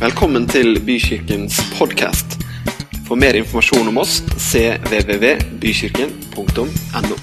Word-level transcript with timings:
Velkommen 0.00 0.46
til 0.48 0.78
Bykirkens 0.80 1.58
podkast. 1.76 2.40
For 3.04 3.20
mer 3.20 3.36
informasjon 3.36 3.84
om 3.90 3.98
oss 4.00 4.22
cvvvbykirken.no. 4.32 7.16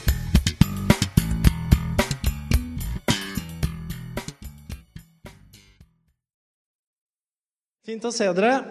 Fint 7.89 8.05
å 8.05 8.11
se 8.13 8.29
dere. 8.37 8.61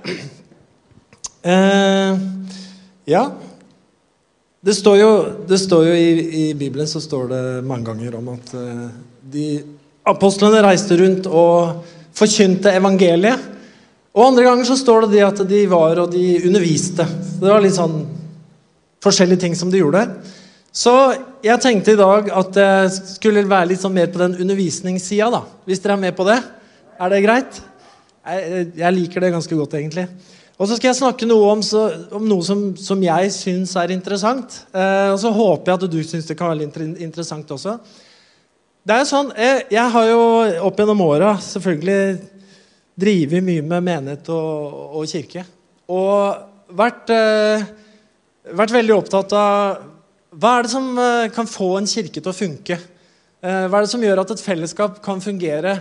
Eh, 1.43 2.15
ja. 3.11 3.27
Det 4.63 4.75
står 4.79 4.97
jo, 5.03 5.11
det 5.51 5.59
står 5.65 5.83
jo 5.89 5.99
i, 5.99 6.07
i, 6.45 6.47
Bibelen 6.55 6.87
så 6.87 7.03
står 7.03 7.27
det 7.35 7.43
mange 7.67 7.91
ganger 7.91 8.15
om 8.23 8.31
at 8.37 8.55
eh, 8.55 8.87
de 9.35 9.67
apostlene 10.07 10.63
reiste 10.63 10.95
rundt 11.03 11.27
og 11.27 11.83
forkynte 12.15 12.71
evangeliet. 12.79 13.56
Og 14.17 14.25
andre 14.25 14.47
ganger 14.47 14.65
så 14.65 14.79
står 14.81 15.05
det 15.05 15.19
det 15.19 15.25
at 15.27 15.41
de 15.45 15.63
var 15.69 15.99
og 16.01 16.13
de 16.15 16.25
underviste. 16.49 17.05
Det 17.37 17.51
var 17.51 17.61
litt 17.61 17.77
sånn 17.77 17.99
forskjellige 19.05 19.43
ting 19.43 19.57
som 19.59 19.69
de 19.69 19.83
gjorde. 19.83 20.07
Så 20.73 20.93
jeg 21.45 21.61
tenkte 21.61 21.93
i 21.93 21.99
dag 22.01 22.31
at 22.37 22.57
jeg 22.61 22.93
skulle 23.17 23.45
være 23.49 23.71
litt 23.75 23.83
sånn 23.83 23.95
mer 23.97 24.09
på 24.13 24.21
den 24.23 24.39
undervisningssida, 24.41 25.29
da. 25.33 25.43
Hvis 25.69 25.83
dere 25.85 25.99
er 25.99 26.03
med 26.07 26.17
på 26.17 26.25
det? 26.29 26.39
Er 26.97 27.13
det 27.13 27.23
greit? 27.25 27.61
Jeg, 28.27 28.93
liker 28.97 29.23
det 29.23 29.35
ganske 29.37 29.57
godt, 29.57 29.77
egentlig. 29.79 30.07
Og 30.57 30.69
så 30.69 30.79
skal 30.79 30.91
jeg 30.91 30.99
snakke 30.99 31.29
noe 31.29 31.51
om, 31.53 31.63
så, 31.65 31.85
om 32.17 32.25
noe 32.25 32.45
som, 32.45 32.71
som, 32.81 33.03
jeg 33.05 33.33
syns 33.37 33.75
er 33.77 33.93
interessant. 33.93 34.63
Eh, 34.73 35.13
og 35.13 35.19
så 35.21 35.33
håper 35.37 35.71
jeg 35.75 35.77
at 35.77 35.93
du 35.93 35.99
syns 36.01 36.29
det 36.29 36.39
kan 36.39 36.49
være 36.51 36.63
litt 36.65 37.05
interessant 37.05 37.53
også. 37.53 37.77
Det 38.87 38.97
er 38.97 39.05
jo 39.05 39.11
sånn, 39.11 39.29
jeg, 39.37 39.67
jeg 39.77 39.93
har 39.93 40.09
jo 40.09 40.25
opp 40.71 40.81
gjennom 40.81 41.05
åra 41.05 41.35
selvfølgelig 41.43 42.01
drevet 42.97 43.45
mye 43.45 43.65
med 43.65 43.85
menighet 43.85 44.31
og, 44.33 44.77
og 45.01 45.11
kirke. 45.11 45.45
Og 45.93 46.75
vært, 46.77 47.13
eh, 47.15 47.67
vært, 48.57 48.75
veldig 48.75 48.97
opptatt 48.97 49.35
av 49.37 49.83
hva 50.37 50.57
er 50.57 50.67
det 50.67 50.73
som 50.73 50.93
eh, 50.99 51.31
kan 51.35 51.49
få 51.49 51.77
en 51.79 51.91
kirke 51.91 52.21
til 52.21 52.33
å 52.33 52.37
funke. 52.37 52.79
Eh, 53.41 53.67
hva 53.69 53.79
er 53.79 53.87
det 53.87 53.93
som 53.93 54.03
gjør 54.03 54.25
at 54.25 54.33
et 54.35 54.43
fellesskap 54.43 55.03
kan 55.05 55.21
fungere 55.25 55.77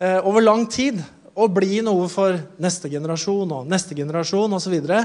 eh, 0.00 0.18
over 0.22 0.44
lang 0.44 0.66
tid? 0.70 1.02
og 1.36 1.52
bli 1.52 1.82
noe 1.84 2.06
for 2.08 2.36
neste 2.62 2.88
generasjon 2.88 3.50
og 3.58 3.66
neste 3.68 3.96
generasjon 3.96 4.56
osv. 4.56 4.76
Og, 4.80 4.86
så 4.88 5.00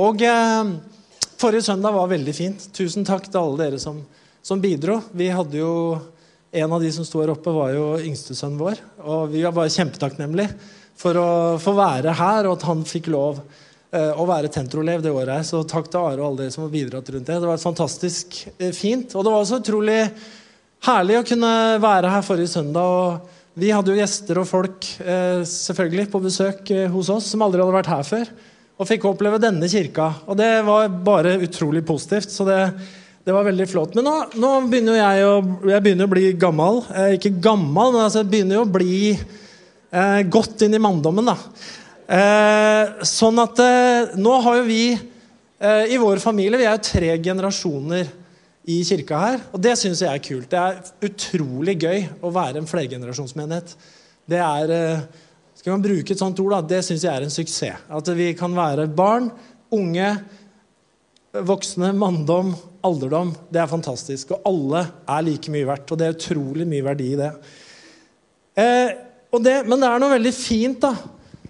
og 0.00 0.22
eh, 0.24 0.70
forrige 1.40 1.66
søndag 1.68 1.96
var 1.96 2.08
veldig 2.10 2.34
fint. 2.36 2.70
Tusen 2.76 3.04
takk 3.08 3.28
til 3.28 3.40
alle 3.40 3.60
dere 3.60 3.80
som, 3.82 4.00
som 4.42 4.62
bidro. 4.62 5.02
Vi 5.12 5.30
hadde 5.32 5.60
jo 5.60 5.74
En 6.48 6.72
av 6.72 6.80
de 6.80 6.88
som 6.88 7.04
sto 7.04 7.20
her 7.20 7.28
oppe, 7.28 7.52
var 7.52 7.74
jo 7.74 7.98
yngstesønnen 8.00 8.56
vår. 8.56 8.78
Og 9.04 9.26
vi 9.34 9.42
var 9.44 9.52
bare 9.52 9.68
kjempetakknemlige 9.68 10.48
for 10.98 11.18
å 11.20 11.30
få 11.62 11.74
være 11.78 12.16
her, 12.18 12.48
og 12.48 12.58
at 12.58 12.66
han 12.68 12.82
fikk 12.88 13.10
lov 13.14 13.38
eh, 13.92 14.10
å 14.10 14.26
være 14.28 14.50
Tentrolev 14.52 15.04
det 15.04 15.14
året 15.14 15.38
her. 15.38 15.46
Så 15.46 15.62
takk 15.68 15.90
til 15.92 16.02
Are 16.02 16.18
og 16.18 16.26
alle 16.32 16.44
dere 16.44 16.54
som 16.54 16.66
har 16.66 16.74
bidratt 16.74 17.10
rundt 17.14 17.30
det. 17.30 17.38
Det 17.38 17.50
var 17.52 17.62
fantastisk 17.62 18.40
eh, 18.56 18.74
fint. 18.74 19.14
Og 19.14 19.24
det 19.24 19.32
var 19.32 19.44
også 19.44 19.62
utrolig 19.62 20.00
herlig 20.88 21.18
å 21.18 21.26
kunne 21.26 21.52
være 21.82 22.14
her 22.16 22.26
forrige 22.26 22.54
søndag. 22.58 22.94
og 22.98 23.34
vi 23.58 23.72
hadde 23.74 23.90
jo 23.90 23.98
gjester 23.98 24.38
og 24.38 24.46
folk 24.46 24.86
eh, 25.02 25.40
selvfølgelig 25.48 26.06
på 26.12 26.20
besøk 26.22 26.70
eh, 26.70 26.86
hos 26.92 27.08
oss 27.10 27.32
som 27.32 27.42
aldri 27.42 27.64
hadde 27.64 27.74
vært 27.74 27.90
her 27.90 28.04
før. 28.06 28.30
Og 28.78 28.86
fikk 28.86 29.08
oppleve 29.08 29.40
denne 29.42 29.66
kirka. 29.70 30.12
Og 30.30 30.38
det 30.38 30.52
var 30.62 30.86
bare 31.02 31.34
utrolig 31.42 31.82
positivt. 31.86 32.30
Så 32.30 32.46
det, 32.46 32.60
det 33.26 33.34
var 33.34 33.48
veldig 33.48 33.66
flott. 33.66 33.96
Men 33.98 34.06
nå, 34.06 34.14
nå 34.38 34.52
begynner 34.70 35.00
jeg 35.00 35.26
å, 35.26 35.32
jeg 35.72 35.82
begynner 35.82 36.06
å 36.06 36.12
bli 36.12 36.28
gammel. 36.38 36.78
Eh, 36.94 37.16
ikke 37.16 37.34
gammel, 37.42 37.96
men 37.96 38.04
altså 38.04 38.22
jeg 38.22 38.30
begynner 38.30 38.62
å 38.62 38.70
bli 38.78 39.16
eh, 39.90 40.22
godt 40.28 40.64
inn 40.66 40.76
i 40.76 40.82
manndommen. 40.82 41.30
da. 41.30 41.36
Eh, 42.08 43.04
sånn 43.06 43.38
at 43.42 43.60
eh, 43.62 44.16
nå 44.16 44.38
har 44.44 44.60
jo 44.60 44.66
vi 44.68 44.82
i 45.58 45.96
vår 45.98 46.20
familie 46.22 46.54
Vi 46.54 46.66
er 46.68 46.76
jo 46.76 46.86
tre 46.86 47.08
generasjoner 47.18 48.06
i 48.68 48.78
kirka 48.84 49.20
her. 49.22 49.44
Og 49.54 49.62
det 49.64 49.74
syns 49.80 50.02
jeg 50.04 50.12
er 50.12 50.24
kult. 50.24 50.50
Det 50.52 50.58
er 50.60 51.08
utrolig 51.08 51.74
gøy 51.80 52.04
å 52.24 52.32
være 52.34 52.60
en 52.60 52.68
flergenerasjonsmenighet. 52.68 53.72
Det 54.28 54.40
er 54.44 54.74
eh, 54.74 55.06
Skal 55.58 55.74
man 55.74 55.82
bruke 55.82 56.14
et 56.14 56.20
sånt 56.20 56.38
ord, 56.38 56.52
da? 56.54 56.60
Det 56.76 56.82
syns 56.86 57.02
jeg 57.02 57.10
er 57.10 57.24
en 57.26 57.32
suksess. 57.34 57.86
At 57.90 58.10
vi 58.14 58.28
kan 58.38 58.52
være 58.54 58.86
barn, 58.86 59.26
unge, 59.74 60.12
voksne, 61.48 61.90
manndom, 61.98 62.52
alderdom. 62.86 63.32
Det 63.50 63.62
er 63.64 63.72
fantastisk. 63.72 64.36
Og 64.36 64.46
alle 64.52 64.84
er 65.16 65.26
like 65.26 65.50
mye 65.50 65.66
verdt. 65.66 65.90
Og 65.90 65.98
det 65.98 66.06
er 66.06 66.14
utrolig 66.18 66.68
mye 66.68 66.86
verdi 66.86 67.10
i 67.14 67.18
det. 67.18 67.32
Eh, 68.58 68.92
det 69.44 69.60
men 69.68 69.80
det 69.80 69.88
er 69.88 70.00
noe 70.00 70.14
veldig 70.14 70.32
fint 70.32 70.80
da, 70.80 70.94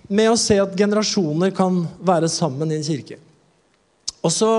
med 0.09 0.33
å 0.33 0.39
se 0.41 0.56
at 0.59 0.77
generasjoner 0.78 1.53
kan 1.55 1.84
være 2.03 2.31
sammen 2.33 2.72
i 2.72 2.78
en 2.81 2.87
kirke. 2.87 3.19
Og 4.25 4.33
så 4.34 4.53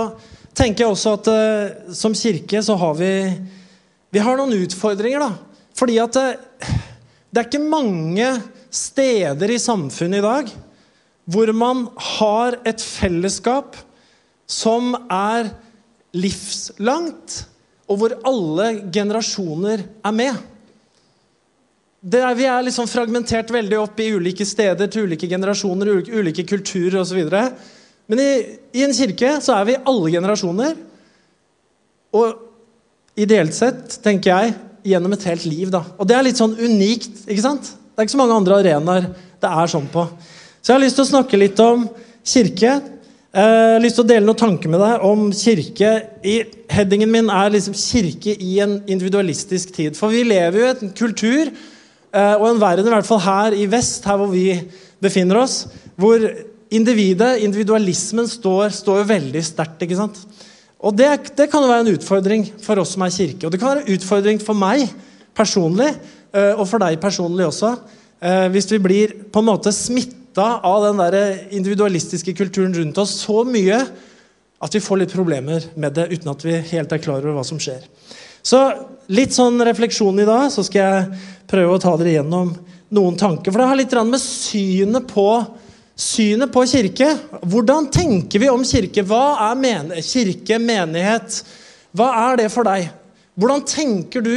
tenker 0.56 0.85
jeg 0.85 0.94
også 0.94 1.16
at 1.18 1.30
uh, 1.31 1.94
som 1.96 2.16
kirke 2.16 2.62
så 2.63 2.78
har 2.80 2.96
vi 3.00 3.12
vi 4.09 4.22
har 4.24 4.40
noen 4.40 4.56
utfordringer. 4.63 5.22
da. 5.22 5.59
Fordi 5.78 6.00
at 6.02 6.16
det, 6.16 6.30
det 7.30 7.41
er 7.41 7.50
ikke 7.50 7.62
mange 7.62 8.30
steder 8.74 9.53
i 9.53 9.62
samfunnet 9.62 10.22
i 10.22 10.25
dag 10.25 10.51
hvor 11.30 11.51
man 11.53 11.86
har 12.18 12.57
et 12.66 12.81
fellesskap 12.81 13.78
som 14.50 14.96
er 15.13 15.51
livslangt, 16.18 17.44
og 17.86 18.00
hvor 18.01 18.16
alle 18.25 18.69
generasjoner 18.90 19.84
er 19.86 20.16
med. 20.16 20.40
Er, 22.00 22.36
vi 22.36 22.46
er 22.48 22.64
liksom 22.64 22.88
fragmentert 22.88 23.50
veldig 23.52 23.76
opp 23.82 23.98
i 24.00 24.12
ulike 24.16 24.46
steder 24.48 24.88
til 24.88 25.10
ulike 25.10 25.28
generasjoner, 25.28 25.90
ulike 26.16 26.46
kulturer 26.48 27.02
osv. 27.02 27.26
Men 28.08 28.22
i, 28.24 28.30
i, 28.72 28.84
en 28.86 28.94
kirke 28.96 29.34
så 29.44 29.58
er 29.58 29.66
vi 29.68 29.80
alle 29.84 30.14
generasjoner. 30.14 30.78
Og 32.16 33.20
ideelt 33.20 33.52
sett, 33.54 33.98
tenker 34.04 34.32
jeg, 34.32 34.54
gjennom 34.88 35.12
et 35.14 35.26
helt 35.28 35.44
liv. 35.46 35.68
da. 35.74 35.84
Og 36.00 36.08
det 36.08 36.16
er 36.16 36.24
litt 36.24 36.40
sånn 36.40 36.56
unikt. 36.56 37.26
ikke 37.28 37.44
sant? 37.44 37.68
Det 37.68 38.00
er 38.00 38.08
ikke 38.08 38.16
så 38.16 38.22
mange 38.22 38.38
andre 38.38 38.62
arenaer 38.62 39.10
det 39.40 39.50
er 39.50 39.72
sånn 39.72 39.90
på. 39.92 40.06
Så 40.60 40.72
jeg 40.72 40.78
har 40.78 40.84
lyst 40.86 40.98
til 41.00 41.06
å 41.06 41.10
snakke 41.10 41.40
litt 41.40 41.60
om 41.64 41.84
kirke. 42.28 42.78
Eh, 43.36 43.44
jeg 43.44 43.76
har 43.76 43.84
lyst 43.84 44.00
til 44.00 44.06
å 44.06 44.10
dele 44.14 44.28
noen 44.28 44.40
tanker 44.40 44.72
med 44.72 44.81
deg 44.84 45.04
om 45.08 45.28
kirke. 45.36 45.92
I, 46.24 46.38
headingen 46.72 47.12
min 47.12 47.28
er 47.28 47.52
liksom 47.52 47.76
'kirke 47.76 48.38
i 48.40 48.60
en 48.64 48.80
individualistisk 48.88 49.76
tid'. 49.76 50.00
For 50.00 50.16
vi 50.16 50.24
lever 50.24 50.60
jo 50.60 50.66
i 50.66 50.72
en 50.72 50.96
kultur 50.96 51.52
og 52.09 52.46
en 52.50 52.62
verden, 52.62 52.88
i 52.88 52.94
hvert 52.96 53.06
fall 53.06 53.20
her 53.22 53.53
i 53.53 53.68
vest, 53.70 54.06
her 54.09 54.18
hvor 54.18 54.31
vi 54.31 54.56
befinner 55.02 55.44
oss, 55.44 55.68
hvor 56.00 56.24
individet, 56.74 57.40
individualismen, 57.46 58.28
står, 58.30 58.70
står 58.74 59.06
veldig 59.09 59.44
sterkt. 59.46 59.84
ikke 59.86 59.97
sant? 59.97 60.19
Og 60.80 60.96
det, 60.96 61.09
det, 61.36 61.50
kan 61.52 61.64
jo 61.64 61.72
være 61.72 61.88
en 61.88 61.96
utfordring 61.98 62.46
for 62.64 62.80
oss 62.80 62.94
som 62.96 63.03
er 63.03 63.14
kirke. 63.14 63.48
Og 63.48 63.52
det 63.52 63.59
kan 63.59 63.74
være 63.74 63.84
en 63.84 63.98
utfordring 63.98 64.40
for 64.44 64.58
meg 64.58 64.86
personlig, 65.36 65.90
eh, 66.31 66.53
og 66.56 66.66
for 66.69 66.81
deg 66.84 67.00
personlig 67.02 67.48
også, 67.50 67.74
eh, 68.22 68.48
hvis 68.53 68.69
vi 68.72 68.81
blir 68.84 69.16
på 69.31 69.44
en 69.44 69.50
måte 69.50 69.74
smitta 69.75 70.48
av 70.64 70.86
den 70.88 71.02
der 71.02 71.52
individualistiske 71.58 72.36
kulturen 72.38 72.75
rundt 72.75 73.02
oss 73.02 73.18
så 73.25 73.44
mye 73.48 73.81
at 74.59 74.75
vi 74.75 74.81
får 74.84 75.02
litt 75.02 75.16
problemer 75.16 75.66
med 75.80 75.96
det 75.96 76.09
uten 76.14 76.31
at 76.31 76.44
vi 76.46 76.58
helt 76.74 76.92
er 76.92 77.02
klar 77.02 77.24
over 77.24 77.40
hva 77.40 77.46
som 77.48 77.59
skjer. 77.59 77.84
Så 78.50 78.60
litt 79.14 79.36
sånn 79.36 79.62
refleksjon 79.66 80.22
i 80.24 80.28
dag, 80.28 80.48
så 80.50 80.64
skal 80.66 80.82
jeg 80.82 81.24
prøve 81.50 81.76
å 81.76 81.82
ta 81.82 81.94
dere 82.00 82.16
gjennom 82.18 82.54
noen 82.96 83.18
tanker. 83.20 83.54
For 83.54 83.62
det 83.62 83.68
har 83.70 83.78
litt 83.78 83.98
med 84.10 84.22
synet 84.24 85.10
på 85.12 85.30
synet 86.00 86.52
på 86.54 86.64
kirke. 86.70 87.10
Hvordan 87.44 87.90
tenker 87.92 88.40
vi 88.42 88.50
om 88.50 88.64
kirke? 88.66 89.04
Hva 89.06 89.50
er 89.50 89.60
men 89.60 89.92
kirke, 90.06 90.60
menighet? 90.64 91.42
Hva 91.92 92.10
er 92.30 92.40
det 92.40 92.50
for 92.54 92.68
deg? 92.68 92.88
Hvordan 93.40 93.66
tenker 93.68 94.24
du 94.24 94.34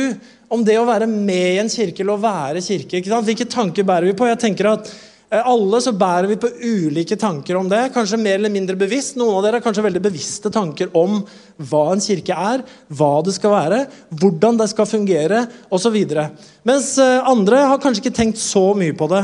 om 0.52 0.64
det 0.66 0.76
å 0.78 0.88
være 0.88 1.08
med 1.10 1.54
i 1.54 1.60
en 1.62 1.70
kirke 1.70 2.02
eller 2.02 2.18
å 2.18 2.22
være 2.22 2.64
kirke? 2.64 3.00
Hvilke 3.00 3.48
tanker 3.50 3.86
bærer 3.86 4.10
vi 4.10 4.16
på? 4.18 4.28
Jeg 4.30 4.42
tenker 4.42 4.72
at 4.74 4.90
alle 5.40 5.78
så 5.80 5.94
bærer 5.96 6.28
vi 6.28 6.36
på 6.36 6.50
ulike 6.60 7.16
tanker 7.16 7.56
om 7.56 7.68
det. 7.70 7.86
Kanskje 7.94 8.20
mer 8.20 8.36
eller 8.36 8.52
mindre 8.52 8.76
bevisst. 8.76 9.16
Noen 9.16 9.38
av 9.38 9.46
dere 9.46 9.58
har 9.60 9.64
kanskje 9.64 9.84
veldig 9.86 10.02
bevisste 10.04 10.52
tanker 10.52 10.90
om 10.98 11.22
hva 11.70 11.84
en 11.94 12.02
kirke 12.04 12.36
er, 12.36 12.64
hva 12.92 13.14
det 13.24 13.32
skal 13.38 13.54
være, 13.54 13.78
hvordan 14.20 14.60
det 14.60 14.68
skal 14.72 14.90
fungere 14.90 15.46
osv. 15.72 15.96
Mens 16.68 16.92
eh, 17.00 17.30
andre 17.32 17.62
har 17.70 17.80
kanskje 17.80 18.04
ikke 18.04 18.18
tenkt 18.18 18.42
så 18.42 18.72
mye 18.76 18.96
på 18.98 19.08
det. 19.12 19.22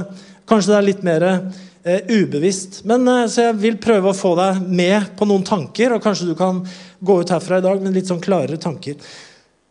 Kanskje 0.48 0.72
det 0.72 0.78
er 0.78 0.86
litt 0.86 1.04
mer 1.04 1.26
eh, 1.28 2.08
ubevisst. 2.08 2.80
Men 2.88 3.04
eh, 3.04 3.26
Så 3.28 3.50
jeg 3.50 3.58
vil 3.60 3.76
prøve 3.82 4.08
å 4.12 4.16
få 4.16 4.32
deg 4.38 4.62
med 4.64 5.10
på 5.18 5.28
noen 5.28 5.44
tanker, 5.44 5.92
og 5.92 6.04
kanskje 6.04 6.30
du 6.30 6.36
kan 6.38 6.62
gå 7.04 7.18
ut 7.20 7.34
herfra 7.36 7.60
i 7.60 7.66
dag 7.68 7.84
med 7.84 7.92
litt 7.96 8.08
sånn 8.08 8.24
klarere 8.24 8.56
tanker. 8.56 8.96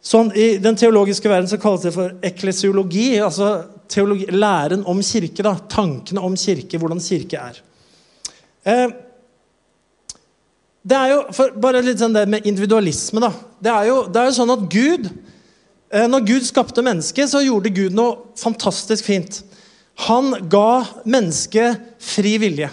Sånn, 0.06 0.30
I 0.38 0.60
den 0.62 0.78
teologiske 0.78 1.34
verden 1.34 1.50
så 1.50 1.58
kalles 1.60 1.84
det 1.84 1.96
for 1.98 2.14
eklesiologi, 2.26 3.16
altså 3.20 3.56
teologi, 3.90 4.28
læren 4.32 4.86
om 4.86 5.02
kirke. 5.04 5.44
da, 5.44 5.56
Tankene 5.70 6.24
om 6.24 6.36
kirke, 6.38 6.78
hvordan 6.78 7.02
kirke 7.04 7.38
er. 7.38 7.60
Eh, 8.66 8.88
det 10.88 10.98
er 10.98 11.14
jo, 11.14 11.50
Bare 11.60 11.84
litt 11.84 12.00
sånn 12.00 12.16
det 12.16 12.28
med 12.30 12.46
individualisme. 12.48 13.20
da, 13.20 13.32
Det 13.62 13.72
er 13.72 13.88
jo, 13.90 13.98
det 14.08 14.22
er 14.22 14.30
jo 14.30 14.38
sånn 14.38 14.54
at 14.54 14.70
Gud, 14.70 15.10
eh, 15.92 16.08
Når 16.08 16.26
Gud 16.26 16.44
skapte 16.48 16.84
mennesket, 16.84 17.30
så 17.30 17.44
gjorde 17.44 17.74
Gud 17.74 17.94
noe 17.94 18.34
fantastisk 18.36 19.04
fint. 19.04 19.44
Han 20.08 20.50
ga 20.50 20.86
mennesket 21.06 21.80
fri 22.00 22.38
vilje. 22.38 22.70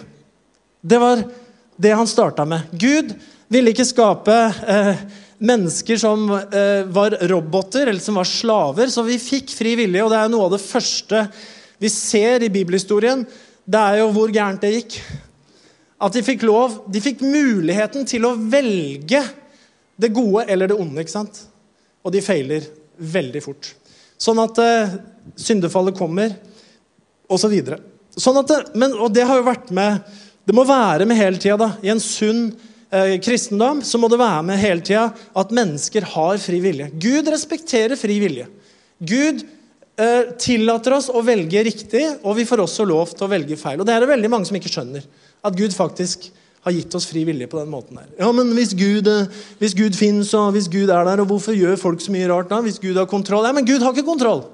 Det 0.85 0.99
var 1.01 1.25
det 1.81 1.95
han 1.97 2.07
starta 2.07 2.45
med. 2.45 2.69
Gud 2.73 3.15
ville 3.49 3.73
ikke 3.73 3.87
skape 3.87 4.35
eh, 4.69 4.97
mennesker 5.39 5.99
som 6.01 6.27
eh, 6.31 6.85
var 6.95 7.17
roboter 7.31 7.89
eller 7.89 8.01
som 8.01 8.19
var 8.21 8.29
slaver, 8.29 8.91
så 8.93 9.05
vi 9.07 9.19
fikk 9.21 9.53
fri 9.57 9.75
vilje. 9.79 10.05
Og 10.05 10.13
det 10.13 10.21
er 10.21 10.33
noe 10.33 10.49
av 10.49 10.55
det 10.55 10.63
første 10.63 11.25
vi 11.83 11.91
ser 11.93 12.45
i 12.47 12.53
bibelhistorien. 12.53 13.25
Det 13.65 13.81
er 13.81 14.03
jo 14.03 14.11
hvor 14.15 14.33
gærent 14.33 14.63
det 14.63 14.75
gikk. 14.77 14.99
At 16.05 16.15
de 16.15 16.23
fikk 16.27 16.45
lov, 16.47 16.83
de 16.91 17.03
fikk 17.03 17.23
muligheten 17.25 18.07
til 18.09 18.27
å 18.29 18.35
velge 18.37 19.23
det 20.01 20.11
gode 20.15 20.45
eller 20.51 20.71
det 20.71 20.79
onde. 20.79 21.01
ikke 21.01 21.17
sant? 21.17 21.45
Og 22.05 22.13
de 22.15 22.23
feiler 22.25 22.67
veldig 22.99 23.43
fort. 23.45 23.73
Sånn 24.21 24.41
at 24.43 24.61
eh, 24.63 24.95
syndefallet 25.41 25.97
kommer, 25.99 26.35
osv. 27.33 27.55
Så 28.15 28.21
sånn 28.21 28.39
at 28.43 28.51
det, 28.51 28.61
men, 28.79 28.95
og 28.95 29.11
det 29.15 29.25
har 29.27 29.41
jo 29.41 29.47
vært 29.49 29.71
med 29.75 30.05
Det 30.45 30.53
må 30.53 30.67
være 30.69 31.07
med 31.09 31.17
hele 31.17 31.41
tida. 31.41 31.71
I 31.81 31.89
en 31.89 32.03
sunn 32.03 32.51
eh, 32.95 33.17
kristendom 33.23 33.83
så 33.85 33.99
må 34.01 34.09
det 34.11 34.21
være 34.21 34.45
med 34.47 34.61
hele 34.63 34.85
tida 34.85 35.09
at 35.13 35.55
mennesker 35.55 36.07
har 36.15 36.39
fri 36.43 36.61
vilje. 36.63 36.91
Gud 37.03 37.29
respekterer 37.33 37.99
fri 37.99 38.21
vilje. 38.23 38.47
Gud 39.03 39.43
eh, 39.99 40.33
tillater 40.41 40.97
oss 40.97 41.11
å 41.11 41.23
velge 41.27 41.67
riktig, 41.67 42.05
og 42.23 42.39
vi 42.39 42.47
får 42.49 42.65
også 42.65 42.87
lov 42.89 43.13
til 43.15 43.27
å 43.27 43.33
velge 43.35 43.59
feil. 43.61 43.81
Og 43.81 43.89
Det 43.89 43.95
er 43.97 44.05
det 44.05 44.13
veldig 44.15 44.33
mange 44.33 44.49
som 44.49 44.59
ikke 44.59 44.73
skjønner. 44.73 45.05
At 45.45 45.59
Gud 45.59 45.75
faktisk 45.77 46.31
har 46.65 46.73
gitt 46.73 46.95
oss 46.97 47.07
fri 47.11 47.27
vilje 47.29 47.49
på 47.51 47.59
den 47.61 47.69
måten 47.69 47.99
der. 47.99 48.09
Ja, 48.17 48.31
men 48.33 48.55
hvis 48.57 48.73
Gud, 48.77 49.09
eh, 49.11 49.29
hvis 49.61 49.77
Gud 49.77 49.97
finnes, 49.99 50.33
og 50.39 50.55
hvis 50.57 50.71
Gud 50.73 50.89
er 50.89 51.05
der, 51.05 51.21
og 51.21 51.29
hvorfor 51.33 51.57
gjør 51.57 51.81
folk 51.81 52.01
så 52.01 52.15
mye 52.15 52.31
rart 52.31 52.49
da? 52.53 52.63
Hvis 52.65 52.81
Gud 52.81 52.97
har 52.97 53.11
kontroll? 53.11 53.45
Ja, 53.45 53.53
men 53.53 53.67
Gud 53.69 53.85
har 53.85 53.93
ikke 53.93 54.09
kontroll. 54.09 54.47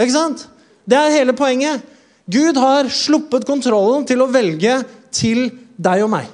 Ikke 0.00 0.14
sant? 0.14 0.46
Det 0.88 0.96
er 0.96 1.18
hele 1.18 1.34
poenget. 1.36 1.82
Gud 2.30 2.56
har 2.56 2.88
sluppet 2.88 3.44
kontrollen 3.44 4.06
til 4.08 4.22
å 4.24 4.30
velge 4.32 4.78
til 5.12 5.50
deg 5.76 6.06
og 6.06 6.10
meg. 6.14 6.30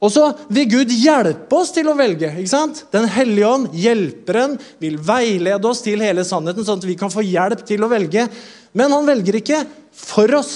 Og 0.00 0.12
så 0.12 0.30
vil 0.48 0.68
Gud 0.70 0.92
hjelpe 0.96 1.58
oss 1.58 1.74
til 1.76 1.90
å 1.90 1.96
velge. 1.98 2.30
ikke 2.40 2.50
sant? 2.50 2.86
Den 2.92 3.04
hellige 3.12 3.48
ånd, 3.48 3.74
hjelperen, 3.76 4.56
vil 4.80 4.96
veilede 4.96 5.68
oss 5.68 5.82
til 5.84 6.00
hele 6.00 6.24
sannheten, 6.24 6.64
sånn 6.64 6.80
at 6.80 6.88
vi 6.88 6.96
kan 6.96 7.12
få 7.12 7.24
hjelp 7.26 7.66
til 7.68 7.84
å 7.84 7.90
velge. 7.92 8.24
Men 8.72 8.94
han 8.96 9.08
velger 9.08 9.40
ikke 9.42 9.60
for 9.92 10.32
oss. 10.38 10.54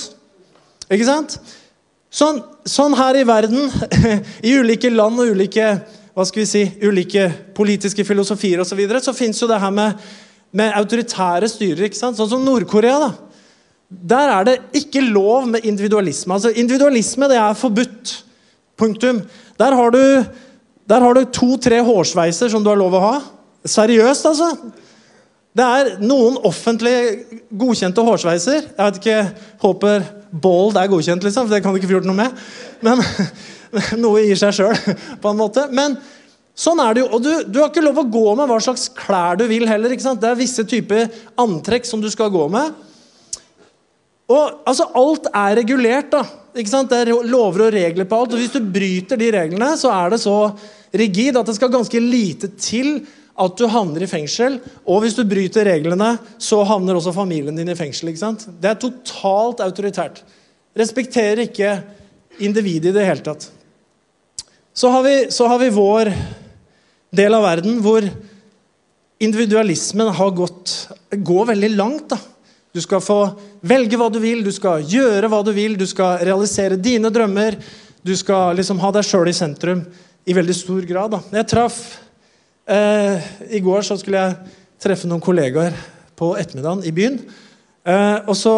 Ikke 0.88 1.08
sant? 1.08 1.36
Sånn, 2.14 2.40
sånn, 2.64 2.96
her 2.96 3.18
i 3.20 3.26
verden, 3.28 3.68
i 4.48 4.54
ulike 4.56 4.92
land 4.92 5.20
og 5.20 5.34
ulike 5.34 5.68
hva 6.14 6.24
skal 6.24 6.44
vi 6.44 6.46
si, 6.46 6.62
ulike 6.86 7.26
politiske 7.56 8.04
filosofier 8.06 8.62
osv., 8.62 8.70
så, 8.70 8.78
videre, 8.78 9.02
så 9.02 9.12
fins 9.16 9.40
jo 9.42 9.48
det 9.50 9.58
her 9.58 9.72
med, 9.74 9.98
med 10.54 10.76
autoritære 10.78 11.48
styrer. 11.50 11.88
ikke 11.88 11.98
sant? 11.98 12.16
Sånn 12.16 12.30
som 12.30 12.44
Nord-Korea. 12.46 13.00
da. 13.02 13.34
Der 13.90 14.30
er 14.30 14.46
det 14.46 14.54
ikke 14.78 15.02
lov 15.02 15.48
med 15.50 15.66
individualisme. 15.66 16.34
Altså 16.34 16.54
Individualisme 16.54 17.28
det 17.30 17.36
er 17.38 17.58
forbudt. 17.58 17.83
Punktum. 18.80 19.22
Der 19.60 19.76
har 19.76 19.94
du, 19.94 20.24
du 20.88 21.24
to-tre 21.32 21.80
hårsveiser 21.84 22.50
som 22.52 22.64
du 22.64 22.70
har 22.72 22.80
lov 22.80 22.96
å 22.98 23.04
ha. 23.04 23.14
Seriøst, 23.64 24.26
altså. 24.28 24.50
Det 25.54 25.62
er 25.62 25.90
noen 26.02 26.36
offentlig 26.42 26.96
godkjente 27.54 28.02
hårsveiser. 28.02 28.70
Jeg 28.74 28.80
vet 28.82 28.96
ikke, 28.98 29.18
Håper 29.62 30.08
Bold 30.34 30.74
er 30.80 30.90
godkjent, 30.90 31.22
liksom, 31.22 31.46
for 31.46 31.54
det 31.54 31.62
kan 31.62 31.74
du 31.74 31.78
ikke 31.78 31.92
få 31.92 31.98
gjort 32.00 32.08
noe 32.10 32.18
med. 32.24 32.40
Men 32.82 33.02
Noe 34.02 34.22
gir 34.22 34.38
seg 34.38 34.54
sjøl, 34.54 34.74
på 35.22 35.30
en 35.30 35.38
måte. 35.38 35.66
Men 35.74 35.96
sånn 36.58 36.82
er 36.82 36.94
det 36.94 37.04
jo. 37.04 37.08
Og 37.16 37.22
du, 37.22 37.30
du, 37.46 37.60
har 37.60 37.70
ikke 37.70 37.84
lov 37.84 38.02
å 38.02 38.08
gå 38.10 38.24
med 38.38 38.50
hva 38.50 38.58
slags 38.62 38.88
klær 38.94 39.38
du 39.38 39.46
vil 39.50 39.66
heller. 39.70 39.94
ikke 39.94 40.06
sant? 40.06 40.22
Det 40.22 40.30
er 40.30 40.38
visse 40.38 40.66
typer 40.68 41.08
antrekk 41.40 41.86
som 41.88 42.02
du 42.02 42.10
skal 42.12 42.32
gå 42.34 42.46
med. 42.52 42.74
Og 44.32 44.62
altså, 44.64 44.88
Alt 44.96 45.28
er 45.32 45.56
regulert. 45.60 46.10
da. 46.12 46.24
Ikke 46.54 46.70
sant? 46.70 46.90
Det 46.90 47.02
er 47.02 47.28
lover 47.28 47.66
og 47.66 47.74
regler 47.74 48.06
på 48.08 48.20
alt. 48.20 48.32
og 48.32 48.40
Hvis 48.40 48.54
du 48.54 48.60
bryter 48.60 49.20
de 49.20 49.30
reglene, 49.34 49.74
så 49.76 49.90
er 49.92 50.14
det 50.14 50.20
så 50.22 50.38
rigid 50.94 51.36
at 51.36 51.46
det 51.46 51.56
skal 51.56 51.72
ganske 51.72 52.00
lite 52.00 52.48
til 52.56 53.06
at 53.34 53.56
du 53.58 53.66
havner 53.66 54.04
i 54.04 54.10
fengsel. 54.10 54.60
Og 54.86 55.02
hvis 55.02 55.16
du 55.18 55.24
bryter 55.26 55.66
reglene, 55.66 56.14
så 56.38 56.62
havner 56.64 56.96
også 56.96 57.14
familien 57.16 57.56
din 57.56 57.68
i 57.68 57.76
fengsel. 57.78 58.08
ikke 58.08 58.22
sant? 58.22 58.46
Det 58.60 58.70
er 58.70 58.80
totalt 58.80 59.60
autoritært. 59.64 60.22
Respekterer 60.78 61.44
ikke 61.48 61.76
individet 62.38 62.92
i 62.92 62.96
det 62.96 63.06
hele 63.06 63.26
tatt. 63.26 63.50
Så 64.74 64.90
har, 64.90 65.04
vi, 65.06 65.16
så 65.30 65.46
har 65.46 65.60
vi 65.60 65.70
vår 65.70 66.10
del 67.14 67.34
av 67.36 67.44
verden 67.46 67.78
hvor 67.82 68.06
individualismen 69.22 70.10
har 70.14 70.32
gått, 70.34 70.72
går 71.14 71.52
veldig 71.52 71.70
langt. 71.76 72.08
da. 72.10 72.18
Du 72.74 72.80
skal 72.82 73.02
få 73.04 73.18
velge 73.62 73.98
hva 74.00 74.10
du 74.10 74.18
vil, 74.18 74.42
du 74.42 74.50
skal 74.52 74.82
gjøre 74.82 75.30
hva 75.30 75.44
du 75.46 75.52
vil, 75.54 75.76
du 75.78 75.86
skal 75.86 76.18
realisere 76.26 76.80
dine 76.80 77.12
drømmer. 77.14 77.54
Du 78.04 78.12
skal 78.18 78.58
liksom 78.58 78.82
ha 78.82 78.90
deg 78.92 79.06
sjøl 79.06 79.30
i 79.30 79.36
sentrum 79.36 79.84
i 80.26 80.34
veldig 80.34 80.56
stor 80.58 80.82
grad. 80.88 81.14
Da. 81.14 81.22
Jeg 81.38 81.52
traff 81.54 81.78
Eh, 82.64 83.24
I 83.50 83.60
går 83.60 83.82
så 83.84 83.96
skulle 84.00 84.20
jeg 84.22 84.52
treffe 84.80 85.08
noen 85.08 85.22
kollegaer 85.22 85.74
på 86.16 86.32
ettermiddagen 86.40 86.84
i 86.88 86.92
byen. 86.96 87.18
Eh, 87.84 88.24
og 88.24 88.36
så 88.40 88.54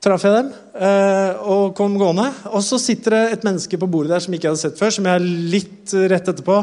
traff 0.00 0.24
jeg 0.24 0.32
dem 0.32 0.48
eh, 0.80 1.42
og 1.44 1.74
kom 1.76 1.98
gående. 2.00 2.30
Og 2.48 2.64
så 2.64 2.80
sitter 2.80 3.16
det 3.16 3.24
et 3.34 3.44
menneske 3.44 3.80
på 3.80 3.90
bordet 3.90 4.14
der 4.14 4.24
som 4.24 4.32
jeg 4.32 4.40
ikke 4.40 4.54
hadde 4.54 4.62
sett 4.64 4.80
før, 4.80 4.94
som 4.96 5.10
jeg 5.10 5.26
litt 5.52 5.96
rett 6.08 6.32
etterpå 6.32 6.62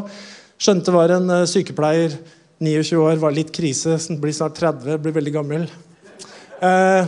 skjønte 0.58 0.94
var 0.94 1.14
en 1.14 1.30
eh, 1.42 1.46
sykepleier. 1.50 2.18
29 2.56 2.96
år, 2.96 3.18
var 3.20 3.34
litt 3.36 3.50
krise, 3.52 3.98
blir 4.16 4.32
snart 4.32 4.54
30, 4.56 4.96
blir 5.04 5.12
veldig 5.12 5.32
gammel. 5.34 5.66
Eh, 6.62 7.06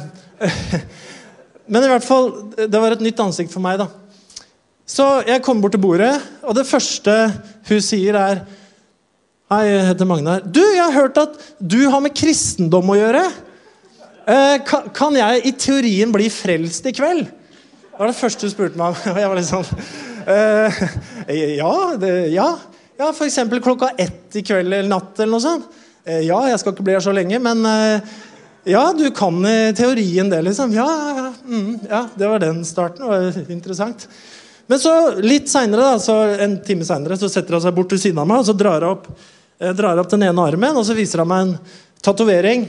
men 1.73 1.85
i 1.85 1.91
hvert 1.91 2.07
fall, 2.07 2.31
det 2.59 2.81
var 2.81 2.95
et 2.95 3.05
nytt 3.05 3.21
ansikt 3.23 3.53
for 3.55 3.65
meg, 3.65 3.81
da. 3.81 3.89
Så 4.89 5.05
jeg 5.29 5.43
kommer 5.45 5.67
bort 5.67 5.77
til 5.77 5.83
bordet, 5.85 6.15
og 6.43 6.57
det 6.57 6.69
første 6.69 7.15
hun 7.69 7.85
sier, 7.85 8.17
er 8.17 8.47
Hei, 9.49 9.63
jeg 9.65 9.85
heter 9.87 10.05
Magnar. 10.05 10.43
Du, 10.45 10.61
jeg 10.61 10.83
har 10.83 10.93
hørt 10.93 11.17
at 11.17 11.37
du 11.57 11.79
har 11.89 12.03
med 12.05 12.13
kristendom 12.13 12.91
å 12.93 12.97
gjøre. 12.99 13.23
Eh, 14.29 14.59
kan, 14.93 15.17
jeg 15.17 15.41
i 15.49 15.53
teorien 15.57 16.13
bli 16.13 16.27
frelst 16.29 16.85
i 16.85 16.93
kveld? 16.93 17.31
Det 17.31 17.97
var 17.97 18.11
det 18.11 18.19
første 18.19 18.45
hun 18.45 18.53
spurte 18.53 18.77
meg 18.77 18.93
om. 18.93 19.17
Jeg 19.23 19.31
var 19.31 19.39
litt 19.41 19.49
sånn 19.49 19.65
eh, 20.29 20.83
ja, 21.57 21.73
det, 21.99 22.13
ja. 22.35 22.51
ja, 23.01 23.09
f.eks. 23.09 23.41
klokka 23.65 23.95
ett 23.97 24.37
i 24.37 24.45
kveld 24.45 24.69
eller 24.69 24.93
natt 24.93 25.17
eller 25.17 25.33
noe 25.33 25.47
sånt. 25.47 25.81
Ja, 26.09 26.39
jeg 26.49 26.61
skal 26.61 26.73
ikke 26.73 26.85
bli 26.87 26.95
her 26.95 27.03
så 27.05 27.13
lenge, 27.13 27.37
men 27.45 27.67
ja, 28.69 28.85
du 28.97 29.07
kan 29.17 29.41
teorien 29.77 30.29
det, 30.31 30.43
liksom. 30.47 30.73
Ja, 30.77 30.89
ja, 31.17 31.33
mm, 31.45 31.71
ja, 31.89 32.03
det 32.15 32.29
var 32.29 32.43
den 32.43 32.65
starten. 32.69 33.05
Det 33.05 33.09
var 33.09 33.53
interessant. 33.53 34.09
Men 34.69 34.79
så 34.83 34.93
litt 35.25 35.49
seinere, 35.49 35.97
en 36.45 36.59
time 36.65 36.85
seinere, 36.85 37.17
setter 37.17 37.57
han 37.57 37.63
seg 37.65 37.75
bort 37.77 37.89
til 37.95 38.01
siden 38.03 38.21
av 38.21 38.27
meg 38.29 38.39
og 38.43 38.47
så 38.51 38.55
drar 38.57 38.85
han 38.85 38.93
opp 38.99 39.07
eh, 39.09 39.73
drar 39.77 39.97
opp 40.03 40.11
den 40.13 40.27
ene 40.29 40.45
armen, 40.45 40.77
og 40.77 40.85
så 40.85 40.93
viser 40.97 41.19
han 41.25 41.31
meg 41.31 41.41
en 41.47 41.57
tatovering 42.05 42.61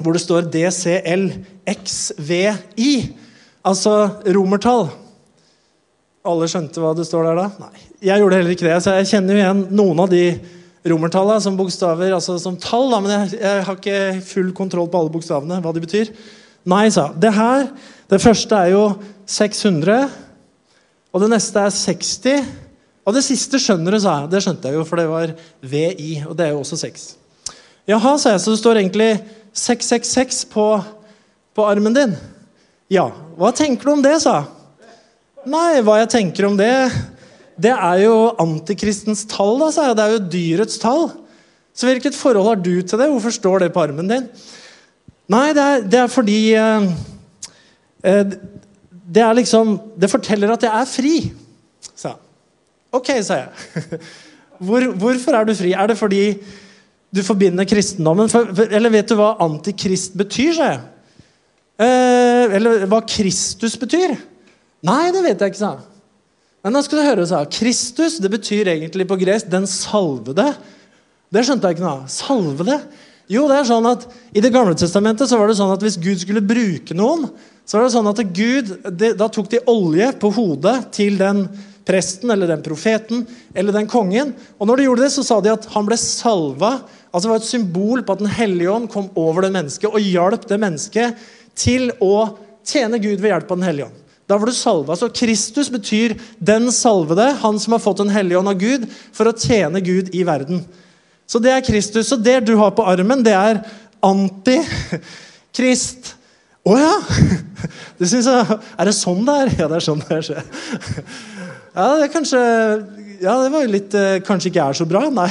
hvor 0.00 0.12
det 0.16 0.22
står 0.24 0.50
DCLXVI. 0.50 1.74
Altså 3.64 3.92
romertall. 4.34 4.88
Alle 6.26 6.48
skjønte 6.50 6.80
hva 6.82 6.90
det 6.98 7.06
står 7.06 7.22
der 7.28 7.36
da? 7.38 7.46
Nei. 7.62 7.76
Jeg 8.04 8.18
gjorde 8.20 8.36
heller 8.40 8.52
ikke 8.56 8.66
det. 8.66 8.82
Så 8.82 8.90
jeg 8.98 9.10
kjenner 9.12 9.32
jo 9.36 9.40
igjen 9.44 9.62
noen 9.76 9.98
av 10.02 10.08
de 10.10 10.24
romertallene 10.88 11.40
som 11.40 11.56
bokstaver, 11.56 12.12
altså 12.12 12.36
som 12.40 12.58
tall, 12.60 12.90
da, 12.92 13.00
men 13.00 13.14
jeg, 13.14 13.38
jeg, 13.40 13.62
har 13.66 13.78
ikke 13.78 14.24
full 14.28 14.50
kontroll 14.56 14.90
på 14.92 15.00
alle 15.00 15.12
bokstavene, 15.14 15.60
hva 15.64 15.72
de 15.72 15.82
betyr. 15.84 16.12
Nei, 16.68 16.86
sa 16.92 17.10
Det 17.16 17.32
her, 17.32 17.68
det 18.12 18.20
første 18.22 18.58
er 18.58 18.74
jo 18.74 18.84
600, 19.30 20.08
og 21.14 21.22
det 21.22 21.30
neste 21.32 21.62
er 21.62 21.72
60. 21.72 22.52
Og 23.04 23.16
det 23.16 23.24
siste 23.24 23.60
skjønner 23.60 23.94
du, 23.94 24.00
sa 24.02 24.18
jeg. 24.22 24.30
Det 24.32 24.42
skjønte 24.44 24.70
jeg 24.70 24.78
jo, 24.78 24.84
for 24.88 25.00
det 25.00 25.06
var 25.10 25.32
VI, 25.62 26.10
og 26.28 26.36
det 26.36 26.48
er 26.48 26.54
jo 26.54 26.62
også 26.64 26.80
6. 26.80 27.06
Jaha, 27.88 28.14
sa 28.18 28.32
jeg, 28.32 28.42
så 28.42 28.54
det 28.54 28.60
står 28.60 28.80
egentlig 28.80 29.10
666 29.54 30.44
på, 30.52 30.66
på 31.54 31.66
armen 31.68 31.96
din. 31.96 32.14
Ja. 32.92 33.10
Hva 33.38 33.52
tenker 33.56 33.88
du 33.88 33.94
om 33.96 34.04
det, 34.04 34.16
sa 34.24 34.40
jeg. 34.40 34.50
Nei, 35.52 35.82
hva 35.84 35.98
jeg 36.00 36.08
tenker 36.14 36.46
om 36.48 36.54
det 36.56 36.72
Det 37.60 37.70
er 37.72 38.00
jo 38.02 38.14
antikristens 38.42 39.24
tall, 39.30 39.56
da, 39.60 39.70
sa 39.70 39.88
jeg. 39.88 39.98
Det 39.98 40.04
er 40.04 40.14
jo 40.14 40.24
dyrets 40.32 40.80
tall. 40.82 41.06
Så 41.74 41.88
hvilket 41.88 42.16
forhold 42.16 42.48
har 42.48 42.60
du 42.62 42.74
til 42.82 42.98
det? 42.98 43.10
Hvorfor 43.10 43.34
står 43.34 43.64
det 43.64 43.72
på 43.74 43.82
armen 43.82 44.10
din? 44.10 44.26
Nei, 45.30 45.48
det 45.56 45.62
er, 45.62 45.86
det 45.90 46.00
er 46.02 46.12
fordi 46.12 46.40
eh, 46.58 46.90
eh 48.04 48.24
Det 49.14 49.22
er 49.22 49.32
liksom 49.34 49.78
Det 50.00 50.10
forteller 50.10 50.52
at 50.52 50.62
jeg 50.62 50.80
er 50.80 50.84
fri, 50.88 51.32
sa 51.94 52.08
jeg. 52.08 52.20
Ok, 52.92 53.08
sa 53.22 53.34
jeg. 53.34 53.48
Hvor, 54.64 54.84
hvorfor 54.94 55.34
er 55.34 55.44
du 55.44 55.54
fri? 55.54 55.72
Er 55.72 55.86
det 55.86 55.98
fordi 55.98 56.38
du 57.14 57.22
forbinder 57.22 57.64
kristendommen 57.64 58.28
for, 58.30 58.46
Eller 58.70 58.90
vet 58.90 59.08
du 59.08 59.16
hva 59.18 59.34
antikrist 59.42 60.14
betyr, 60.16 60.52
sa 60.54 60.68
jeg. 60.70 60.80
Eh, 61.74 62.54
eller 62.54 62.84
hva 62.86 63.00
Kristus 63.02 63.74
betyr? 63.76 64.14
Nei, 64.86 65.10
det 65.10 65.24
vet 65.24 65.40
jeg 65.42 65.52
ikke, 65.52 65.58
sa 65.58 65.72
jeg. 65.74 65.93
Men 66.64 66.78
da 66.78 66.80
skal 66.80 67.00
du 67.00 67.04
høre, 67.04 67.26
sa 67.28 67.42
Kristus 67.44 68.16
det 68.24 68.30
betyr 68.32 68.70
egentlig 68.72 69.04
på 69.08 69.18
gresk 69.20 69.50
'den 69.52 69.68
salvede'. 69.68 70.54
Det 71.28 71.42
skjønte 71.44 71.68
jeg 71.68 71.76
ikke 71.76 71.84
noe 71.84 71.96
av. 71.98 72.06
Salvede. 72.08 72.78
Jo, 73.28 73.44
det 73.48 73.58
er 73.58 73.68
sånn 73.68 73.86
at 73.88 74.06
I 74.36 74.40
Det 74.40 74.52
gamle 74.52 74.76
testamentet 74.76 75.28
så 75.28 75.38
var 75.38 75.48
det 75.48 75.56
sånn 75.56 75.72
at 75.72 75.82
hvis 75.84 76.00
Gud 76.00 76.20
skulle 76.20 76.44
bruke 76.44 76.96
noen, 76.96 77.28
så 77.64 77.78
var 77.78 77.86
det 77.86 77.94
sånn 77.94 78.10
at 78.10 78.20
Gud, 78.36 78.72
det, 78.92 79.14
da 79.16 79.28
tok 79.28 79.48
de 79.52 79.60
olje 79.66 80.10
på 80.20 80.30
hodet 80.32 80.92
til 80.92 81.16
den 81.20 81.48
presten 81.84 82.30
eller 82.32 82.48
den 82.48 82.62
profeten 82.64 83.26
eller 83.54 83.72
den 83.72 83.88
kongen. 83.88 84.34
Og 84.58 84.68
når 84.68 84.76
de 84.76 84.86
gjorde 84.88 85.04
det, 85.04 85.12
så 85.12 85.24
sa 85.24 85.40
de 85.40 85.52
at 85.52 85.68
han 85.72 85.88
ble 85.88 85.96
salva. 86.00 86.82
altså 87.12 87.26
Det 87.28 87.32
var 87.32 87.42
et 87.42 87.48
symbol 87.48 88.04
på 88.04 88.12
at 88.12 88.24
Den 88.24 88.32
hellige 88.32 88.72
ånd 88.72 88.90
kom 88.92 89.10
over 89.16 89.42
det 89.42 89.52
mennesket 89.52 89.92
og 89.92 90.00
hjalp 90.00 90.48
det 90.48 90.60
mennesket 90.60 91.16
til 91.56 91.90
å 92.00 92.36
tjene 92.64 93.00
Gud 93.00 93.20
ved 93.20 93.32
hjelp 93.32 93.50
av 93.50 93.60
Den 93.60 93.68
hellige 93.68 93.88
ånd. 93.88 94.03
Da 94.26 94.38
var 94.40 94.46
du 94.48 94.54
salva. 94.56 94.96
Så 94.96 95.08
Kristus 95.12 95.68
betyr 95.72 96.14
den 96.38 96.72
salvede, 96.72 97.32
han 97.42 97.58
som 97.60 97.72
har 97.76 97.82
fått 97.84 98.00
Den 98.00 98.12
hellige 98.14 98.38
ånd 98.38 98.48
av 98.48 98.58
Gud 98.60 98.88
for 99.12 99.28
å 99.28 99.36
tjene 99.36 99.80
Gud 99.84 100.14
i 100.16 100.24
verden. 100.24 100.64
Så 101.26 101.38
det 101.42 101.52
er 101.52 101.64
Kristus. 101.64 102.12
Og 102.12 102.22
det 102.24 102.46
du 102.48 102.56
har 102.60 102.70
på 102.76 102.86
armen, 102.88 103.24
det 103.24 103.34
er 103.36 103.60
anti-krist. 104.04 105.22
Å 106.64 106.72
oh, 106.72 106.80
ja! 106.80 106.94
Det 107.98 108.08
synes 108.10 108.26
Er 108.28 108.88
det 108.88 108.92
sånn 108.96 109.24
det 109.24 109.34
er? 109.40 109.50
Ja, 109.60 109.66
det 109.70 109.76
er 109.78 109.84
sånn 109.84 110.00
det 110.04 110.16
skjer. 110.26 110.42
Ja, 111.74 111.84
det 111.96 112.06
er 112.06 112.12
kanskje 112.12 112.40
Ja, 113.22 113.34
det 113.40 113.50
var 113.52 113.64
jo 113.64 113.70
litt 113.72 113.94
eh, 113.96 114.22
Kanskje 114.24 114.50
ikke 114.50 114.66
er 114.68 114.76
så 114.76 114.86
bra? 114.88 115.02
Nei. 115.12 115.28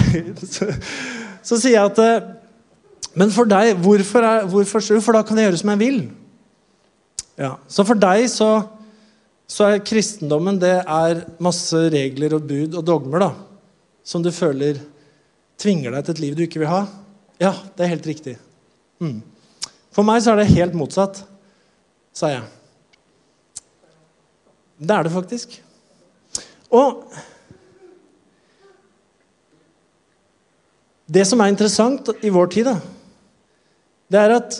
Så, 0.47 0.69
så 1.49 1.59
sier 1.59 1.75
jeg 1.75 1.91
at 1.91 1.99
eh, 2.01 2.29
Men 3.19 3.33
for 3.33 3.49
deg, 3.49 3.73
hvorfor, 3.83 4.25
er, 4.25 4.47
hvorfor 4.49 4.85
For 5.03 5.17
da 5.17 5.23
kan 5.25 5.37
jeg 5.41 5.49
gjøre 5.49 5.61
som 5.61 5.73
jeg 5.73 5.81
vil. 5.81 5.99
Ja, 7.41 7.55
Så 7.67 7.85
for 7.87 7.99
deg 7.99 8.29
så, 8.31 8.49
så 9.49 9.67
er 9.69 9.83
kristendommen 9.85 10.57
det 10.61 10.75
er 10.81 11.25
masse 11.43 11.77
regler 11.93 12.37
og 12.37 12.47
bud 12.47 12.77
og 12.79 12.85
dogmer 12.87 13.25
da, 13.25 13.29
som 14.03 14.23
du 14.23 14.31
føler 14.33 14.79
tvinger 15.59 15.93
deg 15.93 16.05
til 16.05 16.15
et 16.15 16.23
liv 16.23 16.37
du 16.37 16.43
ikke 16.45 16.63
vil 16.63 16.71
ha? 16.71 16.81
Ja, 17.41 17.53
det 17.75 17.85
er 17.85 17.93
helt 17.93 18.07
riktig. 18.07 18.37
Mm. 19.03 19.19
For 19.93 20.05
meg 20.07 20.23
så 20.23 20.33
er 20.33 20.41
det 20.41 20.53
helt 20.55 20.75
motsatt, 20.77 21.21
sa 22.15 22.31
jeg. 22.31 22.47
Det 24.83 24.95
er 24.95 25.05
det 25.05 25.13
faktisk. 25.13 25.59
Og 26.73 27.05
Det 31.13 31.25
som 31.27 31.41
er 31.43 31.51
interessant 31.51 32.07
i 32.23 32.31
vår 32.31 32.47
tid, 32.53 32.69
da, 32.69 32.77
det 34.09 34.21
er 34.21 34.35
at 34.37 34.55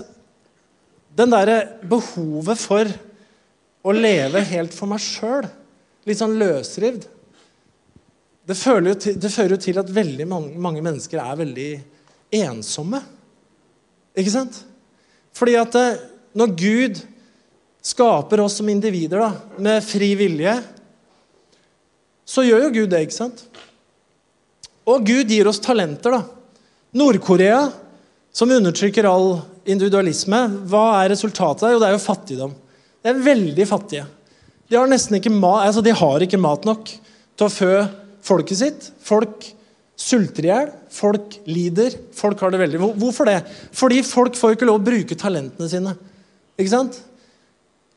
den 1.18 1.32
derre 1.32 1.56
behovet 1.88 2.60
for 2.60 2.90
å 3.84 3.94
leve 3.96 4.44
helt 4.48 4.74
for 4.76 4.90
meg 4.90 5.04
sjøl, 5.04 5.48
litt 6.08 6.20
sånn 6.20 6.38
løsrivd 6.40 7.08
det, 8.44 8.58
til, 9.00 9.16
det, 9.16 9.32
fører 9.32 9.56
jo 9.56 9.62
til 9.64 9.80
at 9.80 9.92
veldig 9.94 10.28
mange, 10.28 10.58
mange, 10.60 10.84
mennesker 10.84 11.22
er 11.22 11.40
veldig 11.40 11.70
ensomme. 12.44 13.00
Ikke 14.20 14.34
sant? 14.34 14.58
Fordi 15.34 15.56
at 15.56 15.78
eh, 15.80 16.02
når 16.36 16.56
Gud 16.60 17.00
skaper 17.84 18.44
oss 18.44 18.58
som 18.60 18.68
individer 18.72 19.24
da, 19.24 19.30
med 19.64 19.84
fri 19.86 20.12
vilje, 20.20 20.58
så 22.28 22.44
gjør 22.44 22.68
jo 22.68 22.74
Gud 22.82 22.92
det, 22.92 23.06
ikke 23.06 23.16
sant? 23.16 23.46
Og 24.88 25.08
Gud 25.08 25.32
gir 25.32 25.48
oss 25.48 25.62
talenter. 25.64 26.18
da. 26.18 26.24
Nord-Korea, 27.00 27.70
som 28.36 28.52
undertrykker 28.52 29.08
all 29.08 29.38
individualisme, 29.64 30.42
hva 30.68 30.86
er 31.00 31.14
resultatet? 31.14 31.72
Jo, 31.72 31.80
det 31.80 31.88
er 31.88 31.96
jo 31.96 32.04
fattigdom. 32.04 32.56
De 33.04 33.12
er 33.12 33.26
veldig 33.26 33.68
fattige. 33.68 34.06
De 34.70 34.80
har 34.80 34.90
ikke 34.90 35.30
mat, 35.30 35.68
altså 35.68 35.84
de 35.86 35.92
har 35.94 36.24
ikke 36.24 36.40
mat 36.40 36.64
nok 36.66 36.88
til 36.88 37.46
å 37.46 37.52
fø 37.52 37.74
folket 38.24 38.62
sitt. 38.62 38.90
Folk 39.04 39.50
sulter 40.00 40.48
i 40.48 40.50
hjel, 40.50 40.72
folk 40.94 41.36
lider, 41.46 41.94
folk 42.16 42.40
har 42.42 42.54
det 42.54 42.62
veldig 42.64 42.80
Hvorfor 42.98 43.30
det? 43.30 43.42
Fordi 43.76 44.02
folk 44.08 44.38
får 44.40 44.56
ikke 44.56 44.70
lov 44.70 44.80
å 44.80 44.86
bruke 44.88 45.18
talentene 45.20 45.70
sine. 45.70 45.98
Ikke 46.58 46.74
sant? 46.74 47.02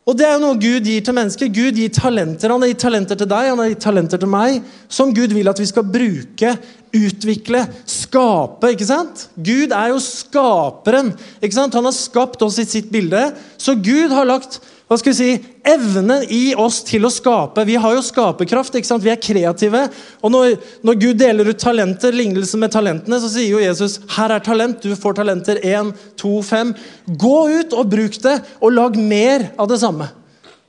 Og 0.07 0.15
Det 0.15 0.23
er 0.23 0.37
jo 0.37 0.43
noe 0.45 0.59
Gud 0.63 0.87
gir 0.87 1.03
til 1.03 1.17
mennesker. 1.17 1.49
Gud 1.51 1.79
gir 1.81 1.91
talenter. 1.91 2.53
Han 2.53 2.63
har 2.63 2.71
gitt 2.71 2.85
talenter 2.85 3.19
til 3.19 3.27
deg, 3.27 3.49
han 3.51 3.59
har 3.59 3.73
gitt 3.73 3.83
talenter 3.83 4.21
til 4.23 4.31
meg, 4.31 4.61
som 4.87 5.11
Gud 5.15 5.35
vil 5.35 5.51
at 5.51 5.59
vi 5.59 5.67
skal 5.67 5.83
bruke, 5.83 6.53
utvikle, 6.95 7.65
skape. 7.91 8.71
ikke 8.71 8.87
sant? 8.87 9.25
Gud 9.35 9.75
er 9.75 9.91
jo 9.91 9.99
skaperen. 10.05 11.11
ikke 11.43 11.59
sant? 11.59 11.75
Han 11.75 11.91
har 11.91 11.97
skapt 11.97 12.45
oss 12.47 12.61
i 12.63 12.69
sitt 12.69 12.93
bilde. 12.95 13.33
Så 13.59 13.75
Gud 13.75 14.15
har 14.15 14.31
lagt 14.31 14.61
hva 14.87 14.95
skal 15.01 15.11
vi 15.11 15.19
si, 15.19 15.47
evnen 15.67 16.29
i 16.31 16.53
oss 16.63 16.77
til 16.87 17.09
å 17.09 17.11
skape. 17.11 17.65
Vi 17.67 17.75
har 17.83 17.97
jo 17.97 18.05
skaperkraft. 18.07 18.77
ikke 18.79 18.87
sant? 18.87 19.03
Vi 19.03 19.11
er 19.11 19.19
kreative. 19.19 19.81
Og 20.23 20.31
når, 20.31 20.53
når 20.87 20.99
Gud 21.01 21.19
deler 21.19 21.51
ut 21.51 21.59
talenter, 21.59 22.15
lignelsen 22.15 22.63
med 22.63 22.71
talentene, 22.71 23.19
så 23.19 23.31
sier 23.33 23.51
jo 23.51 23.63
Jesus 23.65 23.99
her 24.15 24.31
er 24.37 24.45
talent. 24.47 24.87
Du 24.87 24.95
får 24.95 25.19
talenter 25.19 25.59
1, 25.59 25.91
2, 26.23 26.31
5. 26.47 26.71
Gå 27.19 27.35
ut 27.57 27.75
og 27.75 27.91
bruk 27.97 28.21
det, 28.23 28.37
og 28.63 28.77
lag 28.77 28.95
mer 28.95 29.49
av 29.59 29.67
det 29.73 29.81
samme. 29.83 30.07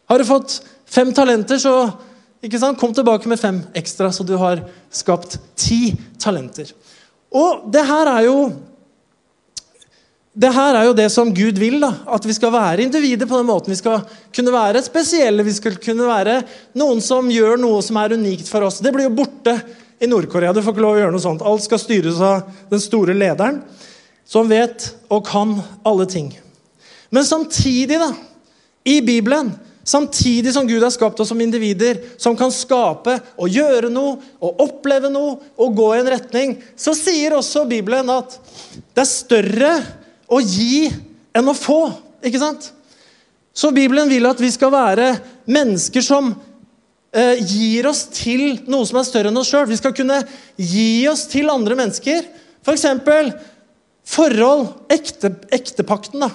Har 0.10 0.18
du 0.18 0.26
fått 0.26 0.64
fem 0.90 1.14
talenter, 1.14 1.62
så 1.62 1.76
ikke 2.42 2.62
sant? 2.62 2.82
kom 2.82 2.98
tilbake 2.98 3.30
med 3.30 3.38
fem 3.38 3.62
ekstra, 3.78 4.10
så 4.10 4.26
du 4.26 4.34
har 4.42 4.64
skapt 4.90 5.38
ti 5.54 5.94
talenter. 6.18 6.74
Og 7.38 7.70
det 7.70 7.86
her 7.86 8.10
er 8.16 8.26
jo 8.32 8.38
det 10.38 10.52
her 10.54 10.76
er 10.78 10.86
jo 10.86 10.94
det 10.94 11.08
som 11.10 11.32
Gud 11.34 11.58
vil. 11.58 11.80
da, 11.82 11.90
At 12.14 12.26
vi 12.26 12.36
skal 12.36 12.54
være 12.54 12.84
individer 12.86 13.26
på 13.26 13.40
den 13.40 13.48
måten. 13.50 13.74
Vi 13.74 13.80
skal 13.80 14.04
kunne 14.36 14.54
være 14.54 14.84
spesielle. 14.86 15.46
Vi 15.46 15.56
skal 15.56 15.80
kunne 15.82 16.06
være 16.06 16.44
noen 16.78 17.02
som 17.02 17.32
gjør 17.32 17.58
noe 17.58 17.82
som 17.82 17.98
er 17.98 18.14
unikt 18.14 18.50
for 18.52 18.68
oss. 18.68 18.78
Det 18.84 18.94
blir 18.94 19.08
jo 19.08 19.16
borte 19.18 19.56
i 19.98 20.10
Nord-Korea. 20.10 20.54
Du 20.54 20.62
får 20.62 20.76
ikke 20.76 20.86
lov 20.86 21.00
å 21.00 21.02
gjøre 21.02 21.16
noe 21.16 21.26
sånt. 21.26 21.42
Alt 21.42 21.66
skal 21.66 21.82
styres 21.82 22.22
av 22.22 22.46
den 22.70 22.84
store 22.84 23.18
lederen, 23.18 23.64
som 24.30 24.50
vet 24.52 24.92
og 25.10 25.26
kan 25.26 25.58
alle 25.88 26.06
ting. 26.06 26.30
Men 27.10 27.26
samtidig, 27.26 27.98
da, 27.98 28.12
i 28.86 29.00
Bibelen, 29.02 29.56
samtidig 29.88 30.54
som 30.54 30.68
Gud 30.70 30.84
har 30.84 30.94
skapt 30.94 31.20
oss 31.24 31.32
som 31.32 31.42
individer 31.42 32.04
som 32.22 32.38
kan 32.38 32.54
skape 32.54 33.18
og 33.40 33.50
gjøre 33.50 33.90
noe 33.90 34.20
og 34.38 34.62
oppleve 34.68 35.10
noe 35.10 35.40
og 35.58 35.78
gå 35.80 35.94
i 35.96 36.02
en 36.04 36.12
retning, 36.14 36.60
så 36.78 36.94
sier 36.94 37.34
også 37.40 37.66
Bibelen 37.66 38.12
at 38.14 38.38
det 38.94 39.02
er 39.02 39.10
større 39.10 39.72
å 40.28 40.42
gi 40.44 40.88
enn 41.36 41.50
å 41.50 41.56
få. 41.56 41.82
Ikke 42.26 42.42
sant? 42.42 42.72
Så 43.58 43.72
Bibelen 43.74 44.10
vil 44.12 44.28
at 44.30 44.42
vi 44.42 44.52
skal 44.54 44.74
være 44.74 45.10
mennesker 45.50 46.04
som 46.06 46.30
eh, 47.10 47.40
gir 47.42 47.88
oss 47.90 48.06
til 48.14 48.60
noe 48.70 48.86
som 48.86 49.00
er 49.00 49.08
større 49.08 49.32
enn 49.32 49.42
oss 49.42 49.50
sjøl. 49.50 49.66
Vi 49.70 49.80
skal 49.80 49.96
kunne 49.98 50.20
gi 50.62 51.08
oss 51.10 51.26
til 51.32 51.50
andre 51.54 51.78
mennesker. 51.80 52.28
For 52.68 52.78
forhold. 54.08 54.68
Ekte, 54.92 55.34
ektepakten. 55.52 56.22
da. 56.22 56.32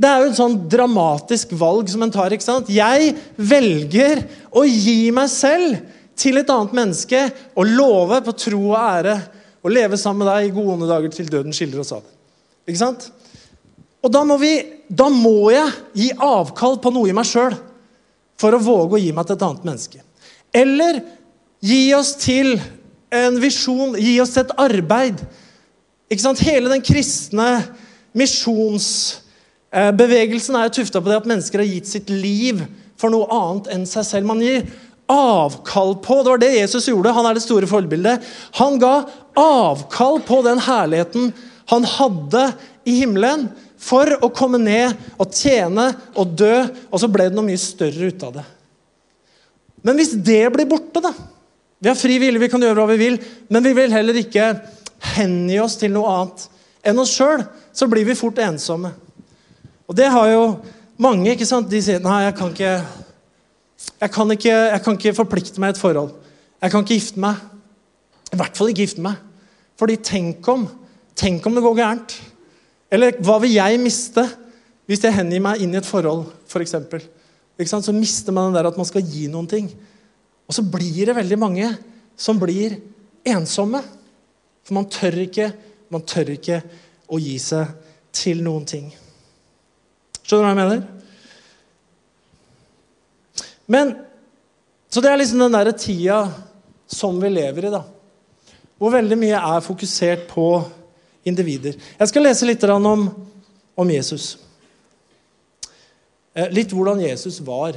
Det 0.00 0.08
er 0.08 0.22
jo 0.22 0.28
et 0.30 0.38
sånn 0.38 0.56
dramatisk 0.72 1.52
valg 1.60 1.88
som 1.92 2.02
en 2.02 2.12
tar. 2.12 2.32
ikke 2.32 2.46
sant? 2.46 2.68
Jeg 2.72 3.14
velger 3.36 4.24
å 4.50 4.64
gi 4.64 5.10
meg 5.12 5.28
selv 5.32 5.80
til 6.16 6.40
et 6.40 6.50
annet 6.52 6.72
menneske 6.76 7.20
og 7.54 7.68
love 7.68 8.20
på 8.24 8.36
tro 8.36 8.62
og 8.72 8.78
ære 8.80 9.16
å 9.60 9.72
leve 9.72 9.96
sammen 10.00 10.24
med 10.24 10.32
deg 10.32 10.48
i 10.48 10.56
gode 10.56 10.88
dager 10.88 11.12
til 11.12 11.28
døden 11.28 11.56
skiller 11.56 11.84
oss 11.84 11.92
av. 11.96 12.19
Ikke 12.68 12.80
sant? 12.80 13.10
Og 14.00 14.08
da 14.12 14.24
må, 14.24 14.36
vi, 14.40 14.62
da 14.88 15.08
må 15.12 15.50
jeg 15.52 15.70
gi 15.96 16.10
avkall 16.16 16.78
på 16.80 16.90
noe 16.94 17.08
i 17.10 17.16
meg 17.16 17.26
sjøl 17.28 17.54
for 18.40 18.54
å 18.56 18.64
våge 18.64 18.96
å 18.96 19.02
gi 19.02 19.12
meg 19.12 19.26
til 19.28 19.36
et 19.36 19.44
annet 19.44 19.66
menneske. 19.68 20.00
Eller 20.56 21.02
gi 21.60 21.94
oss 21.94 22.14
til 22.20 22.60
en 23.12 23.40
visjon, 23.42 23.96
gi 24.00 24.20
oss 24.22 24.30
til 24.34 24.42
et 24.46 24.52
arbeid. 24.62 25.16
Ikke 26.10 26.22
sant? 26.24 26.40
Hele 26.46 26.68
den 26.72 26.82
kristne 26.84 27.64
misjonsbevegelsen 28.16 30.56
er 30.56 30.64
jo 30.66 30.76
tufta 30.80 30.98
på 31.02 31.08
det 31.10 31.20
at 31.20 31.30
mennesker 31.30 31.58
har 31.62 31.68
gitt 31.68 31.88
sitt 31.90 32.08
liv 32.10 32.56
for 33.00 33.08
noe 33.12 33.26
annet 33.34 33.66
enn 33.74 33.86
seg 33.88 34.04
selv. 34.06 34.24
Man 34.30 34.44
gir 34.44 34.60
avkall 35.10 35.92
på 36.02 36.22
Det 36.22 36.30
var 36.30 36.38
det 36.40 36.54
Jesus 36.54 36.88
gjorde. 36.88 37.12
Han 37.14 37.26
er 37.26 37.34
det 37.36 37.42
store 37.44 37.66
forbildet. 37.70 38.16
Han 38.60 38.72
ga 38.82 38.94
avkall 39.38 40.16
på 40.26 40.36
den 40.46 40.58
herligheten 40.62 41.32
han 41.70 41.86
hadde 41.86 42.44
i 42.88 42.96
himmelen 43.00 43.48
for 43.80 44.10
å 44.20 44.30
komme 44.34 44.60
ned 44.60 44.96
og 45.20 45.32
tjene 45.32 45.90
og 46.18 46.34
dø, 46.36 46.54
og 46.90 47.00
så 47.00 47.08
ble 47.10 47.28
det 47.28 47.36
noe 47.36 47.46
mye 47.46 47.60
større 47.60 48.10
ut 48.10 48.24
av 48.26 48.40
det. 48.40 48.46
Men 49.86 49.96
hvis 49.96 50.12
det 50.18 50.42
blir 50.52 50.68
borte, 50.68 51.00
da 51.00 51.14
Vi 51.80 51.88
har 51.88 51.96
fri 51.96 52.18
vilje, 52.20 52.36
vi 52.36 52.48
kan 52.52 52.60
gjøre 52.60 52.76
hva 52.76 52.90
vi 52.90 52.98
vil, 53.00 53.14
men 53.48 53.64
vi 53.64 53.70
vil 53.72 53.92
heller 53.94 54.18
ikke 54.20 54.50
hengi 55.14 55.56
oss 55.64 55.78
til 55.80 55.94
noe 55.94 56.10
annet 56.12 56.42
enn 56.84 57.00
oss 57.00 57.14
sjøl, 57.16 57.40
så 57.72 57.88
blir 57.88 58.04
vi 58.04 58.18
fort 58.18 58.36
ensomme. 58.44 58.90
Og 59.88 59.96
det 59.96 60.10
har 60.12 60.28
jo 60.28 60.42
mange. 61.00 61.32
ikke 61.32 61.48
sant? 61.48 61.70
De 61.72 61.80
sier 61.80 62.02
nei, 62.04 62.26
jeg 62.26 62.36
kan 62.36 62.52
ikke 62.52 62.74
jeg 64.00 64.12
kan 64.12 64.30
ikke, 64.32 64.52
jeg 64.52 64.82
kan 64.84 64.98
ikke 64.98 65.16
forplikte 65.16 65.60
meg 65.60 65.72
i 65.72 65.74
et 65.74 65.80
forhold. 65.80 66.12
Jeg 66.60 66.72
kan 66.72 66.84
ikke 66.84 66.98
gifte 66.98 67.20
meg. 67.20 67.40
I 68.28 68.38
hvert 68.40 68.56
fall 68.56 68.70
ikke 68.70 68.84
gifte 68.84 69.04
meg. 69.04 69.16
Fordi 69.80 69.96
tenk 70.04 70.48
om 70.52 70.66
Tenk 71.18 71.46
om 71.46 71.56
det 71.56 71.64
går 71.64 71.78
gærent? 71.78 72.16
Eller 72.90 73.18
hva 73.22 73.38
vil 73.42 73.54
jeg 73.54 73.80
miste 73.82 74.24
hvis 74.90 75.04
jeg 75.06 75.14
hengir 75.14 75.42
meg 75.44 75.62
inn 75.62 75.74
i 75.74 75.78
et 75.78 75.86
forhold? 75.86 76.26
For 76.50 76.64
så 76.64 77.92
mister 77.94 78.32
man 78.32 78.50
den 78.50 78.58
der 78.58 78.70
at 78.70 78.78
man 78.78 78.88
skal 78.88 79.04
gi 79.04 79.26
noen 79.30 79.48
ting. 79.50 79.68
Og 80.48 80.56
så 80.56 80.64
blir 80.66 81.06
det 81.06 81.16
veldig 81.16 81.38
mange 81.38 81.68
som 82.18 82.40
blir 82.40 82.78
ensomme. 83.28 83.82
For 84.64 84.74
man 84.74 84.88
tør 84.90 85.20
ikke, 85.26 85.52
man 85.92 86.02
tør 86.02 86.32
ikke 86.34 86.62
å 87.10 87.20
gi 87.20 87.36
seg 87.42 87.70
til 88.14 88.42
noen 88.42 88.66
ting. 88.66 88.90
Skjønner 90.24 90.42
du 90.42 90.46
hva 90.46 90.50
jeg 90.54 90.60
mener? 90.62 90.82
Men, 93.70 93.96
Så 94.90 94.98
det 94.98 95.12
er 95.12 95.20
liksom 95.20 95.38
den 95.38 95.54
derre 95.54 95.70
tida 95.78 96.24
som 96.90 97.20
vi 97.22 97.28
lever 97.30 97.68
i, 97.68 97.70
da. 97.70 97.84
Hvor 98.74 98.90
veldig 98.90 99.18
mye 99.20 99.38
er 99.38 99.62
fokusert 99.62 100.24
på 100.32 100.46
individer. 101.24 101.76
Jeg 101.98 102.10
skal 102.10 102.24
lese 102.24 102.48
litt 102.48 102.64
om, 102.64 103.08
om 103.74 103.90
Jesus. 103.90 104.36
Eh, 106.34 106.50
litt 106.54 106.72
hvordan 106.72 107.02
Jesus 107.02 107.40
var. 107.44 107.76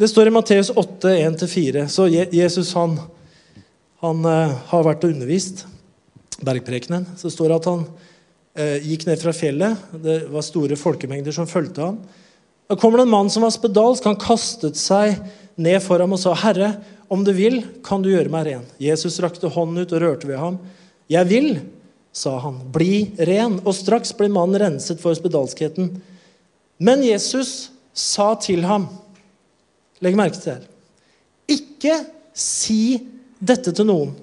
Det 0.00 0.08
står 0.08 0.30
i 0.30 0.34
Matteus 0.34 0.70
8, 0.70 1.12
1-4. 1.12 1.86
Så 1.92 2.08
Jesus 2.08 2.72
han, 2.74 2.96
han 4.00 4.24
uh, 4.24 4.54
har 4.72 4.86
vært 4.86 5.04
og 5.04 5.12
undervist. 5.12 5.66
Bergprekenen. 6.40 7.04
Så 7.20 7.28
står 7.32 7.50
det 7.50 7.58
at 7.60 7.68
han 7.68 7.84
uh, 7.84 8.78
gikk 8.80 9.04
ned 9.08 9.20
fra 9.20 9.34
fjellet. 9.36 9.84
Det 9.92 10.22
var 10.32 10.46
store 10.46 10.78
folkemengder 10.80 11.36
som 11.36 11.48
fulgte 11.50 11.84
ham. 11.84 12.00
Da 12.70 12.78
kommer 12.80 13.00
det 13.00 13.08
en 13.08 13.12
mann 13.12 13.30
som 13.30 13.44
var 13.44 13.52
spedalsk. 13.52 14.08
Han 14.08 14.18
kastet 14.20 14.80
seg 14.80 15.18
ned 15.60 15.82
for 15.84 16.00
ham 16.00 16.16
og 16.16 16.22
sa, 16.22 16.32
'Herre, 16.32 16.72
om 17.12 17.24
du 17.26 17.32
vil, 17.36 17.60
kan 17.84 18.00
du 18.02 18.08
gjøre 18.08 18.32
meg 18.32 18.46
ren.' 18.46 18.68
Jesus 18.80 19.20
rakte 19.20 19.50
hånden 19.52 19.82
ut 19.82 19.92
og 19.92 20.00
rørte 20.00 20.30
ved 20.30 20.40
ham. 20.40 20.56
'Jeg 21.10 21.26
vil', 21.26 21.60
sa 22.12 22.38
han. 22.38 22.60
'Bli 22.72 23.10
ren.' 23.18 23.60
Og 23.64 23.74
straks 23.74 24.12
ble 24.14 24.28
mannen 24.30 24.60
renset 24.62 25.00
for 25.02 25.14
spedalskheten. 25.14 26.00
Men 26.78 27.02
Jesus 27.02 27.70
sa 27.92 28.34
til 28.40 28.64
ham 28.64 28.88
Legg 30.00 30.16
merke 30.16 30.38
til 30.40 30.56
det. 30.56 30.68
Ikke 31.60 31.92
si 32.32 32.96
dette 33.36 33.72
til 33.76 33.84
noen, 33.84 34.14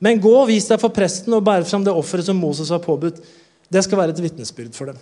men 0.00 0.20
gå 0.22 0.30
og 0.32 0.48
vis 0.48 0.70
deg 0.70 0.80
for 0.80 0.94
presten 0.94 1.34
og 1.36 1.44
bære 1.44 1.66
fram 1.68 1.84
det 1.84 1.92
offeret 1.92 2.24
som 2.24 2.38
Moses 2.40 2.72
har 2.72 2.80
påbudt. 2.80 3.20
Det 3.68 3.82
skal 3.84 4.00
være 4.00 4.14
et 4.14 4.22
vitnesbyrd 4.24 4.72
for 4.72 4.88
dem. 4.88 4.96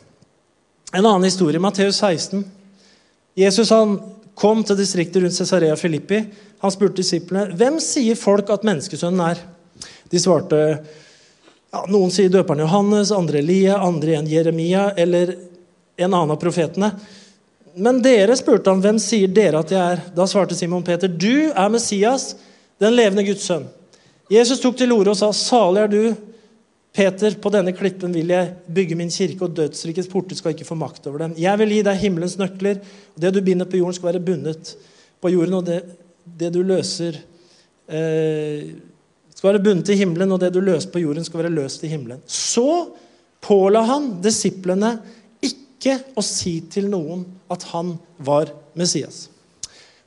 En 0.90 1.06
annen 1.06 1.28
historie, 1.28 1.62
Matteus 1.62 2.00
16. 2.02 2.42
Jesus 3.38 3.70
han 3.70 4.00
kom 4.34 4.64
til 4.66 4.78
distriktet 4.80 5.22
rundt 5.22 5.36
Cesarea 5.36 5.76
Filippi. 5.78 6.24
Han 6.60 6.74
spurte 6.74 7.00
disiplene 7.00 7.54
hvem 7.54 7.78
sier 7.82 8.18
folk 8.18 8.50
at 8.50 8.66
menneskesønnen 8.66 9.22
er. 9.30 9.40
De 10.10 10.20
svarte 10.20 10.58
ja, 11.72 11.84
Noen 11.90 12.12
sier 12.14 12.30
døperen 12.32 12.64
Johannes, 12.64 13.12
andre 13.14 13.40
Elia, 13.42 13.78
andre 13.78 14.14
igjen 14.14 14.30
Jeremia 14.30 14.90
eller 14.98 15.34
en 16.00 16.12
annen 16.12 16.34
av 16.34 16.40
profetene. 16.40 16.92
Men 17.80 18.00
dere 18.02 18.34
spurte 18.36 18.72
han, 18.72 18.82
hvem 18.82 18.98
sier 19.02 19.30
dere 19.30 19.60
at 19.62 19.70
jeg 19.70 19.80
er? 19.80 20.02
Da 20.16 20.26
svarte 20.28 20.56
Simon 20.58 20.84
Peter, 20.86 21.08
du 21.08 21.50
er 21.50 21.70
Messias, 21.70 22.32
den 22.82 22.96
levende 22.96 23.24
Guds 23.28 23.46
sønn. 23.46 23.68
Jesus 24.30 24.62
tok 24.62 24.76
til 24.78 24.92
orde 24.94 25.12
og 25.12 25.18
sa, 25.18 25.30
salig 25.34 25.84
er 25.84 25.90
du, 25.90 26.02
Peter, 26.94 27.36
på 27.38 27.52
denne 27.54 27.70
klippen 27.76 28.10
vil 28.14 28.32
jeg 28.32 28.50
bygge 28.66 28.96
min 28.98 29.12
kirke, 29.14 29.46
og 29.46 29.54
dødsrikets 29.54 30.10
porter 30.10 30.38
skal 30.38 30.56
ikke 30.56 30.66
få 30.66 30.74
makt 30.78 31.06
over 31.06 31.22
dem. 31.22 31.36
Jeg 31.38 31.58
vil 31.60 31.76
gi 31.76 31.82
deg 31.86 32.00
himmelens 32.02 32.34
nøkler, 32.40 32.80
og 33.14 33.22
det 33.22 33.30
du 33.36 33.40
binder 33.46 33.68
på 33.70 33.78
jorden, 33.78 33.94
skal 33.94 34.10
være 34.10 34.22
bundet 34.26 34.72
på 35.22 35.30
jorden, 35.30 35.60
og 35.60 35.68
det, 35.68 35.78
det 36.40 36.50
du 36.54 36.64
løser 36.66 37.20
eh, 37.86 38.72
skal 39.40 39.54
være 39.54 39.62
bundet 39.64 39.94
i 39.94 39.96
himmelen, 39.96 40.36
og 40.36 40.42
det 40.42 40.52
du 40.52 40.60
løser 40.60 40.92
på 40.92 41.00
jorden, 41.00 41.24
skal 41.24 41.40
være 41.40 41.54
løst 41.56 41.84
i 41.86 41.90
himmelen. 41.90 42.20
Så 42.28 42.92
påla 43.40 43.80
han 43.88 44.12
disiplene 44.20 44.98
ikke 45.40 45.96
å 46.12 46.24
si 46.24 46.58
til 46.68 46.90
noen 46.92 47.24
at 47.50 47.64
han 47.72 47.94
var 48.20 48.52
Messias. 48.76 49.30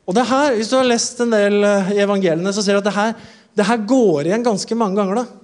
Og 0.05 0.13
det 0.13 0.27
her, 0.29 0.53
Hvis 0.53 0.69
du 0.69 0.75
har 0.77 0.85
lest 0.85 1.19
en 1.23 1.33
del 1.33 1.63
eh, 1.65 1.95
i 1.95 2.03
evangeliene, 2.03 2.53
så 2.53 2.61
ser 2.61 2.77
du 2.77 2.83
at 2.83 2.89
det 2.91 2.93
her, 2.93 3.15
det 3.57 3.65
her 3.65 3.87
går 3.87 4.27
igjen 4.27 4.45
ganske 4.45 4.77
mange 4.77 5.01
ganger. 5.01 5.23
da 5.23 5.43